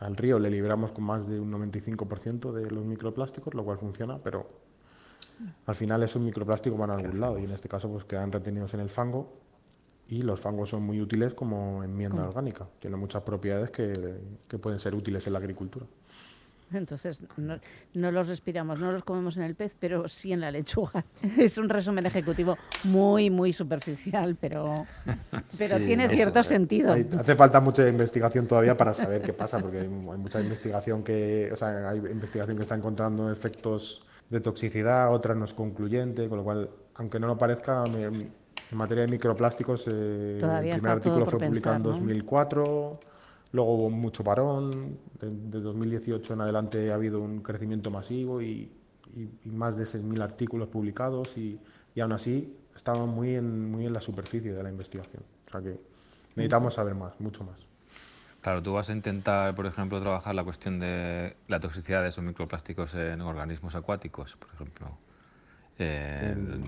Al 0.00 0.14
río 0.18 0.38
le 0.38 0.50
liberamos 0.50 0.92
con 0.92 1.04
más 1.04 1.26
de 1.26 1.40
un 1.40 1.50
95% 1.50 2.52
de 2.52 2.70
los 2.70 2.84
microplásticos, 2.84 3.54
lo 3.54 3.64
cual 3.64 3.78
funciona, 3.78 4.18
pero 4.18 4.46
al 5.64 5.74
final 5.74 6.02
esos 6.02 6.20
microplásticos 6.20 6.78
van 6.78 6.90
a 6.90 6.94
algún 6.96 7.18
lado 7.18 7.38
y 7.38 7.44
en 7.44 7.52
este 7.52 7.70
caso 7.70 7.88
pues 7.88 8.04
quedan 8.04 8.30
retenidos 8.30 8.74
en 8.74 8.80
el 8.80 8.90
fango 8.90 9.32
y 10.08 10.20
los 10.20 10.38
fangos 10.38 10.68
son 10.68 10.82
muy 10.82 11.00
útiles 11.00 11.32
como 11.32 11.82
enmienda 11.82 12.22
orgánica. 12.28 12.68
Tienen 12.78 13.00
muchas 13.00 13.22
propiedades 13.22 13.70
que, 13.70 14.20
que 14.46 14.58
pueden 14.58 14.78
ser 14.78 14.94
útiles 14.94 15.26
en 15.26 15.32
la 15.32 15.38
agricultura. 15.38 15.86
Entonces, 16.74 17.20
no, 17.36 18.10
los 18.10 18.28
respiramos, 18.28 18.80
no 18.80 18.92
los 18.92 19.04
comemos 19.04 19.36
en 19.36 19.44
el 19.44 19.54
pez, 19.54 19.76
pero 19.78 20.08
sí 20.08 20.32
en 20.32 20.40
la 20.40 20.50
lechuga. 20.50 21.04
Es 21.38 21.58
un 21.58 21.68
resumen 21.68 22.06
ejecutivo 22.06 22.56
muy, 22.84 23.30
muy 23.30 23.52
superficial, 23.52 24.36
pero, 24.40 24.86
pero 25.58 25.78
tiene 25.78 26.08
cierto 26.08 26.42
sentido. 26.42 26.92
hace 26.92 27.34
falta 27.34 27.60
mucha 27.60 27.86
investigación 27.88 28.46
todavía 28.46 28.76
para 28.76 28.94
saber 28.94 29.22
qué 29.22 29.32
pasa, 29.32 29.58
porque 29.58 29.80
hay, 29.80 29.88
mucha 29.88 30.40
investigación 30.40 31.02
que, 31.02 31.50
o 31.52 31.56
sea, 31.56 31.90
hay 31.90 31.98
investigación 31.98 32.56
que 32.56 32.62
está 32.62 32.74
encontrando 32.74 33.30
efectos 33.30 34.04
de 34.30 34.40
toxicidad, 34.40 35.12
otra 35.12 35.34
no 35.34 35.44
es 35.44 35.54
concluyente, 35.54 36.28
con 36.28 36.38
lo 36.38 36.44
cual, 36.44 36.70
aunque 36.94 37.20
no 37.20 37.26
lo 37.26 37.36
parezca, 37.36 37.84
en 37.84 38.32
materia 38.72 39.04
de 39.04 39.10
microplásticos, 39.10 39.86
eh, 39.88 40.38
el 40.40 40.70
primer 40.70 40.92
artículo 40.92 41.26
fue 41.26 41.38
publicado 41.38 41.76
en 41.76 41.82
2004 41.82 43.11
Luego 43.52 43.74
hubo 43.74 43.90
mucho 43.90 44.24
parón, 44.24 44.98
de, 45.20 45.60
2018 45.60 46.32
en 46.32 46.40
adelante 46.40 46.90
ha 46.90 46.94
habido 46.94 47.20
un 47.20 47.40
crecimiento 47.40 47.90
masivo 47.90 48.40
y, 48.40 48.72
más 49.44 49.76
de 49.76 49.84
6.000 49.84 50.22
artículos 50.22 50.68
publicados 50.68 51.36
y, 51.36 51.60
aún 52.00 52.12
así 52.12 52.56
estamos 52.74 53.06
muy 53.06 53.34
en, 53.34 53.70
muy 53.70 53.84
en 53.84 53.92
la 53.92 54.00
superficie 54.00 54.52
de 54.54 54.62
la 54.62 54.70
investigación. 54.70 55.22
O 55.46 55.50
sea 55.50 55.60
que 55.60 55.78
necesitamos 56.34 56.74
saber 56.74 56.94
más, 56.94 57.20
mucho 57.20 57.44
más. 57.44 57.66
Claro, 58.40 58.62
tú 58.62 58.72
vas 58.72 58.88
a 58.88 58.92
intentar, 58.92 59.54
por 59.54 59.66
ejemplo, 59.66 60.00
trabajar 60.00 60.34
la 60.34 60.42
cuestión 60.42 60.80
de 60.80 61.36
la 61.46 61.60
toxicidad 61.60 62.02
de 62.02 62.08
esos 62.08 62.24
microplásticos 62.24 62.94
en 62.94 63.20
organismos 63.20 63.74
acuáticos, 63.74 64.34
por 64.36 64.48
ejemplo. 64.54 64.98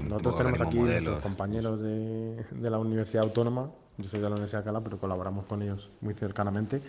nosotros 0.03 0.37
tenemos 0.37 0.61
aquí 0.61 0.79
nuestros 0.79 1.23
compañeros 1.23 1.81
de, 1.81 2.45
de 2.51 2.71
la 2.71 2.79
Universidad 2.79 3.25
Autónoma 3.25 3.71
yo 3.99 4.09
soy 4.09 4.21
de 4.21 4.25
la 4.25 4.33
Universidad 4.33 4.65
de 4.65 4.71
Alcalá, 4.71 4.85
pero 4.85 4.99
colaboramos 4.99 5.47
con 5.47 5.63
ellos 5.63 5.91
muy 6.01 6.15
cercanamente. 6.15 6.83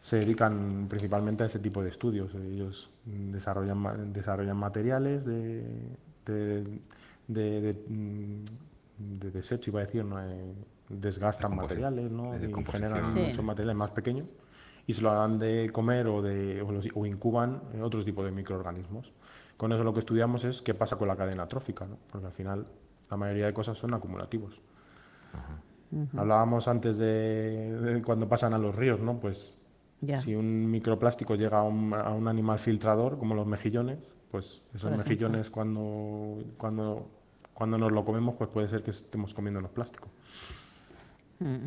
Se 0.00 0.16
dedican 0.16 0.86
principalmente 0.88 1.42
a 1.42 1.46
ese 1.46 1.58
tipo 1.58 1.82
de 1.82 1.88
estudios. 1.88 2.34
Ellos 2.34 2.90
desarrollan, 3.04 4.12
desarrollan 4.12 4.56
materiales 4.56 5.24
de, 5.24 5.64
de, 6.24 6.80
de, 7.26 7.84
mm, 7.88 8.44
desecho, 9.32 9.70
iba 9.70 9.80
a 9.80 9.84
decir, 9.84 10.04
¿no? 10.04 10.22
Eh, 10.22 10.54
desgastan 10.88 11.56
materiales 11.56 12.10
¿no? 12.12 12.32
y 12.36 12.64
generan 12.70 13.12
muchos 13.12 13.44
materiales 13.44 13.76
más 13.76 13.90
pequeños 13.90 14.28
y 14.86 14.94
se 14.94 15.02
lo 15.02 15.12
dan 15.12 15.38
de 15.38 15.70
comer 15.72 16.06
o, 16.06 16.22
de, 16.22 16.62
o, 16.94 17.06
incuban 17.06 17.60
otro 17.82 18.04
tipo 18.04 18.24
de 18.24 18.30
microorganismos. 18.30 19.12
Con 19.56 19.72
eso 19.72 19.82
lo 19.82 19.92
que 19.92 20.00
estudiamos 20.00 20.44
es 20.44 20.62
qué 20.62 20.74
pasa 20.74 20.96
con 20.96 21.08
la 21.08 21.16
cadena 21.16 21.48
trófica, 21.48 21.86
¿no? 21.86 21.98
porque 22.10 22.26
al 22.26 22.32
final 22.32 22.66
la 23.10 23.16
mayoría 23.16 23.46
de 23.46 23.52
cosas 23.52 23.76
son 23.76 23.94
acumulativos. 23.94 24.60
Ajá. 25.32 25.60
Hablábamos 26.16 26.68
antes 26.68 26.98
de, 26.98 28.02
cuando 28.04 28.28
pasan 28.28 28.54
a 28.54 28.58
los 28.58 28.74
ríos, 28.74 29.00
¿no? 29.00 29.18
Pues 29.18 29.56
si 30.18 30.34
un 30.34 30.70
microplástico 30.70 31.36
llega 31.36 31.58
a 31.58 31.62
un, 31.62 32.28
animal 32.28 32.58
filtrador, 32.58 33.18
como 33.18 33.34
los 33.34 33.46
mejillones, 33.46 33.98
pues 34.30 34.62
esos 34.74 34.96
mejillones 34.96 35.50
cuando, 35.50 36.42
cuando, 36.56 37.08
cuando 37.54 37.78
nos 37.78 37.92
lo 37.92 38.04
comemos, 38.04 38.34
pues 38.36 38.50
puede 38.50 38.68
ser 38.68 38.82
que 38.82 38.90
estemos 38.90 39.32
comiendo 39.32 39.60
los 39.60 39.70
plásticos. 39.70 40.10
Mm, 41.38 41.66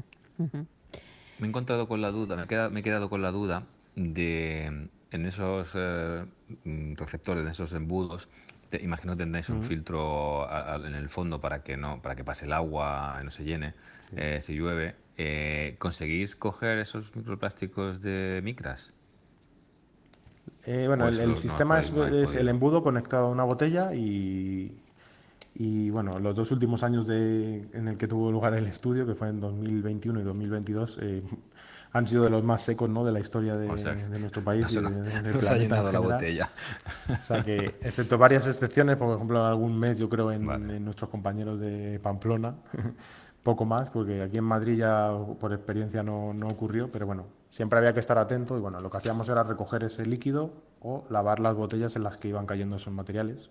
me 1.40 1.46
he 1.46 1.50
encontrado 1.50 1.88
con 1.88 2.02
la 2.02 2.12
duda, 2.12 2.36
me 2.36 2.44
he 2.44 2.70
me 2.70 2.80
he 2.82 2.84
quedado 2.84 3.10
con 3.10 3.22
la 3.22 3.32
duda 3.32 3.64
de 3.96 4.90
en 5.12 5.26
esos 5.26 5.72
eh, 5.76 6.26
receptores, 6.96 7.44
en 7.44 7.50
esos 7.50 7.74
embudos, 7.74 8.28
imagino 8.78 9.14
que 9.14 9.24
tendréis 9.24 9.50
un 9.50 9.64
filtro 9.64 10.48
en 10.86 10.94
el 10.94 11.10
fondo 11.10 11.42
para 11.42 11.64
que 11.64 11.76
no 11.78 12.02
para 12.02 12.16
que 12.16 12.24
pase 12.24 12.46
el 12.46 12.54
agua 12.54 13.18
y 13.20 13.26
no 13.26 13.32
se 13.32 13.44
llene 13.44 13.74
eh, 14.16 14.40
si 14.42 14.54
llueve. 14.54 14.96
Eh, 15.18 15.76
¿Conseguís 15.80 16.36
coger 16.36 16.80
esos 16.80 17.16
microplásticos 17.16 18.02
de 18.02 18.42
micras? 18.44 18.94
Eh, 20.66 20.86
bueno, 20.88 21.08
el, 21.08 21.36
sistema 21.36 21.80
es, 21.80 21.92
el 22.36 22.48
embudo 22.48 22.84
conectado 22.84 23.28
a 23.28 23.30
una 23.30 23.44
botella 23.44 23.94
y, 23.94 24.82
y 25.56 25.90
bueno, 25.90 26.20
los 26.20 26.36
dos 26.36 26.52
últimos 26.52 26.84
años 26.84 27.08
de, 27.08 27.62
en 27.74 27.88
el 27.88 27.98
que 27.98 28.08
tuvo 28.08 28.32
lugar 28.32 28.54
el 28.54 28.66
estudio, 28.66 29.06
que 29.06 29.16
fue 29.16 29.30
en 29.30 29.40
2021 29.40 30.22
y 30.22 30.24
2022, 30.24 31.00
han 31.92 32.08
sido 32.08 32.24
de 32.24 32.30
los 32.30 32.44
más 32.44 32.62
secos 32.62 32.90
¿no? 32.90 33.04
de 33.04 33.12
la 33.12 33.20
historia 33.20 33.58
de, 33.58 33.68
nuestro 34.20 34.44
país 34.44 34.68
y 34.72 34.76
de, 34.76 35.50
ha 35.50 35.58
llenado 35.58 35.92
la 35.92 36.00
botella. 36.00 36.50
O 37.10 37.24
sea 37.24 37.42
que, 37.42 37.76
excepto 37.82 38.18
varias 38.18 38.48
excepciones, 38.48 38.98
por 38.98 39.16
ejemplo, 39.16 39.46
algún 39.46 39.80
mes 39.80 39.98
yo 39.98 40.10
creo 40.10 40.32
en, 40.32 40.84
nuestros 40.84 41.10
compañeros 41.10 41.60
de 41.60 42.00
Pamplona, 42.00 42.56
poco 43.44 43.66
más, 43.66 43.90
porque 43.90 44.22
aquí 44.22 44.38
en 44.38 44.44
Madrid 44.44 44.78
ya 44.78 45.12
por 45.40 45.54
experiencia 45.54 46.04
no, 46.04 46.34
no, 46.34 46.48
ocurrió, 46.48 46.92
pero 46.92 47.06
bueno, 47.06 47.26
siempre 47.50 47.80
había 47.80 47.94
que 47.94 48.00
estar 48.00 48.18
atento 48.18 48.58
y 48.58 48.62
bueno, 48.62 48.80
lo 48.80 48.90
que 48.90 48.98
hacíamos 48.98 49.30
era 49.30 49.44
recoger 49.44 49.84
ese 49.84 50.06
líquido 50.06 50.52
o 50.82 51.06
lavar 51.10 51.40
las 51.40 51.56
botellas 51.56 51.96
en 51.96 52.04
las 52.04 52.18
que 52.18 52.28
iban 52.28 52.46
cayendo 52.46 52.76
esos 52.76 52.94
materiales. 52.94 53.50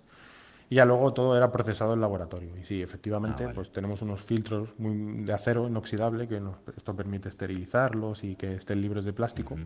Y 0.70 0.76
ya 0.76 0.84
luego 0.84 1.14
todo 1.14 1.34
era 1.36 1.50
procesado 1.50 1.94
en 1.94 2.00
laboratorio. 2.00 2.54
Y 2.56 2.64
sí, 2.64 2.82
efectivamente, 2.82 3.44
ah, 3.44 3.52
pues 3.54 3.72
tenemos 3.72 4.02
unos 4.02 4.20
filtros 4.20 4.74
muy 4.78 5.24
de 5.24 5.32
acero 5.32 5.66
inoxidable 5.66 6.28
que 6.28 6.40
nos, 6.40 6.56
esto 6.76 6.94
permite 6.94 7.30
esterilizarlos 7.30 8.22
y 8.22 8.36
que 8.36 8.54
estén 8.54 8.82
libres 8.82 9.04
de 9.06 9.14
plástico. 9.14 9.56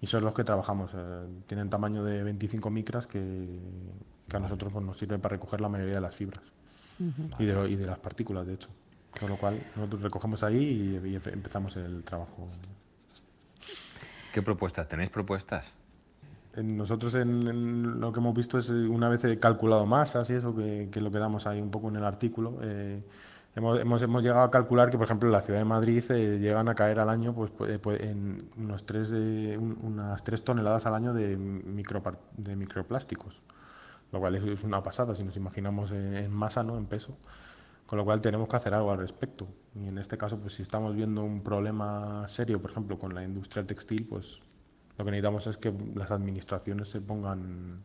Y 0.00 0.06
son 0.06 0.24
los 0.24 0.32
que 0.32 0.44
trabajamos. 0.44 0.92
Eh, 0.94 1.26
tienen 1.46 1.68
tamaño 1.68 2.02
de 2.04 2.22
25 2.22 2.70
micras 2.70 3.06
que, 3.06 3.60
que 4.26 4.36
a 4.36 4.40
nosotros 4.40 4.72
pues, 4.72 4.82
nos 4.82 4.96
sirve 4.96 5.18
para 5.18 5.34
recoger 5.34 5.60
la 5.60 5.68
mayoría 5.68 5.96
de 5.96 6.00
las 6.00 6.16
fibras 6.16 6.42
y, 7.38 7.44
de 7.44 7.70
y 7.70 7.76
de 7.76 7.86
las 7.86 7.98
partículas, 7.98 8.46
de 8.46 8.54
hecho. 8.54 8.70
Con 9.18 9.30
lo 9.30 9.36
cual, 9.36 9.62
nosotros 9.76 10.02
recogemos 10.02 10.42
ahí 10.42 11.00
y, 11.04 11.08
y 11.08 11.14
empezamos 11.14 11.76
el 11.76 12.04
trabajo. 12.04 12.48
¿Qué 14.32 14.42
propuestas? 14.42 14.88
¿Tenéis 14.88 15.10
propuestas? 15.10 15.72
nosotros 16.60 17.14
en, 17.14 18.00
lo 18.00 18.12
que 18.12 18.20
hemos 18.20 18.34
visto 18.34 18.58
es 18.58 18.68
eh, 18.68 18.72
una 18.72 19.08
vez 19.08 19.24
calculado 19.40 19.86
masas 19.86 20.28
y 20.30 20.34
eso, 20.34 20.54
que, 20.54 20.88
que, 20.90 21.00
lo 21.00 21.10
que 21.10 21.18
damos 21.18 21.46
ahí 21.46 21.60
un 21.60 21.70
poco 21.70 21.88
en 21.88 21.96
el 21.96 22.04
artículo. 22.04 22.58
Eh, 22.62 23.02
hemos, 23.56 23.80
hemos, 23.80 24.02
hemos, 24.02 24.22
llegado 24.22 24.42
a 24.42 24.50
calcular 24.50 24.90
que, 24.90 24.98
por 24.98 25.06
ejemplo, 25.06 25.28
en 25.28 25.32
la 25.32 25.40
ciudad 25.40 25.60
de 25.60 25.64
Madrid 25.64 26.04
eh, 26.10 26.38
llegan 26.38 26.68
a 26.68 26.74
caer 26.74 27.00
al 27.00 27.08
año 27.08 27.34
pues, 27.34 27.50
pues, 27.50 28.00
en 28.00 28.38
unos 28.58 28.84
tres, 28.84 29.10
unas 29.10 30.22
3 30.22 30.44
toneladas 30.44 30.84
al 30.84 30.94
año 30.94 31.14
de, 31.14 31.36
micro, 31.36 32.02
de 32.36 32.56
microplásticos, 32.56 33.40
lo 34.10 34.20
cual 34.20 34.34
es, 34.34 34.64
una 34.64 34.82
pasada 34.82 35.16
si 35.16 35.24
nos 35.24 35.36
imaginamos 35.36 35.92
en, 35.92 36.30
masa, 36.30 36.62
¿no? 36.62 36.76
en 36.76 36.84
peso. 36.86 37.16
Con 37.92 37.98
lo 37.98 38.06
cual 38.06 38.22
tenemos 38.22 38.48
que 38.48 38.56
hacer 38.56 38.72
algo 38.72 38.90
al 38.90 38.96
respecto. 38.96 39.46
Y 39.74 39.88
en 39.88 39.98
este 39.98 40.16
caso, 40.16 40.38
pues 40.38 40.54
si 40.54 40.62
estamos 40.62 40.94
viendo 40.96 41.22
un 41.22 41.42
problema 41.42 42.26
serio, 42.26 42.58
por 42.58 42.70
ejemplo, 42.70 42.98
con 42.98 43.14
la 43.14 43.22
industria 43.22 43.66
textil, 43.66 44.06
pues 44.06 44.40
Lo 44.96 45.04
que 45.04 45.10
necesitamos 45.10 45.46
es 45.46 45.58
que 45.58 45.74
las 45.94 46.10
administraciones 46.10 46.88
se 46.88 47.02
pongan 47.02 47.84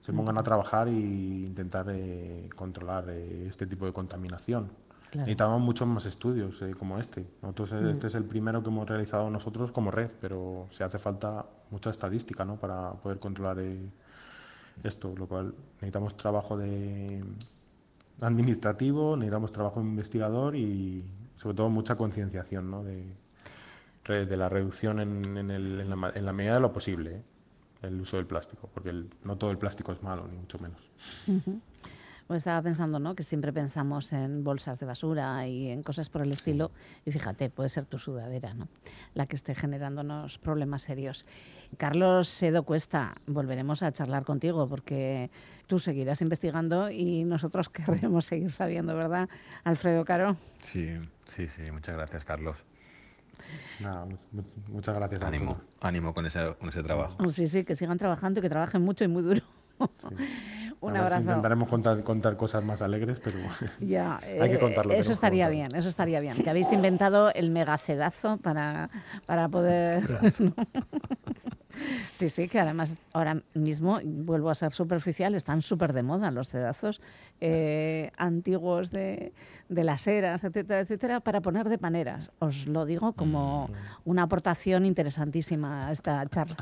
se 0.00 0.12
pongan 0.12 0.38
a 0.38 0.42
trabajar 0.42 0.88
e 0.88 0.90
intentar 0.90 1.86
eh, 1.88 2.48
controlar 2.56 3.10
eh, 3.10 3.46
este 3.46 3.68
tipo 3.68 3.86
de 3.86 3.92
contaminación. 3.92 4.72
Necesitamos 5.14 5.60
muchos 5.60 5.86
más 5.86 6.04
estudios 6.06 6.60
eh, 6.62 6.74
como 6.76 6.98
este. 6.98 7.24
Nosotros 7.40 7.74
mm. 7.74 7.86
este 7.90 8.08
es 8.08 8.16
el 8.16 8.24
primero 8.24 8.64
que 8.64 8.70
hemos 8.70 8.88
realizado 8.88 9.30
nosotros 9.30 9.70
como 9.70 9.92
red, 9.92 10.10
pero 10.20 10.66
se 10.72 10.82
hace 10.82 10.98
falta 10.98 11.46
mucha 11.70 11.90
estadística 11.90 12.44
¿no? 12.44 12.56
para 12.56 12.94
poder 12.94 13.20
controlar 13.20 13.58
esto, 14.82 15.14
lo 15.16 15.28
cual 15.28 15.54
necesitamos 15.74 16.16
trabajo 16.16 16.56
de 16.56 17.22
administrativo, 18.20 19.16
necesitamos 19.16 19.52
trabajo 19.52 19.80
investigador 19.80 20.56
y 20.56 21.04
sobre 21.36 21.56
todo 21.56 21.68
mucha 21.68 21.96
concienciación 21.96 22.70
¿no? 22.70 22.82
de, 22.84 24.36
la 24.36 24.48
reducción 24.48 25.00
en, 25.00 25.36
en, 25.36 25.50
el, 25.50 25.80
en, 25.80 25.90
la, 25.90 26.12
en, 26.14 26.24
la, 26.24 26.32
medida 26.32 26.54
de 26.54 26.60
lo 26.60 26.72
posible. 26.72 27.16
¿eh? 27.16 27.22
el 27.82 28.00
uso 28.00 28.16
del 28.16 28.26
plástico, 28.26 28.68
porque 28.72 28.92
no 29.24 29.36
todo 29.36 29.50
el 29.50 29.58
plástico 29.58 29.92
es 29.92 30.02
malo, 30.02 30.26
ni 30.28 30.36
mucho 30.36 30.58
menos. 30.58 30.90
Pues 32.28 32.38
estaba 32.38 32.60
pensando, 32.60 32.98
¿no? 32.98 33.14
Que 33.14 33.24
siempre 33.24 33.54
pensamos 33.54 34.12
en 34.12 34.44
bolsas 34.44 34.78
de 34.78 34.84
basura 34.84 35.46
y 35.46 35.70
en 35.70 35.82
cosas 35.82 36.10
por 36.10 36.20
el 36.20 36.30
estilo. 36.30 36.70
Y 37.06 37.10
fíjate, 37.10 37.48
puede 37.48 37.70
ser 37.70 37.86
tu 37.86 37.98
sudadera, 37.98 38.52
¿no? 38.52 38.68
La 39.14 39.26
que 39.26 39.34
esté 39.34 39.54
generándonos 39.54 40.36
problemas 40.38 40.82
serios. 40.82 41.24
Carlos 41.78 42.28
Sedo 42.28 42.64
Cuesta, 42.64 43.14
volveremos 43.26 43.82
a 43.82 43.92
charlar 43.92 44.24
contigo 44.24 44.68
porque 44.68 45.30
tú 45.66 45.78
seguirás 45.78 46.20
investigando 46.20 46.90
y 46.90 47.24
nosotros 47.24 47.68
querremos 47.70 48.26
seguir 48.26 48.52
sabiendo, 48.52 48.94
¿verdad, 48.94 49.28
Alfredo 49.64 50.04
Caro? 50.04 50.36
Sí, 50.60 50.98
sí, 51.26 51.48
sí. 51.48 51.70
Muchas 51.72 51.96
gracias, 51.96 52.24
Carlos 52.24 52.62
muchas 54.68 54.96
gracias. 54.96 55.22
Ánimo, 55.22 55.60
ánimo 55.80 56.12
con 56.12 56.26
ese, 56.26 56.54
con 56.58 56.68
ese 56.68 56.82
trabajo. 56.82 57.28
Sí, 57.30 57.46
sí, 57.48 57.64
que 57.64 57.76
sigan 57.76 57.98
trabajando 57.98 58.40
y 58.40 58.42
que 58.42 58.48
trabajen 58.48 58.82
mucho 58.82 59.04
y 59.04 59.08
muy 59.08 59.22
duro. 59.22 59.42
Un 60.80 60.96
abrazo. 60.96 61.20
intentaremos 61.20 61.68
contar, 61.68 62.02
contar 62.02 62.36
cosas 62.36 62.64
más 62.64 62.82
alegres, 62.82 63.20
pero 63.20 63.38
ya, 63.80 64.18
hay 64.18 64.50
que 64.50 64.56
eh, 64.56 64.60
contarlo. 64.60 64.92
Eso 64.92 65.12
estaría 65.12 65.48
bien, 65.48 65.74
eso 65.74 65.88
estaría 65.88 66.20
bien. 66.20 66.42
Que 66.42 66.50
habéis 66.50 66.72
inventado 66.72 67.32
el 67.34 67.50
megacedazo 67.50 68.38
para, 68.38 68.90
para 69.26 69.48
poder... 69.48 70.02
Sí, 72.12 72.30
sí, 72.30 72.48
que 72.48 72.60
además 72.60 72.94
ahora 73.12 73.42
mismo, 73.54 74.00
vuelvo 74.04 74.50
a 74.50 74.54
ser 74.54 74.72
superficial, 74.72 75.34
están 75.34 75.62
súper 75.62 75.92
de 75.92 76.02
moda 76.02 76.30
los 76.30 76.48
cedazos 76.48 77.00
eh, 77.40 78.10
antiguos 78.16 78.90
de, 78.90 79.32
de, 79.68 79.84
las 79.84 80.06
eras, 80.06 80.44
etcétera, 80.44 80.80
etcétera, 80.80 81.20
para 81.20 81.40
poner 81.40 81.68
de 81.68 81.78
paneras. 81.78 82.30
Os 82.38 82.66
lo 82.66 82.84
digo 82.84 83.12
como 83.12 83.68
mm. 83.68 84.10
una 84.10 84.24
aportación 84.24 84.86
interesantísima 84.86 85.88
a 85.88 85.92
esta 85.92 86.26
charla. 86.26 86.56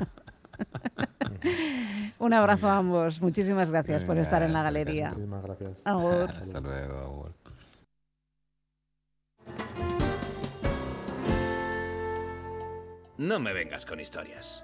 Un 2.19 2.33
abrazo 2.33 2.69
a 2.69 2.77
ambos. 2.77 3.21
Muchísimas 3.21 3.71
gracias 3.71 4.03
por 4.03 4.17
estar 4.17 4.41
en 4.43 4.53
la 4.53 4.63
galería. 4.63 5.09
Muchísimas 5.09 5.43
gracias. 5.43 5.81
Hasta 5.85 6.59
luego. 6.59 7.33
No 13.17 13.39
me 13.39 13.51
vengas 13.53 13.85
con 13.85 13.99
historias. 13.99 14.63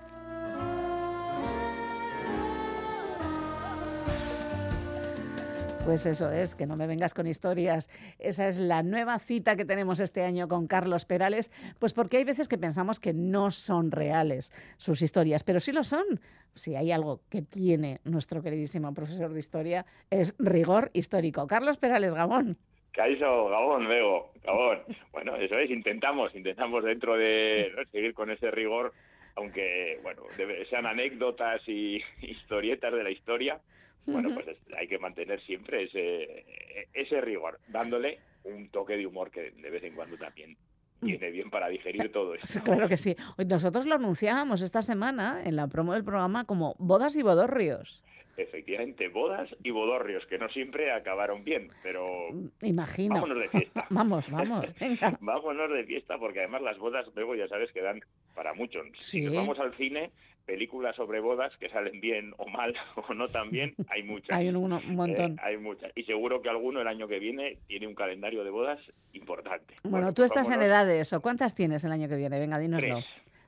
Pues 5.85 6.05
eso 6.05 6.31
es, 6.31 6.55
que 6.55 6.65
no 6.65 6.77
me 6.77 6.87
vengas 6.87 7.13
con 7.13 7.27
historias. 7.27 7.89
Esa 8.17 8.47
es 8.47 8.57
la 8.57 8.83
nueva 8.83 9.19
cita 9.19 9.57
que 9.57 9.65
tenemos 9.65 9.99
este 9.99 10.23
año 10.23 10.47
con 10.47 10.65
Carlos 10.65 11.03
Perales, 11.03 11.51
pues 11.77 11.91
porque 11.91 12.15
hay 12.15 12.23
veces 12.23 12.47
que 12.47 12.57
pensamos 12.57 13.01
que 13.01 13.13
no 13.13 13.51
son 13.51 13.91
reales 13.91 14.53
sus 14.77 15.01
historias, 15.01 15.43
pero 15.43 15.59
sí 15.59 15.73
lo 15.73 15.83
son. 15.83 16.21
Si 16.55 16.75
hay 16.75 16.93
algo 16.93 17.19
que 17.29 17.41
tiene 17.41 17.99
nuestro 18.05 18.41
queridísimo 18.41 18.93
profesor 18.93 19.33
de 19.33 19.39
historia, 19.39 19.85
es 20.09 20.33
rigor 20.39 20.89
histórico. 20.93 21.47
Carlos 21.47 21.77
Perales, 21.77 22.13
Gabón. 22.13 22.57
Caizo, 22.93 23.49
Gabón, 23.49 23.85
Vego, 23.89 24.31
Gabón. 24.41 24.79
Bueno, 25.11 25.35
eso 25.35 25.57
es, 25.59 25.69
intentamos, 25.69 26.33
intentamos 26.33 26.85
dentro 26.85 27.17
de 27.17 27.73
seguir 27.91 28.13
con 28.13 28.31
ese 28.31 28.51
rigor, 28.51 28.93
aunque, 29.35 29.99
bueno, 30.03 30.23
sean 30.69 30.85
anécdotas 30.85 31.61
y 31.67 32.01
historietas 32.21 32.93
de 32.93 33.03
la 33.03 33.11
historia, 33.11 33.59
bueno, 34.05 34.33
pues 34.33 34.57
hay 34.77 34.87
que 34.87 34.99
mantener 34.99 35.41
siempre 35.41 35.83
ese, 35.83 36.45
ese 36.93 37.21
rigor, 37.21 37.59
dándole 37.69 38.19
un 38.43 38.69
toque 38.69 38.97
de 38.97 39.07
humor 39.07 39.31
que 39.31 39.51
de 39.51 39.69
vez 39.69 39.83
en 39.83 39.95
cuando 39.95 40.17
también 40.17 40.57
viene 40.99 41.31
bien 41.31 41.49
para 41.49 41.69
digerir 41.69 42.11
todo 42.11 42.33
eso. 42.41 42.61
Claro 42.63 42.87
que 42.87 42.97
sí. 42.97 43.15
Nosotros 43.47 43.85
lo 43.85 43.95
anunciábamos 43.95 44.61
esta 44.61 44.81
semana 44.81 45.41
en 45.45 45.55
la 45.55 45.67
promo 45.67 45.93
del 45.93 46.03
programa 46.03 46.45
como 46.45 46.75
bodas 46.79 47.15
y 47.15 47.23
bodorrios. 47.23 48.03
Efectivamente, 48.35 49.09
bodas 49.09 49.55
y 49.63 49.69
bodorrios, 49.69 50.25
que 50.25 50.39
no 50.39 50.49
siempre 50.49 50.91
acabaron 50.91 51.43
bien, 51.43 51.69
pero 51.83 52.29
imagino. 52.63 53.15
Vámonos 53.15 53.37
de 53.37 53.49
fiesta. 53.49 53.85
vamos, 53.91 54.29
vamos, 54.31 54.65
venga. 54.79 55.17
vámonos 55.21 55.71
de 55.71 55.83
fiesta, 55.83 56.17
porque 56.17 56.39
además 56.39 56.63
las 56.63 56.79
bodas 56.79 57.05
luego 57.15 57.35
ya 57.35 57.47
sabes 57.47 57.71
que 57.71 57.81
dan 57.81 58.01
para 58.33 58.55
mucho. 58.55 58.79
Si 58.99 59.27
vamos 59.27 59.59
al 59.59 59.75
cine, 59.75 60.09
películas 60.45 60.95
sobre 60.95 61.19
bodas 61.19 61.55
que 61.57 61.69
salen 61.69 62.01
bien 62.01 62.33
o 62.37 62.47
mal 62.47 62.73
o 63.07 63.13
no 63.13 63.27
tan 63.27 63.51
bien, 63.51 63.75
hay 63.87 64.01
muchas. 64.01 64.35
hay 64.35 64.49
un, 64.49 64.69
montón. 64.95 65.33
Eh, 65.33 65.35
hay 65.41 65.57
muchas. 65.57 65.91
Y 65.95 66.03
seguro 66.03 66.41
que 66.41 66.49
alguno 66.49 66.81
el 66.81 66.87
año 66.87 67.07
que 67.07 67.19
viene 67.19 67.59
tiene 67.67 67.85
un 67.85 67.95
calendario 67.95 68.43
de 68.43 68.49
bodas 68.49 68.79
importante. 69.13 69.75
Bueno, 69.83 70.13
tú 70.13 70.23
estás 70.23 70.49
en 70.49 70.61
edades, 70.61 71.13
¿o 71.13 71.21
cuántas 71.21 71.53
tienes 71.53 71.83
el 71.83 71.91
año 71.91 72.09
que 72.09 72.15
viene? 72.15 72.39
Venga, 72.39 72.57
dínoslo. 72.57 72.99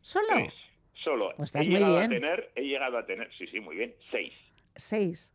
¿Solo? 0.02 0.48
Solo. 0.94 1.34
Pues 1.36 1.48
estás 1.48 1.68
muy 1.68 1.84
bien. 1.84 2.04
A 2.04 2.08
tener, 2.08 2.52
he 2.56 2.62
llegado 2.62 2.98
a 2.98 3.06
tener, 3.06 3.30
sí, 3.38 3.48
sí, 3.48 3.60
muy 3.60 3.76
bien, 3.76 3.94
seis. 4.12 4.32
Seis. 4.76 5.32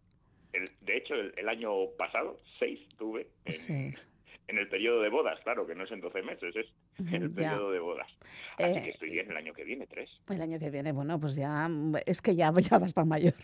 de 0.80 0.96
hecho, 0.96 1.14
el, 1.14 1.48
año 1.48 1.90
pasado, 1.96 2.40
seis 2.58 2.80
tuve. 2.98 3.28
seis 3.46 4.10
en 4.50 4.58
el 4.58 4.68
periodo 4.68 5.00
de 5.00 5.08
bodas, 5.08 5.38
claro, 5.44 5.66
que 5.66 5.74
no 5.74 5.84
es 5.84 5.92
en 5.92 6.00
12 6.00 6.22
meses, 6.22 6.56
es 6.56 6.66
en 6.98 7.22
el 7.22 7.30
periodo 7.30 7.70
de 7.70 7.78
bodas. 7.78 8.08
Así 8.58 8.72
que 8.72 8.78
eh, 8.78 8.88
estoy 8.88 9.10
bien 9.10 9.30
el 9.30 9.36
año 9.36 9.54
que 9.54 9.64
viene, 9.64 9.86
tres. 9.86 10.10
El 10.28 10.42
año 10.42 10.58
que 10.58 10.70
viene, 10.70 10.92
bueno, 10.92 11.20
pues 11.20 11.36
ya, 11.36 11.70
es 12.04 12.20
que 12.20 12.34
ya, 12.34 12.52
ya 12.58 12.78
vas 12.78 12.92
para 12.92 13.04
mayor. 13.04 13.34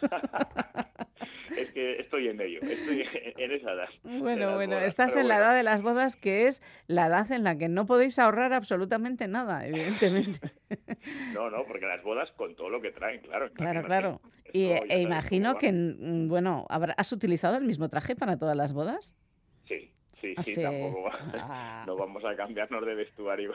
es 1.62 1.70
que 1.72 2.00
estoy 2.00 2.28
en 2.28 2.40
ello, 2.40 2.60
estoy 2.62 3.04
en 3.36 3.52
esa 3.52 3.72
edad. 3.72 3.88
Bueno, 4.02 4.54
bueno, 4.54 4.78
estás 4.78 5.16
en 5.16 5.28
la 5.28 5.38
edad 5.38 5.54
de 5.54 5.62
las 5.62 5.82
bodas, 5.82 6.16
que 6.16 6.46
es 6.46 6.62
la 6.86 7.06
edad 7.06 7.30
en 7.32 7.44
la 7.44 7.56
que 7.56 7.68
no 7.68 7.86
podéis 7.86 8.18
ahorrar 8.18 8.52
absolutamente 8.52 9.28
nada, 9.28 9.66
evidentemente. 9.66 10.52
No, 11.32 11.50
no, 11.50 11.64
porque 11.64 11.86
las 11.86 12.02
bodas 12.02 12.30
con 12.32 12.54
todo 12.54 12.68
lo 12.68 12.82
que 12.82 12.90
traen, 12.90 13.20
claro. 13.20 13.50
Claro, 13.52 13.82
claro. 13.82 14.20
Y, 14.52 14.66
e 14.66 15.00
imagino 15.00 15.56
que, 15.56 15.72
mm, 15.72 16.28
bueno, 16.28 16.66
¿has 16.68 17.12
utilizado 17.12 17.56
el 17.56 17.64
mismo 17.64 17.88
traje 17.88 18.14
para 18.14 18.36
todas 18.36 18.56
las 18.56 18.72
bodas? 18.74 19.14
Sí, 19.64 19.92
Sí, 20.20 20.34
sí, 20.42 20.60
tampoco 20.60 21.10
ah. 21.34 21.84
no 21.86 21.96
vamos 21.96 22.24
a 22.24 22.34
cambiarnos 22.34 22.84
de 22.84 22.94
vestuario 22.94 23.52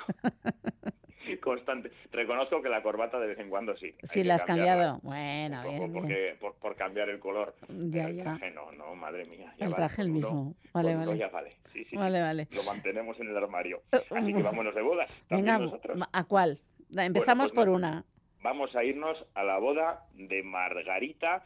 constante. 1.42 1.92
Reconozco 2.12 2.62
que 2.62 2.70
la 2.70 2.82
corbata 2.82 3.20
de 3.20 3.28
vez 3.28 3.40
en 3.40 3.50
cuando 3.50 3.76
sí. 3.78 3.94
Sí, 4.04 4.24
la 4.24 4.36
has 4.36 4.44
cambiado. 4.44 5.00
Bueno, 5.04 5.64
bien, 5.64 6.38
Por, 6.40 6.76
cambiar 6.76 7.10
el 7.10 7.20
color. 7.20 7.56
Ya, 7.68 8.08
el 8.08 8.22
traje 8.22 8.52
no, 8.52 8.72
no, 8.72 8.96
madre 8.96 9.26
mía. 9.26 9.54
el 9.60 9.74
traje 9.74 10.02
el 10.02 10.10
mismo. 10.10 10.56
Vale, 10.74 10.96
vale. 10.96 11.18
Ya 11.18 11.30
vale. 11.30 11.52
Sí, 11.72 11.86
sí, 11.86 11.96
vale, 11.96 12.22
vale. 12.22 12.48
Lo 12.52 12.64
mantenemos 12.64 13.20
en 13.20 13.30
el 13.30 13.38
armario. 13.38 13.82
Uh, 13.92 14.16
Así 14.16 14.34
que 14.34 14.40
uh. 14.40 14.44
vámonos 14.44 14.76
de 14.76 14.82
bodas. 14.82 15.10
Venga, 15.30 15.60
¿a 16.12 16.24
cuál? 16.26 16.60
Empezamos 16.96 17.52
pues 17.52 17.66
por 17.66 17.70
una. 17.70 18.06
Vamos 18.42 18.76
a 18.76 18.84
irnos 18.84 19.26
a 19.36 19.44
la 19.44 19.58
boda 19.58 20.06
de 20.16 20.44
Margarita 20.44 21.44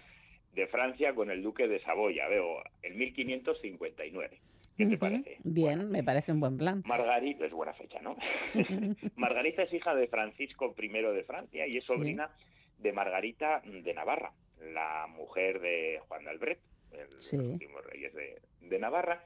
de 0.53 0.67
Francia 0.67 1.13
con 1.13 1.29
el 1.29 1.43
duque 1.43 1.67
de 1.67 1.79
Saboya, 1.79 2.27
veo, 2.27 2.63
en 2.81 2.97
1559. 2.97 4.39
¿Qué 4.77 4.85
te 4.85 4.97
parece? 4.97 5.37
Bien, 5.43 5.89
me 5.89 6.03
parece 6.03 6.31
un 6.31 6.39
buen 6.39 6.57
plan. 6.57 6.83
Margarita, 6.85 7.45
es 7.45 7.51
buena 7.51 7.73
fecha, 7.73 7.99
¿no? 8.01 8.15
Margarita 9.15 9.63
es 9.63 9.73
hija 9.73 9.95
de 9.95 10.07
Francisco 10.07 10.75
I 10.77 10.87
de 10.87 11.23
Francia 11.23 11.67
y 11.67 11.77
es 11.77 11.85
sobrina 11.85 12.29
de 12.77 12.93
Margarita 12.93 13.61
de 13.65 13.93
Navarra, 13.95 14.33
la 14.61 15.07
mujer 15.07 15.59
de 15.61 15.99
Juan 16.07 16.25
de 16.25 16.29
Albret, 16.29 16.59
el, 16.91 17.19
sí. 17.19 17.37
los 17.37 17.47
últimos 17.47 17.85
reyes 17.85 18.13
de, 18.13 18.79
Navarra. 18.79 19.23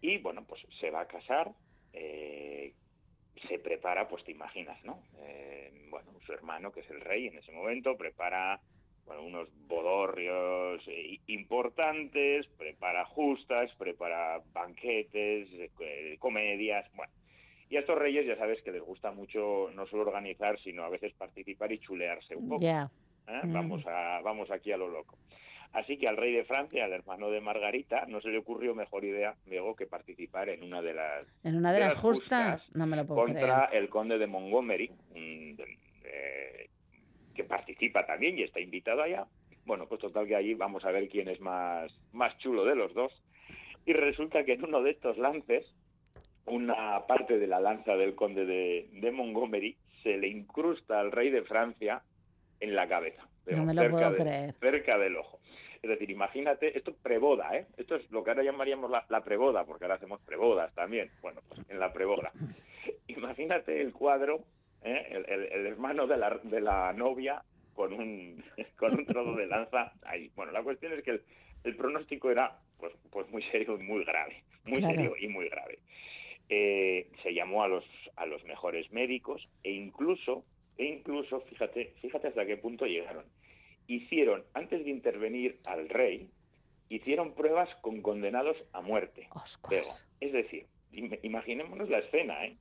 Y 0.00 0.18
bueno, 0.18 0.44
pues 0.46 0.64
se 0.78 0.90
va 0.90 1.00
a 1.00 1.08
casar, 1.08 1.50
eh, 1.92 2.72
se 3.48 3.58
prepara, 3.58 4.06
pues 4.06 4.22
te 4.22 4.30
imaginas, 4.30 4.82
¿no? 4.84 5.02
Eh, 5.18 5.88
bueno, 5.90 6.12
su 6.24 6.32
hermano, 6.32 6.70
que 6.70 6.80
es 6.80 6.90
el 6.90 7.00
rey 7.00 7.26
en 7.26 7.38
ese 7.38 7.50
momento, 7.50 7.96
prepara 7.96 8.60
bueno, 9.06 9.22
unos 9.22 9.48
bodorrios 9.68 10.82
eh, 10.88 11.18
importantes, 11.28 12.46
prepara 12.58 13.04
justas, 13.04 13.72
prepara 13.78 14.40
banquetes, 14.52 15.48
eh, 15.80 16.16
comedias, 16.18 16.84
bueno. 16.94 17.12
Y 17.68 17.76
a 17.76 17.80
estos 17.80 17.98
reyes 17.98 18.26
ya 18.26 18.36
sabes 18.36 18.62
que 18.62 18.70
les 18.70 18.82
gusta 18.82 19.10
mucho 19.10 19.70
no 19.74 19.86
solo 19.86 20.02
organizar, 20.02 20.58
sino 20.60 20.84
a 20.84 20.88
veces 20.88 21.12
participar 21.14 21.72
y 21.72 21.78
chulearse 21.78 22.36
un 22.36 22.48
poco. 22.48 22.64
¿Eh? 22.64 22.86
Mm. 23.42 23.52
Vamos, 23.52 23.84
a, 23.86 24.20
vamos 24.22 24.50
aquí 24.50 24.70
a 24.70 24.76
lo 24.76 24.88
loco. 24.88 25.18
Así 25.72 25.98
que 25.98 26.06
al 26.06 26.16
rey 26.16 26.32
de 26.32 26.44
Francia, 26.44 26.84
al 26.84 26.92
hermano 26.92 27.28
de 27.28 27.40
Margarita, 27.40 28.06
no 28.06 28.20
se 28.20 28.28
le 28.28 28.38
ocurrió 28.38 28.74
mejor 28.74 29.04
idea 29.04 29.34
luego 29.46 29.74
que 29.74 29.86
participar 29.86 30.48
en 30.48 30.62
una 30.62 30.80
de 30.80 30.94
las 30.94 31.26
en 31.42 31.56
una 31.56 31.72
de, 31.72 31.80
las, 31.80 31.98
justas, 31.98 32.70
no 32.74 32.86
me 32.86 32.96
lo 32.96 33.04
puedo 33.04 33.26
contra 33.26 33.64
el 33.72 33.88
conde 33.88 34.16
de 34.16 34.26
Montgomery, 34.26 34.90
que 37.36 37.44
participa 37.44 38.06
también 38.06 38.38
y 38.38 38.42
está 38.42 38.60
invitado 38.60 39.02
allá. 39.02 39.26
Bueno, 39.64 39.86
pues 39.86 40.00
total 40.00 40.26
que 40.26 40.36
allí 40.36 40.54
vamos 40.54 40.84
a 40.84 40.90
ver 40.90 41.08
quién 41.08 41.28
es 41.28 41.40
más, 41.40 41.92
más 42.12 42.36
chulo 42.38 42.64
de 42.64 42.74
los 42.74 42.94
dos. 42.94 43.12
Y 43.84 43.92
resulta 43.92 44.44
que 44.44 44.54
en 44.54 44.64
uno 44.64 44.82
de 44.82 44.90
estos 44.90 45.18
lances, 45.18 45.64
una 46.46 47.06
parte 47.06 47.38
de 47.38 47.46
la 47.46 47.60
lanza 47.60 47.96
del 47.96 48.14
conde 48.14 48.44
de, 48.46 49.10
Montgomery 49.12 49.76
se 50.02 50.16
le 50.16 50.28
incrusta 50.28 51.00
al 51.00 51.12
rey 51.12 51.30
de 51.30 51.42
Francia 51.42 52.02
en 52.60 52.74
la 52.74 52.88
cabeza. 52.88 53.28
no 53.46 53.64
me 53.64 53.74
lo 53.74 53.90
puedo 53.90 54.14
creer. 54.14 54.54
Cerca 54.60 54.98
del 54.98 55.16
ojo. 55.16 55.40
Es 55.82 55.90
decir, 55.90 56.10
imagínate, 56.10 56.76
esto 56.76 56.90
es 56.92 56.96
preboda, 56.96 57.56
¿eh? 57.56 57.66
Esto 57.76 57.96
es 57.96 58.10
lo 58.10 58.24
que 58.24 58.30
ahora 58.30 58.42
llamaríamos 58.42 58.90
la, 58.90 59.04
la 59.08 59.22
preboda, 59.22 59.64
porque 59.64 59.84
ahora 59.84 59.96
hacemos 59.96 60.20
prebodas 60.22 60.74
también. 60.74 61.10
Bueno, 61.22 61.42
pues 61.48 61.60
en 61.68 61.78
la 61.78 61.92
preboda. 61.92 62.32
Imagínate 63.06 63.80
el 63.80 63.92
cuadro, 63.92 64.44
¿eh? 64.82 65.24
el, 65.26 65.66
hermano 65.66 66.06
de 66.06 66.16
la, 66.16 66.40
de 66.42 66.60
la 66.60 66.92
novia 66.92 67.42
con 67.74 67.92
un, 67.92 68.42
con 68.76 68.94
un 68.94 69.06
trozo 69.06 69.34
de 69.34 69.46
lanza 69.46 69.92
ahí. 70.02 70.30
Bueno, 70.34 70.52
la 70.52 70.62
cuestión 70.62 70.92
es 70.92 71.02
que 71.02 71.20
el, 71.64 71.76
pronóstico 71.76 72.30
era 72.30 72.58
pues, 72.78 72.92
pues 73.10 73.28
muy 73.30 73.42
serio 73.42 73.76
y 73.80 73.84
muy 73.84 74.04
grave. 74.04 74.42
Muy 74.64 74.82
serio 74.82 75.14
y 75.18 75.28
muy 75.28 75.48
grave. 75.48 75.78
Eh, 76.48 77.10
se 77.22 77.34
llamó 77.34 77.64
a 77.64 77.68
los, 77.68 77.84
a 78.16 78.26
los 78.26 78.44
mejores 78.44 78.90
médicos 78.92 79.48
e 79.62 79.72
incluso, 79.72 80.44
e 80.76 80.84
incluso, 80.84 81.40
fíjate, 81.40 81.94
fíjate 82.00 82.28
hasta 82.28 82.46
qué 82.46 82.56
punto 82.56 82.86
llegaron 82.86 83.24
hicieron, 83.86 84.44
antes 84.54 84.84
de 84.84 84.90
intervenir 84.90 85.58
al 85.66 85.88
rey, 85.88 86.28
hicieron 86.88 87.34
pruebas 87.34 87.74
con 87.76 88.02
condenados 88.02 88.56
a 88.72 88.80
muerte. 88.80 89.28
es 90.20 90.32
decir, 90.32 90.66
imaginémonos 91.22 91.88
la 91.88 91.98
escena, 91.98 92.44
¿eh? 92.44 92.56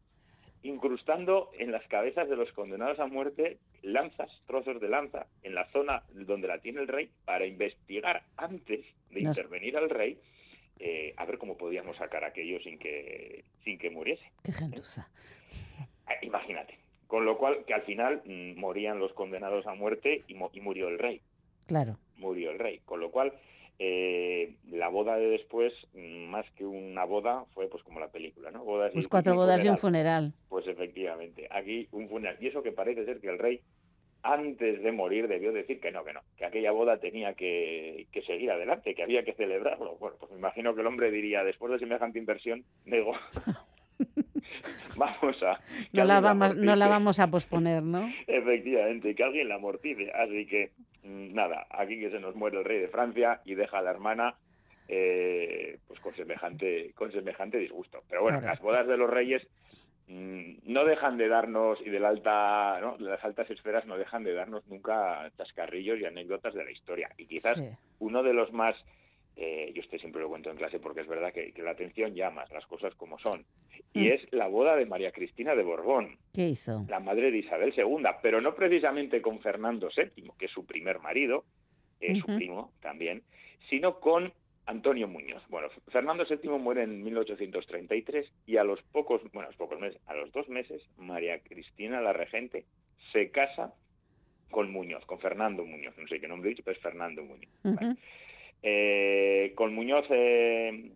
Incrustando 0.66 1.52
en 1.58 1.72
las 1.72 1.86
cabezas 1.88 2.28
de 2.28 2.36
los 2.36 2.52
condenados 2.54 3.00
a 3.00 3.06
muerte 3.06 3.60
lanzas, 3.84 4.30
trozos 4.48 4.82
de 4.82 4.90
lanza, 4.90 5.28
en 5.44 5.54
la 5.54 5.70
zona 5.72 6.04
donde 6.12 6.48
la 6.48 6.60
tiene 6.60 6.82
el 6.82 6.88
rey, 6.88 7.10
para 7.24 7.46
investigar 7.46 8.24
antes 8.36 8.86
de 9.12 9.20
intervenir 9.22 9.78
al 9.78 9.90
rey, 9.90 10.20
eh, 10.80 11.14
a 11.18 11.26
ver 11.26 11.38
cómo 11.38 11.56
podíamos 11.56 11.98
sacar 11.98 12.24
aquello 12.24 12.60
sin 12.62 12.80
que, 12.80 13.46
sin 13.64 13.78
que 13.78 13.90
muriese. 13.90 14.26
Qué 14.44 14.52
gentuza. 14.52 15.08
Eh, 16.10 16.14
imagínate. 16.24 16.78
Con 17.08 17.26
lo 17.26 17.38
cual, 17.38 17.64
que 17.66 17.74
al 17.74 17.84
final 17.84 18.24
mm, 18.26 18.60
morían 18.60 19.00
los 19.00 19.14
condenados 19.14 19.68
a 19.68 19.76
muerte 19.76 20.24
y, 20.28 20.34
murió 20.34 20.88
el 20.88 20.98
rey. 20.98 21.22
Claro. 21.68 21.98
Murió 22.18 22.52
el 22.52 22.60
rey. 22.60 22.82
Con 22.86 23.00
lo 23.00 23.12
cual, 23.12 23.34
eh, 23.78 24.56
la 24.72 24.88
boda 24.88 25.18
de 25.18 25.28
después, 25.28 25.74
mm, 25.94 26.30
más 26.30 26.50
que 26.52 26.66
una 26.66 27.04
boda, 27.04 27.46
fue 27.54 27.68
pues 27.68 27.84
como 27.84 28.00
la 28.00 28.10
película, 28.10 28.52
¿no? 28.52 28.64
Bodas 28.64 28.92
pues 28.94 29.08
cuatro 29.08 29.36
bodas 29.36 29.64
y 29.64 29.70
un 29.70 29.78
funeral. 29.78 30.34
Pues 30.50 30.68
efectivamente, 30.68 31.48
aquí 31.52 31.88
un 31.92 32.08
funeral. 32.08 32.38
Y 32.40 32.48
eso 32.48 32.64
que 32.64 32.72
parece 32.72 33.06
ser 33.06 33.20
que 33.20 33.30
el 33.30 33.38
rey, 33.38 33.60
antes 34.24 34.82
de 34.82 34.92
morir, 34.92 35.28
debió 35.28 35.52
decir 35.52 35.80
que 35.80 35.92
no, 35.92 36.04
que 36.06 36.14
no, 36.14 36.22
que 36.38 36.46
aquella 36.46 36.72
boda 36.72 36.98
tenía 36.98 37.34
que, 37.34 38.08
que 38.12 38.22
seguir 38.22 38.50
adelante, 38.50 38.96
que 38.96 39.04
había 39.04 39.24
que 39.24 39.34
celebrarlo. 39.34 39.98
Bueno, 39.98 40.16
pues 40.20 40.32
me 40.32 40.38
imagino 40.38 40.74
que 40.74 40.82
el 40.82 40.88
hombre 40.88 41.12
diría, 41.12 41.44
después 41.44 41.72
de 41.74 41.80
semejante 41.80 42.18
inversión, 42.18 42.64
digo, 42.86 43.12
vamos 44.98 45.42
a... 45.44 45.60
No 45.94 46.04
la 46.04 46.20
vamos, 46.20 46.56
no 46.56 46.76
la 46.76 46.88
vamos 46.88 47.20
a 47.20 47.28
posponer, 47.28 47.84
¿no? 47.84 48.10
Efectivamente, 48.28 49.16
que 49.16 49.24
alguien 49.24 49.50
la 49.50 49.56
amortice. 49.56 50.12
Así 50.12 50.46
que, 50.46 50.72
mm, 51.04 51.34
nada, 51.34 51.68
aquí 51.70 52.00
que 52.00 52.10
se 52.10 52.20
nos 52.20 52.36
muere 52.36 52.58
el 52.58 52.66
rey 52.66 52.80
de 52.80 52.88
Francia 52.88 53.42
y 53.46 53.56
deja 53.56 53.80
a 53.80 53.82
la 53.82 53.92
hermana 53.92 54.36
eh, 54.88 55.80
pues 55.88 56.00
con 56.00 56.16
semejante, 56.16 56.94
con 56.94 57.12
semejante 57.12 57.58
disgusto. 57.58 58.04
Pero 58.10 58.22
bueno, 58.22 58.42
las 58.42 58.60
bodas 58.60 58.88
de 58.88 58.98
los 58.98 59.10
reyes 59.10 59.48
mm, 60.08 60.58
no 60.64 60.86
dejan 60.86 61.18
de 61.18 61.28
darnos, 61.28 61.80
y 61.82 61.90
de 61.90 62.00
la 62.00 62.10
alta, 62.10 62.80
¿no? 62.82 62.98
las 63.00 63.24
altas 63.24 63.50
esferas 63.50 63.86
no 63.86 63.98
dejan 63.98 64.24
de 64.24 64.34
darnos 64.34 64.68
nunca 64.68 65.32
chascarrillos 65.38 66.00
y 66.00 66.06
anécdotas 66.06 66.54
de 66.54 66.64
la 66.64 66.72
historia. 66.72 67.10
Y 67.18 67.26
quizás 67.26 67.60
uno 68.00 68.22
de 68.22 68.34
los 68.34 68.52
más 68.54 68.76
eh, 69.38 69.72
yo 69.74 69.82
usted 69.82 69.98
siempre 69.98 70.22
lo 70.22 70.30
cuento 70.30 70.50
en 70.50 70.58
clase 70.58 70.80
porque 70.80 71.02
es 71.02 71.08
verdad 71.08 71.34
que, 71.34 71.54
la 71.58 71.72
atención 71.72 72.14
llama 72.14 72.46
las 72.54 72.66
cosas 72.66 72.96
como 72.96 73.20
son. 73.20 73.46
Y 73.94 74.06
mm. 74.06 74.12
es 74.14 74.34
la 74.34 74.48
boda 74.48 74.76
de 74.76 74.86
María 74.86 75.12
Cristina 75.12 75.56
de 75.56 75.64
Borbón. 75.64 76.18
¿Qué 76.34 76.50
hizo? 76.50 76.86
La 76.88 77.00
madre 77.00 77.32
de 77.32 77.40
Isabel 77.40 77.74
II, 77.76 78.04
pero 78.22 78.40
no 78.42 78.56
precisamente 78.56 79.22
con 79.22 79.40
Fernando 79.40 79.90
VII, 79.96 80.32
que 80.38 80.46
es 80.46 80.52
su 80.52 80.66
primer 80.66 81.00
marido, 81.00 81.46
es 82.00 82.20
su 82.20 82.28
primo 82.28 82.72
también, 82.82 83.24
sino 83.70 84.00
con 84.00 84.32
Antonio 84.66 85.08
Muñoz. 85.08 85.44
Bueno, 85.50 85.70
Fernando 85.88 86.26
VII 86.30 86.50
muere 86.58 86.84
en 86.84 87.04
1833 87.04 88.32
y 88.46 88.58
a 88.58 88.64
los 88.64 88.82
pocos, 88.84 89.22
bueno, 89.32 89.48
a 89.48 89.52
los 89.52 89.58
pocos 89.58 89.80
meses, 89.80 90.00
a 90.08 90.14
los 90.14 90.32
dos 90.32 90.48
meses, 90.50 90.82
María 90.98 91.40
Cristina, 91.40 92.02
la 92.02 92.14
regente, 92.14 92.66
se 93.12 93.30
casa 93.32 93.74
con 94.50 94.72
Muñoz, 94.72 95.06
con 95.06 95.20
Fernando 95.20 95.66
Muñoz, 95.66 95.98
no 95.98 96.08
sé 96.08 96.20
qué 96.20 96.28
nombre 96.28 96.50
he 96.50 96.54
dicho, 96.54 96.64
pero 96.64 96.78
es 96.78 96.84
Fernando 96.84 97.24
Muñoz. 97.24 97.50
Eh, 98.64 99.54
con 99.56 99.74
Muñoz, 99.74 100.06
eh, 100.10 100.92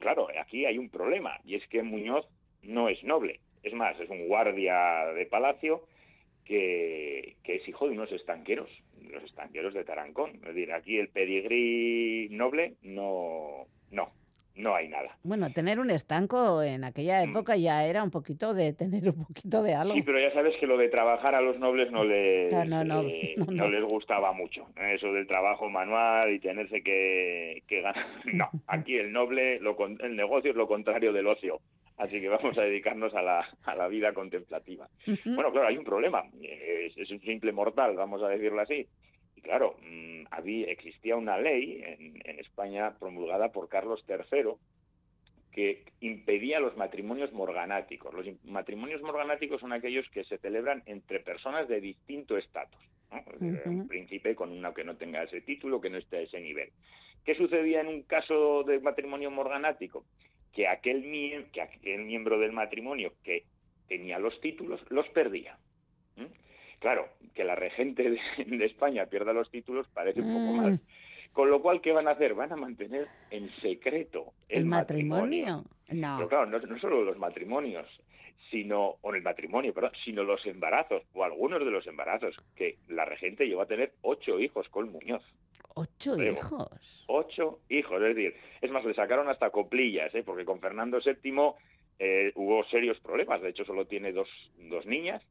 claro, 0.00 0.28
aquí 0.40 0.64
hay 0.64 0.78
un 0.78 0.90
problema, 0.90 1.38
y 1.44 1.54
es 1.54 1.66
que 1.68 1.82
Muñoz 1.82 2.26
no 2.62 2.88
es 2.88 3.02
noble. 3.04 3.40
Es 3.62 3.72
más, 3.74 3.98
es 4.00 4.08
un 4.08 4.26
guardia 4.26 5.06
de 5.14 5.26
palacio 5.26 5.84
que, 6.44 7.36
es 7.44 7.68
hijo 7.68 7.86
de 7.86 7.94
unos 7.94 8.10
estanqueros, 8.12 8.70
los 9.10 9.22
estanqueros 9.24 9.74
de 9.74 9.84
Tarancón. 9.84 10.36
Es 10.36 10.54
decir, 10.54 10.72
aquí 10.72 10.98
el 10.98 11.08
pedigrí 11.08 12.28
noble 12.30 12.74
no, 12.82 13.66
no, 13.90 14.10
no 14.58 14.74
hay 14.74 14.88
nada. 14.88 15.16
Bueno, 15.22 15.50
tener 15.52 15.78
un 15.78 15.90
estanco 15.90 16.62
en 16.62 16.84
aquella 16.84 17.24
mm. 17.24 17.30
época 17.30 17.56
ya 17.56 17.86
era 17.86 18.02
un 18.02 18.10
poquito 18.10 18.52
de 18.54 18.72
tener 18.74 19.08
un 19.08 19.24
poquito 19.24 19.62
de 19.62 19.74
algo. 19.74 19.94
Sí, 19.94 20.02
pero 20.02 20.20
ya 20.20 20.32
sabes 20.32 20.56
que 20.58 20.66
lo 20.66 20.76
de 20.76 20.88
trabajar 20.88 21.34
a 21.34 21.40
los 21.40 21.58
nobles 21.58 21.90
no 21.90 22.04
les, 22.04 22.52
eh, 22.52 23.34
no, 23.48 23.70
les 23.70 23.84
gustaba 23.84 24.32
mucho. 24.32 24.66
¿eh? 24.76 24.94
Eso 24.96 25.12
del 25.12 25.26
trabajo 25.26 25.70
manual 25.70 26.32
y 26.32 26.40
tenerse 26.40 26.82
que, 26.82 27.62
ganar. 27.68 28.06
No, 28.32 28.50
aquí 28.66 28.96
el 28.96 29.12
noble, 29.12 29.60
lo, 29.60 29.76
el 30.00 30.16
negocio 30.16 30.50
es 30.50 30.56
lo 30.56 30.66
contrario 30.66 31.12
del 31.12 31.26
ocio. 31.26 31.60
Así 31.96 32.20
que 32.20 32.28
vamos 32.28 32.56
a 32.56 32.62
dedicarnos 32.62 33.12
a 33.14 33.22
la, 33.22 33.48
a 33.64 33.74
la 33.74 33.88
vida 33.88 34.12
contemplativa. 34.12 34.88
Bueno, 35.24 35.50
claro, 35.50 35.66
hay 35.66 35.76
un 35.76 35.84
problema. 35.84 36.22
Es, 36.40 36.96
es 36.96 37.10
un 37.10 37.20
simple 37.20 37.50
mortal, 37.50 37.96
vamos 37.96 38.22
a 38.22 38.28
decirlo 38.28 38.60
así. 38.60 38.86
Y 39.38 39.40
claro, 39.40 39.76
mm, 39.82 40.24
había, 40.32 40.66
existía 40.66 41.14
una 41.14 41.38
ley 41.38 41.80
en, 41.84 42.40
España 42.40 42.98
promulgada 42.98 43.52
por 43.52 43.68
Carlos 43.68 44.04
III 44.08 44.54
que 45.52 45.84
impedía 46.00 46.58
los 46.58 46.76
matrimonios 46.76 47.32
morganáticos. 47.32 48.12
Los 48.12 48.26
matrimonios 48.44 49.00
morganáticos 49.00 49.60
son 49.60 49.72
aquellos 49.72 50.08
que 50.10 50.24
se 50.24 50.38
celebran 50.38 50.82
entre 50.86 51.20
personas 51.20 51.68
de 51.68 51.80
distinto 51.80 52.36
estatus. 52.36 52.80
Un 53.64 53.86
príncipe 53.86 54.34
con 54.34 54.50
una 54.50 54.74
que 54.74 54.82
no 54.82 54.96
tenga 54.96 55.22
ese 55.22 55.40
título, 55.40 55.80
que 55.80 55.90
no 55.90 55.98
esté 55.98 56.16
a 56.16 56.22
ese 56.22 56.40
nivel. 56.40 56.72
¿Qué 57.24 57.36
sucedía 57.36 57.80
en 57.80 57.86
un 57.86 58.02
caso 58.02 58.64
de 58.64 58.80
matrimonio 58.80 59.30
morganático? 59.30 60.04
Que 60.52 60.66
aquel, 60.66 61.48
que 61.52 61.60
aquel 61.60 62.04
miembro 62.06 62.40
del 62.40 62.50
matrimonio 62.50 63.12
que 63.22 63.44
tenía 63.86 64.18
los 64.18 64.40
títulos 64.40 64.80
los 64.90 65.08
perdía. 65.10 65.56
Claro, 66.78 67.08
que 67.34 67.44
la 67.44 67.54
regente 67.54 68.18
de, 68.36 68.64
España 68.64 69.06
pierda 69.06 69.32
los 69.32 69.50
títulos 69.50 69.86
parece 69.92 70.20
un 70.20 70.32
poco 70.32 70.62
mal. 70.62 70.72
Mm. 70.72 70.80
Con 71.32 71.50
lo 71.50 71.60
cual, 71.62 71.80
¿qué 71.80 71.92
van 71.92 72.08
a 72.08 72.12
hacer? 72.12 72.34
Van 72.34 72.52
a 72.52 72.56
mantener 72.56 73.06
en 73.30 73.50
secreto 73.60 74.32
el, 74.48 74.64
matrimonio. 74.64 75.64
No. 75.88 76.16
Pero 76.16 76.28
claro, 76.28 76.46
no, 76.46 76.78
solo 76.78 77.04
los 77.04 77.18
matrimonios, 77.18 77.86
sino, 78.50 78.96
o 79.02 79.14
el 79.14 79.22
matrimonio, 79.22 79.72
perdón, 79.72 79.92
sino 80.04 80.24
los 80.24 80.44
embarazos, 80.46 81.02
o 81.12 81.24
algunos 81.24 81.60
de 81.60 81.70
los 81.70 81.86
embarazos, 81.86 82.34
que 82.56 82.78
la 82.88 83.04
regente 83.04 83.46
llegó 83.46 83.62
a 83.62 83.66
tener 83.66 83.92
ocho 84.02 84.40
hijos 84.40 84.68
con 84.68 84.90
Muñoz. 84.90 85.22
¿Ocho 85.74 86.20
hijos? 86.20 87.04
Ocho 87.06 87.60
hijos, 87.68 88.02
es 88.02 88.16
decir, 88.16 88.34
es 88.60 88.70
más, 88.70 88.84
le 88.84 88.94
sacaron 88.94 89.28
hasta 89.28 89.50
coplillas, 89.50 90.12
¿eh? 90.14 90.24
porque 90.24 90.44
con 90.44 90.60
Fernando 90.60 90.98
VII 90.98 91.52
eh, 92.00 92.32
hubo 92.34 92.64
serios 92.64 92.98
problemas, 93.00 93.40
de 93.42 93.50
hecho 93.50 93.64
solo 93.64 93.86
tiene 93.86 94.12
dos, 94.12 94.28
dos 94.56 94.86
niñas, 94.86 95.22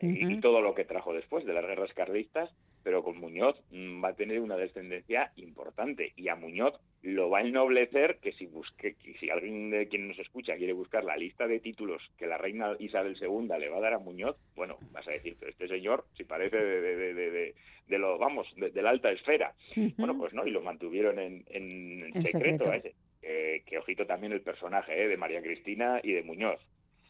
y, 0.00 0.40
todo 0.40 0.60
lo 0.60 0.74
que 0.74 0.84
trajo 0.84 1.12
después 1.12 1.44
de 1.44 1.54
las 1.54 1.64
guerras 1.64 1.92
carlistas, 1.94 2.50
pero 2.82 3.02
con 3.02 3.18
Muñoz 3.18 3.56
mm, 3.70 4.04
va 4.04 4.08
a 4.08 4.14
tener 4.14 4.40
una 4.40 4.56
descendencia 4.56 5.32
importante 5.36 6.12
y 6.16 6.28
a 6.28 6.36
Muñoz 6.36 6.74
lo 7.02 7.30
va 7.30 7.38
a 7.38 7.42
ennoblecer 7.42 8.18
que 8.18 8.32
si 8.32 8.46
busque, 8.46 8.96
si 9.18 9.30
alguien 9.30 9.70
de 9.70 9.88
quien 9.88 10.08
nos 10.08 10.18
escucha 10.18 10.56
quiere 10.56 10.72
buscar 10.72 11.04
la 11.04 11.16
lista 11.16 11.46
de 11.46 11.60
títulos 11.60 12.02
que 12.18 12.26
la 12.26 12.38
reina 12.38 12.76
Isabel 12.78 13.16
II 13.20 13.48
le 13.58 13.68
va 13.68 13.78
a 13.78 13.80
dar 13.80 13.94
a 13.94 13.98
Muñoz, 13.98 14.36
bueno, 14.54 14.78
vas 14.92 15.08
a 15.08 15.12
decir, 15.12 15.36
pero 15.38 15.50
este 15.50 15.68
señor 15.68 16.04
si 16.16 16.24
parece 16.24 16.56
de, 16.56 17.54
de, 17.86 17.98
lo, 17.98 18.18
vamos, 18.18 18.46
de, 18.56 18.82
la 18.82 18.90
alta 18.90 19.10
esfera. 19.10 19.54
Bueno, 19.96 20.16
pues 20.18 20.32
no, 20.34 20.46
y 20.46 20.50
lo 20.50 20.62
mantuvieron 20.62 21.18
en, 21.18 21.44
en, 21.48 22.24
secreto, 22.24 22.72
ese. 22.72 22.94
que 23.20 23.78
ojito 23.78 24.06
también 24.06 24.32
el 24.32 24.42
personaje 24.42 25.04
¿eh? 25.04 25.08
de 25.08 25.16
María 25.16 25.42
Cristina 25.42 26.00
y 26.02 26.12
de 26.12 26.22
Muñoz 26.22 26.60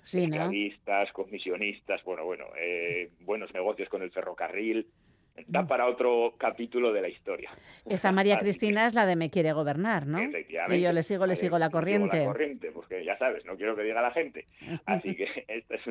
sí, 0.04 0.28
comisionistas, 1.12 2.02
bueno, 2.04 2.24
bueno, 2.24 2.46
eh, 2.58 3.10
buenos 3.20 3.52
negocios 3.52 3.88
con 3.88 4.02
el 4.02 4.10
ferrocarril. 4.10 4.86
da 5.48 5.62
mm. 5.62 5.66
para 5.66 5.86
otro 5.86 6.34
capítulo 6.38 6.92
de 6.92 7.02
la 7.02 7.08
historia. 7.08 7.50
Esta 7.86 8.12
María 8.12 8.38
Cristina 8.38 8.86
es 8.86 8.94
la 8.94 9.06
de 9.06 9.16
me 9.16 9.30
quiere 9.30 9.52
gobernar, 9.52 10.06
¿no? 10.06 10.18
Efectivamente. 10.18 10.78
Y 10.78 10.82
yo 10.82 10.92
le 10.92 11.02
sigo, 11.02 11.26
le 11.26 11.36
sigo 11.36 11.58
la 11.58 11.70
corriente. 11.70 12.18
la 12.18 12.26
corriente, 12.26 12.70
porque 12.72 13.04
ya 13.04 13.18
sabes, 13.18 13.44
no 13.44 13.56
quiero 13.56 13.74
que 13.74 13.82
diga 13.82 14.00
la 14.00 14.12
gente. 14.12 14.46
Así 14.86 15.16
que 15.16 15.26
esta 15.48 15.74
es, 15.74 15.82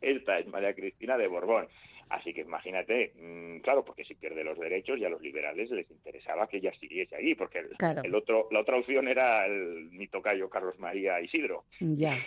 esta 0.00 0.38
es 0.38 0.46
María 0.46 0.74
Cristina 0.74 1.18
de 1.18 1.26
Borbón. 1.26 1.68
Así 2.08 2.32
que 2.32 2.42
imagínate, 2.42 3.12
mm, 3.16 3.58
claro, 3.60 3.84
porque 3.84 4.04
si 4.04 4.14
pierde 4.14 4.44
los 4.44 4.58
derechos 4.58 5.00
ya 5.00 5.08
a 5.08 5.10
los 5.10 5.20
liberales 5.20 5.70
les 5.70 5.90
interesaba 5.90 6.46
que 6.46 6.58
ella 6.58 6.72
siguiese 6.78 7.16
ahí, 7.16 7.34
porque 7.34 7.64
el, 8.04 8.14
otro, 8.14 8.48
la 8.52 8.60
otra 8.60 8.76
opción 8.76 9.08
era 9.08 9.44
el 9.46 9.90
mi 9.90 10.06
tocayo 10.06 10.48
Carlos 10.48 10.78
María 10.78 11.20
Isidro. 11.20 11.64
Ya. 11.80 12.16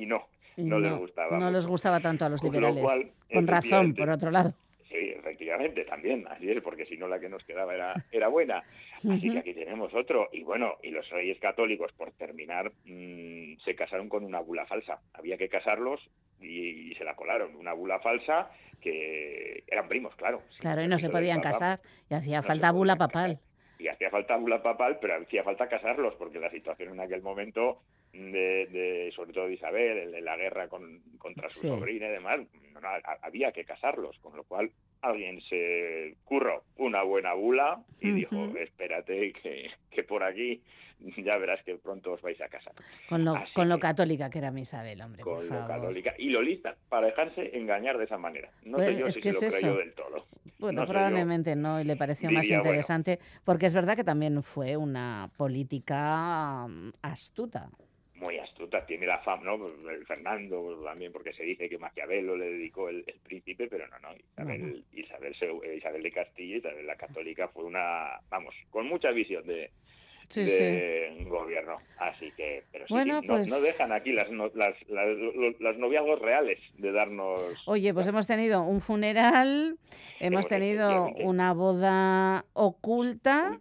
Y, 0.00 0.06
no, 0.06 0.28
no, 0.64 0.78
les 0.80 0.96
gustaba. 0.96 1.38
No 1.38 1.50
les 1.50 1.66
gustaba 1.66 2.00
tanto 2.00 2.24
a 2.24 2.28
los 2.28 2.42
liberales. 2.42 2.84
Con 3.32 3.46
razón, 3.46 3.94
por 3.94 4.10
otro 4.10 4.30
lado. 4.30 4.52
Sí, 4.88 5.12
efectivamente, 5.16 5.84
también, 5.84 6.26
así 6.28 6.50
es, 6.50 6.62
porque 6.62 6.86
si 6.86 6.96
no 6.96 7.08
la 7.08 7.20
que 7.20 7.28
nos 7.28 7.44
quedaba 7.44 7.74
era, 7.74 7.92
era 8.10 8.28
buena. 8.28 8.64
Así 8.96 9.30
que 9.30 9.38
aquí 9.38 9.54
tenemos 9.54 9.92
otro. 9.94 10.28
Y 10.32 10.42
bueno, 10.42 10.76
y 10.82 10.90
los 10.90 11.08
reyes 11.10 11.38
católicos, 11.38 11.92
por 11.92 12.12
terminar, 12.12 12.72
mm, 12.86 13.58
se 13.64 13.74
casaron 13.74 14.08
con 14.08 14.24
una 14.24 14.40
bula 14.40 14.66
falsa. 14.66 14.98
Había 15.12 15.36
que 15.36 15.48
casarlos 15.48 16.00
y, 16.40 16.94
se 16.94 17.04
la 17.04 17.14
colaron. 17.14 17.54
Una 17.54 17.74
bula 17.74 18.00
falsa 18.00 18.50
que 18.80 19.62
eran 19.66 19.88
primos, 19.88 20.14
claro. 20.16 20.42
Claro, 20.58 20.82
y 20.82 20.88
no 20.88 20.98
se 20.98 21.10
podían 21.10 21.40
casar. 21.40 21.80
Y 22.08 22.14
hacía 22.14 22.42
falta 22.42 22.72
bula 22.72 22.96
papal. 22.96 23.38
Y 23.78 23.88
hacía 23.88 24.10
falta 24.10 24.36
bula 24.36 24.62
papal, 24.62 24.98
pero 25.00 25.20
hacía 25.22 25.44
falta 25.44 25.68
casarlos, 25.68 26.14
porque 26.14 26.40
la 26.40 26.50
situación 26.50 26.94
en 26.94 27.00
aquel 27.00 27.22
momento 27.22 27.82
de, 28.18 29.12
sobre 29.14 29.32
todo 29.32 29.46
de 29.46 29.54
Isabel, 29.54 30.14
en 30.14 30.24
la 30.24 30.36
guerra 30.36 30.68
con, 30.68 31.00
contra 31.18 31.48
su 31.50 31.66
sobrina 31.68 32.08
y 32.08 32.12
demás, 32.12 32.38
había 33.22 33.52
que 33.52 33.64
casarlos, 33.64 34.18
con 34.18 34.36
lo 34.36 34.44
cual 34.44 34.70
alguien 35.00 35.40
se 35.42 36.16
curró 36.24 36.64
una 36.76 37.02
buena 37.02 37.34
bula 37.34 37.82
y 38.00 38.10
dijo, 38.10 38.36
espérate 38.58 39.32
que, 39.32 39.70
que, 39.90 40.02
por 40.02 40.22
aquí 40.22 40.60
ya 41.16 41.38
verás 41.38 41.62
que 41.62 41.76
pronto 41.76 42.12
os 42.12 42.22
vais 42.22 42.40
a 42.40 42.48
casar. 42.48 42.72
Con 43.08 43.24
lo, 43.24 43.34
con 43.54 43.68
lo 43.68 43.78
católica 43.78 44.30
que 44.30 44.38
era 44.38 44.50
mi 44.50 44.62
Isabel, 44.62 45.00
hombre. 45.00 45.22
Con 45.22 45.48
lo 45.48 45.66
católica. 45.66 46.14
Y 46.18 46.30
lo 46.30 46.42
lista 46.42 46.76
para 46.88 47.06
dejarse 47.06 47.56
engañar 47.56 47.98
de 47.98 48.04
esa 48.04 48.18
manera. 48.18 48.50
No 48.64 48.78
sé 48.78 48.84
pues 48.84 48.98
yo 48.98 49.10
si 49.12 49.20
que 49.20 49.32
lo 49.32 49.38
creyó 49.38 49.76
del 49.76 49.94
todo. 49.94 50.26
Bueno, 50.58 50.84
probablemente 50.86 51.54
no, 51.54 51.80
y 51.80 51.84
le 51.84 51.96
pareció 51.96 52.32
más 52.32 52.48
interesante, 52.48 53.20
porque 53.44 53.66
es 53.66 53.74
verdad 53.74 53.94
que 53.94 54.02
también 54.02 54.42
fue 54.42 54.76
una 54.76 55.30
política 55.36 56.66
mm, 56.66 56.90
astuta 57.02 57.70
muy 58.18 58.38
astuta, 58.38 58.84
tiene 58.84 59.06
la 59.06 59.18
fama, 59.18 59.44
¿no? 59.44 59.90
El 59.90 60.04
Fernando 60.06 60.80
también, 60.84 61.12
porque 61.12 61.32
se 61.32 61.44
dice 61.44 61.68
que 61.68 61.78
Maquiavelo 61.78 62.36
le 62.36 62.52
dedicó 62.52 62.88
el, 62.88 63.04
príncipe, 63.22 63.68
pero 63.68 63.86
no, 63.88 63.98
no, 63.98 64.08
Isabel, 64.32 64.84
Isabel, 64.92 65.34
Isabel, 65.76 66.02
de 66.02 66.12
Castilla, 66.12 66.56
Isabel 66.56 66.86
la 66.86 66.96
católica, 66.96 67.48
fue 67.48 67.64
una, 67.64 68.20
vamos, 68.28 68.54
con 68.70 68.86
mucha 68.86 69.10
visión 69.10 69.46
de, 69.46 69.70
gobierno. 71.26 71.78
Así 71.98 72.30
que, 72.36 72.64
pero 72.70 72.86
sí, 72.86 72.94
no, 73.06 73.22
pues 73.22 73.50
dejan 73.62 73.92
aquí 73.92 74.12
las, 74.12 74.28
las, 74.30 74.74
las, 74.88 75.78
noviazgos 75.78 76.20
reales 76.20 76.58
de 76.76 76.92
darnos. 76.92 77.40
Oye, 77.66 77.94
pues 77.94 78.06
hemos 78.06 78.26
tenido 78.26 78.62
un 78.62 78.80
funeral, 78.80 79.78
hemos, 80.20 80.46
tenido 80.46 81.06
una 81.22 81.54
boda 81.54 82.44
oculta 82.52 83.58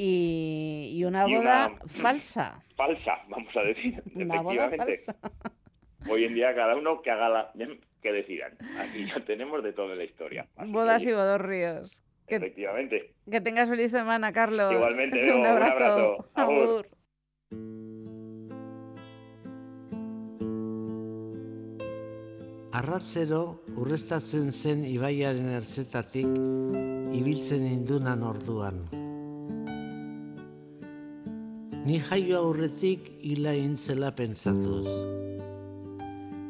y, 0.00 1.04
una 1.04 1.26
boda 1.26 1.72
falsa. 1.86 2.62
Falsa, 2.76 3.18
vamos 3.28 3.56
a 3.56 3.62
decir. 3.62 4.00
Una 4.14 4.40
boda 4.40 4.70
falsa. 4.70 5.16
Hoy 6.08 6.24
en 6.24 6.34
día 6.34 6.54
cada 6.54 6.76
uno 6.76 7.02
que 7.02 7.10
haga 7.10 7.28
la 7.28 7.52
que 8.00 8.12
decidan. 8.12 8.56
Aquí 8.78 9.06
ya 9.06 9.24
tenemos 9.24 9.64
de 9.64 9.72
toda 9.72 9.96
la 9.96 10.04
historia. 10.04 10.46
Bodas 10.66 11.04
y 11.04 11.12
ríos. 11.12 12.04
Efectivamente. 12.28 13.14
Que 13.28 13.40
tengas 13.40 13.68
feliz 13.68 13.90
semana, 13.90 14.32
Carlos. 14.32 14.72
Igualmente, 14.72 15.32
un 15.32 15.44
abrazo. 15.44 16.30
Un 16.36 16.40
abrazo. 16.40 16.84
Arratzero 22.70 23.64
urrestatzen 23.74 24.52
zen 24.52 24.84
ibaiaren 24.84 25.48
ertzetatik 25.56 26.30
ibiltzen 27.18 27.66
indunan 27.66 28.22
orduan. 28.22 29.07
Ni 31.88 31.96
jaio 32.04 32.42
aurretik 32.44 33.06
hila 33.24 33.54
intzela 33.56 34.10
pentsatuz. 34.12 34.90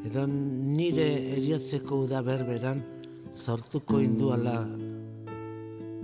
Edo 0.09 0.25
nire 0.27 1.07
eriotzeko 1.37 2.01
uda 2.07 2.25
berberan 2.27 2.81
sortuko 3.31 4.01
induala 4.03 4.57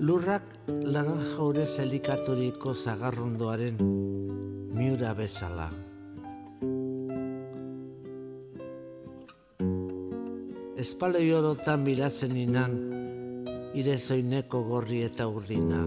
lurrak 0.06 0.46
lanan 0.68 1.18
jaure 1.32 1.66
zelikaturiko 1.66 2.76
zagarrondoaren 2.78 3.82
miura 4.78 5.16
bezala. 5.18 5.66
Espaloi 10.86 11.26
orotan 11.40 11.82
birazen 11.90 12.38
inan, 12.46 12.78
ire 13.82 13.98
zoineko 13.98 14.62
gorri 14.70 15.02
eta 15.10 15.26
urdina. 15.26 15.82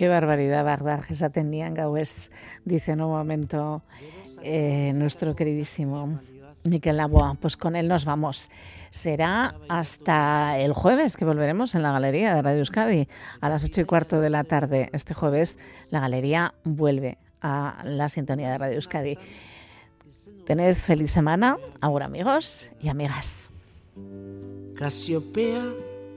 Qué 0.00 0.08
barbaridad, 0.08 0.64
Bagdad, 0.64 1.04
esaten 1.10 1.50
nian 1.50 1.74
gauez, 1.74 2.30
dice 2.64 2.92
en 2.92 3.02
un 3.02 3.10
momento 3.10 3.82
eh, 4.42 4.94
nuestro 4.94 5.36
queridísimo 5.36 6.18
Miquel 6.64 6.96
Laboa. 6.96 7.36
Pues 7.38 7.58
con 7.58 7.76
él 7.76 7.86
nos 7.86 8.06
vamos. 8.06 8.50
Será 8.90 9.56
hasta 9.68 10.58
el 10.58 10.72
jueves 10.72 11.18
que 11.18 11.26
volveremos 11.26 11.74
en 11.74 11.82
la 11.82 11.92
galería 11.92 12.34
de 12.34 12.40
Radio 12.40 12.60
Euskadi 12.60 13.08
a 13.42 13.50
las 13.50 13.62
ocho 13.62 13.82
y 13.82 13.84
cuarto 13.84 14.22
de 14.22 14.30
la 14.30 14.42
tarde. 14.42 14.88
Este 14.94 15.12
jueves 15.12 15.58
la 15.90 16.00
galería 16.00 16.54
vuelve 16.64 17.18
a 17.42 17.82
la 17.84 18.08
sintonía 18.08 18.52
de 18.52 18.56
Radio 18.56 18.76
Euskadi. 18.76 19.18
Tened 20.46 20.76
feliz 20.76 21.10
semana, 21.10 21.58
ahora 21.82 22.06
amigos 22.06 22.72
y 22.80 22.88
amigas. 22.88 23.50
Casiopea 24.76 25.62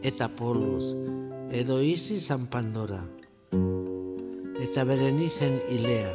eta 0.04 0.30
polus, 0.30 0.96
edo 1.52 1.82
San 1.98 2.48
Pandora 2.48 3.04
eta 4.64 4.86
beren 4.88 5.20
izen 5.20 5.59
ilea. 5.70 6.11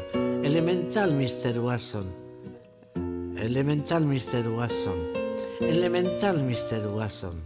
Elemental 0.49 1.13
Mr. 1.13 1.61
Watson. 1.61 2.09
Elemental 3.37 4.07
Mr. 4.09 4.49
Watson. 4.57 4.99
Elemental 5.61 6.43
Mr. 6.43 6.83
Watson. 6.97 7.45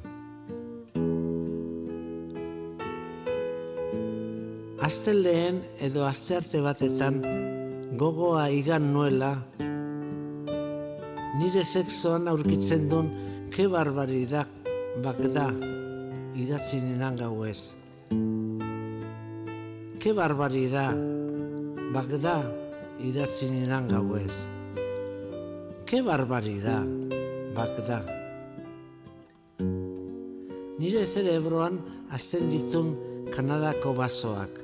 Lehen 5.02 5.64
edo 5.80 6.04
arte 6.06 6.60
batetan 6.62 7.18
gogoa 7.98 8.48
igan 8.54 8.92
nuela 8.92 9.32
nire 11.38 11.64
sexoan 11.64 12.28
aurkitzen 12.28 12.88
duen 12.90 13.08
ke 13.50 13.66
barbaridak 13.68 14.48
bakda 15.04 15.50
idatzi 16.38 16.80
ninan 16.80 17.16
gau 17.16 17.34
ke 20.02 20.10
barbari 20.10 20.66
da, 20.66 20.90
bak 21.94 22.10
da, 22.18 22.42
idatzen 22.98 23.54
gauez. 23.86 24.34
Ke 25.86 26.02
barbari 26.02 26.58
da, 26.58 26.82
bak 27.54 27.78
da. 27.86 28.00
Nire 30.82 31.06
zerebroan 31.06 31.78
azten 32.10 32.50
ditun 32.50 32.96
Kanadako 33.30 33.94
basoak. 33.94 34.58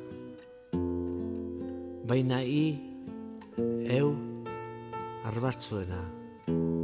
Baina 2.10 2.42
i, 2.42 2.74
eu, 3.86 4.10
arbatzuena. 5.22 6.02
Arbatzuena. 6.02 6.77